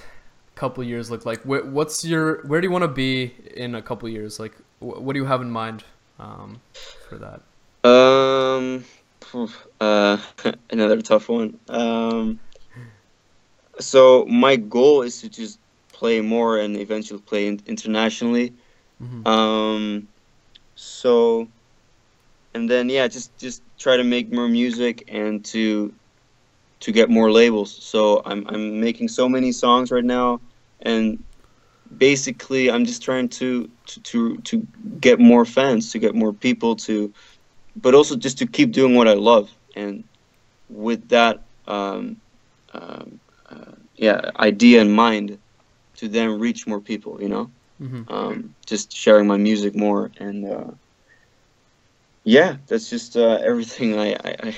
couple 0.60 0.84
years 0.84 1.10
look 1.10 1.24
like? 1.24 1.40
What's 1.44 2.04
your 2.04 2.42
where 2.46 2.60
do 2.60 2.66
you 2.66 2.70
want 2.70 2.82
to 2.82 2.94
be 3.06 3.32
in 3.56 3.74
a 3.74 3.82
couple 3.82 4.08
years? 4.10 4.38
Like, 4.38 4.54
what 4.78 5.14
do 5.14 5.18
you 5.18 5.24
have 5.24 5.40
in 5.40 5.50
mind 5.50 5.84
um, 6.18 6.60
for 7.08 7.18
that? 7.18 7.40
Um. 7.88 8.84
Uh, 9.80 10.18
another 10.70 11.00
tough 11.00 11.28
one. 11.28 11.56
Um. 11.68 12.40
So 13.78 14.24
my 14.26 14.56
goal 14.56 15.02
is 15.02 15.20
to 15.20 15.28
just 15.28 15.60
play 15.92 16.20
more 16.20 16.58
and 16.58 16.76
eventually 16.76 17.20
play 17.20 17.46
internationally. 17.46 18.52
Mm-hmm. 19.00 19.26
Um. 19.26 20.08
So 20.74 21.46
and 22.54 22.68
then 22.68 22.88
yeah, 22.88 23.06
just 23.08 23.36
just 23.38 23.62
try 23.78 23.96
to 23.96 24.04
make 24.04 24.32
more 24.32 24.48
music 24.48 25.04
and 25.08 25.44
to 25.46 25.94
to 26.80 26.92
get 26.92 27.08
more 27.08 27.30
labels. 27.30 27.72
So 27.72 28.22
I'm 28.24 28.46
I'm 28.48 28.80
making 28.80 29.08
so 29.08 29.28
many 29.28 29.52
songs 29.52 29.90
right 29.90 30.04
now, 30.04 30.40
and 30.82 31.22
basically 31.98 32.70
I'm 32.70 32.84
just 32.84 33.02
trying 33.02 33.28
to 33.30 33.70
to 33.86 34.00
to, 34.00 34.36
to 34.38 34.66
get 35.00 35.18
more 35.18 35.44
fans, 35.44 35.92
to 35.92 35.98
get 35.98 36.14
more 36.14 36.32
people 36.32 36.76
to, 36.76 37.12
but 37.76 37.94
also 37.94 38.16
just 38.16 38.38
to 38.38 38.46
keep 38.46 38.72
doing 38.72 38.94
what 38.94 39.08
I 39.08 39.14
love, 39.14 39.50
and 39.74 40.04
with 40.68 41.08
that 41.08 41.42
um, 41.66 42.16
um, 42.72 43.20
uh, 43.48 43.72
yeah 43.96 44.30
idea 44.36 44.80
in 44.80 44.90
mind, 44.90 45.38
to 45.96 46.08
then 46.08 46.38
reach 46.38 46.66
more 46.66 46.80
people. 46.80 47.20
You 47.20 47.28
know, 47.28 47.50
mm-hmm. 47.80 48.12
um, 48.12 48.54
just 48.66 48.92
sharing 48.92 49.26
my 49.26 49.36
music 49.36 49.74
more 49.74 50.10
and. 50.18 50.46
Uh, 50.46 50.70
yeah, 52.24 52.56
that's 52.66 52.90
just 52.90 53.16
uh, 53.16 53.38
everything 53.42 53.98
I 53.98 54.12
I, 54.12 54.54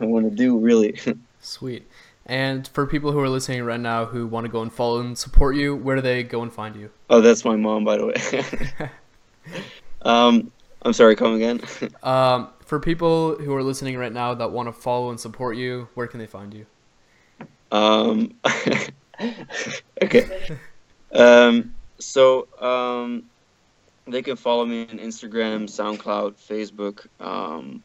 I 0.00 0.04
want 0.04 0.30
to 0.30 0.34
do 0.34 0.58
really. 0.58 0.98
Sweet. 1.40 1.86
And 2.26 2.68
for 2.68 2.86
people 2.86 3.10
who 3.12 3.18
are 3.18 3.28
listening 3.28 3.64
right 3.64 3.80
now 3.80 4.04
who 4.04 4.26
want 4.26 4.46
to 4.46 4.52
go 4.52 4.62
and 4.62 4.72
follow 4.72 5.00
and 5.00 5.18
support 5.18 5.56
you, 5.56 5.76
where 5.76 5.96
do 5.96 6.02
they 6.02 6.22
go 6.22 6.42
and 6.42 6.52
find 6.52 6.76
you? 6.76 6.90
Oh, 7.10 7.20
that's 7.20 7.44
my 7.44 7.56
mom, 7.56 7.84
by 7.84 7.96
the 7.96 8.06
way. 8.06 8.90
um, 10.02 10.52
I'm 10.82 10.92
sorry, 10.92 11.16
come 11.16 11.34
again. 11.34 11.60
um, 12.02 12.50
for 12.64 12.80
people 12.80 13.36
who 13.36 13.54
are 13.54 13.62
listening 13.62 13.96
right 13.96 14.12
now 14.12 14.34
that 14.34 14.50
want 14.50 14.68
to 14.68 14.72
follow 14.72 15.10
and 15.10 15.18
support 15.18 15.56
you, 15.56 15.88
where 15.94 16.06
can 16.06 16.20
they 16.20 16.26
find 16.26 16.54
you? 16.54 16.66
Um, 17.70 18.34
okay. 20.02 20.58
Um, 21.12 21.74
so 21.98 22.48
um, 22.60 23.24
they 24.06 24.22
can 24.22 24.36
follow 24.36 24.64
me 24.64 24.82
on 24.82 24.98
Instagram, 24.98 25.64
SoundCloud, 25.64 26.34
Facebook, 26.34 27.06
um, 27.24 27.82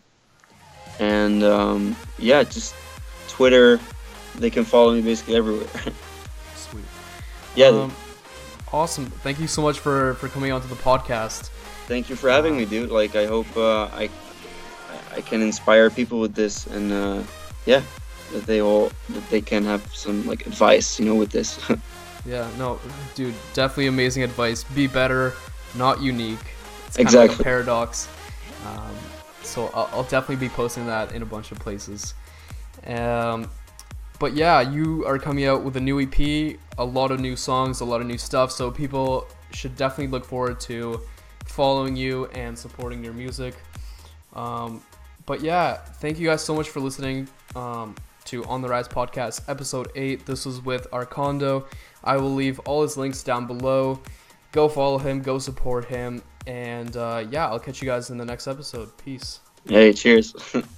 and 0.99 1.43
um, 1.43 1.95
yeah, 2.17 2.43
just 2.43 2.75
Twitter. 3.27 3.79
They 4.37 4.49
can 4.49 4.63
follow 4.63 4.93
me 4.93 5.01
basically 5.01 5.35
everywhere. 5.35 5.67
Sweet. 6.55 6.85
Yeah. 7.55 7.67
Um, 7.67 7.93
awesome. 8.71 9.05
Thank 9.05 9.39
you 9.39 9.47
so 9.47 9.61
much 9.61 9.79
for 9.79 10.15
for 10.15 10.27
coming 10.27 10.51
onto 10.51 10.67
the 10.67 10.75
podcast. 10.75 11.49
Thank 11.87 12.09
you 12.09 12.15
for 12.15 12.29
having 12.29 12.57
me, 12.57 12.65
dude. 12.65 12.91
Like, 12.91 13.15
I 13.15 13.25
hope 13.25 13.47
uh, 13.55 13.85
I 13.85 14.09
I 15.15 15.21
can 15.21 15.41
inspire 15.41 15.89
people 15.89 16.19
with 16.19 16.35
this, 16.35 16.67
and 16.67 16.91
uh, 16.91 17.23
yeah, 17.65 17.81
that 18.33 18.45
they 18.45 18.61
all 18.61 18.91
that 19.09 19.29
they 19.29 19.41
can 19.41 19.63
have 19.63 19.81
some 19.93 20.25
like 20.27 20.45
advice, 20.45 20.99
you 20.99 21.05
know, 21.05 21.15
with 21.15 21.31
this. 21.31 21.59
yeah. 22.25 22.49
No, 22.57 22.79
dude. 23.15 23.35
Definitely 23.53 23.87
amazing 23.87 24.23
advice. 24.23 24.63
Be 24.63 24.87
better 24.87 25.33
not 25.75 26.01
unique. 26.01 26.39
It's 26.87 26.97
kind 26.97 27.07
exactly. 27.07 27.25
of 27.25 27.31
like 27.31 27.39
a 27.39 27.43
paradox. 27.43 28.09
Um, 28.65 28.95
so 29.43 29.71
I'll, 29.73 29.89
I'll, 29.93 30.03
definitely 30.03 30.47
be 30.47 30.49
posting 30.49 30.85
that 30.87 31.13
in 31.13 31.21
a 31.21 31.25
bunch 31.25 31.51
of 31.51 31.59
places. 31.59 32.13
Um, 32.85 33.49
but 34.19 34.33
yeah, 34.33 34.61
you 34.61 35.05
are 35.05 35.19
coming 35.19 35.45
out 35.45 35.63
with 35.63 35.75
a 35.77 35.79
new 35.79 36.01
EP, 36.01 36.57
a 36.77 36.85
lot 36.85 37.11
of 37.11 37.19
new 37.19 37.35
songs, 37.35 37.81
a 37.81 37.85
lot 37.85 38.01
of 38.01 38.07
new 38.07 38.17
stuff. 38.17 38.51
So 38.51 38.71
people 38.71 39.27
should 39.51 39.75
definitely 39.75 40.07
look 40.07 40.25
forward 40.25 40.59
to 40.61 41.01
following 41.45 41.95
you 41.95 42.25
and 42.27 42.57
supporting 42.57 43.03
your 43.03 43.13
music. 43.13 43.55
Um, 44.33 44.81
but 45.25 45.41
yeah, 45.41 45.75
thank 45.75 46.19
you 46.19 46.27
guys 46.27 46.43
so 46.43 46.55
much 46.55 46.69
for 46.69 46.79
listening 46.79 47.27
um, 47.55 47.95
to 48.25 48.43
On 48.45 48.61
the 48.61 48.67
Rise 48.67 48.87
podcast, 48.87 49.41
episode 49.47 49.89
8. 49.95 50.25
This 50.25 50.45
was 50.45 50.61
with 50.61 50.87
Arcando. 50.93 51.67
I 52.03 52.17
will 52.17 52.33
leave 52.33 52.59
all 52.59 52.81
his 52.83 52.97
links 52.97 53.23
down 53.23 53.47
below 53.47 53.99
go 54.51 54.67
follow 54.67 54.97
him, 54.97 55.21
go 55.21 55.37
support 55.37 55.85
him, 55.85 56.21
and 56.45 56.95
uh, 56.97 57.23
yeah, 57.29 57.47
I'll 57.47 57.59
catch 57.59 57.81
you 57.81 57.85
guys 57.85 58.09
in 58.09 58.17
the 58.17 58.25
next 58.25 58.47
episode. 58.47 58.89
Peace. 58.97 59.39
Hey, 59.67 59.93
cheers. 59.93 60.33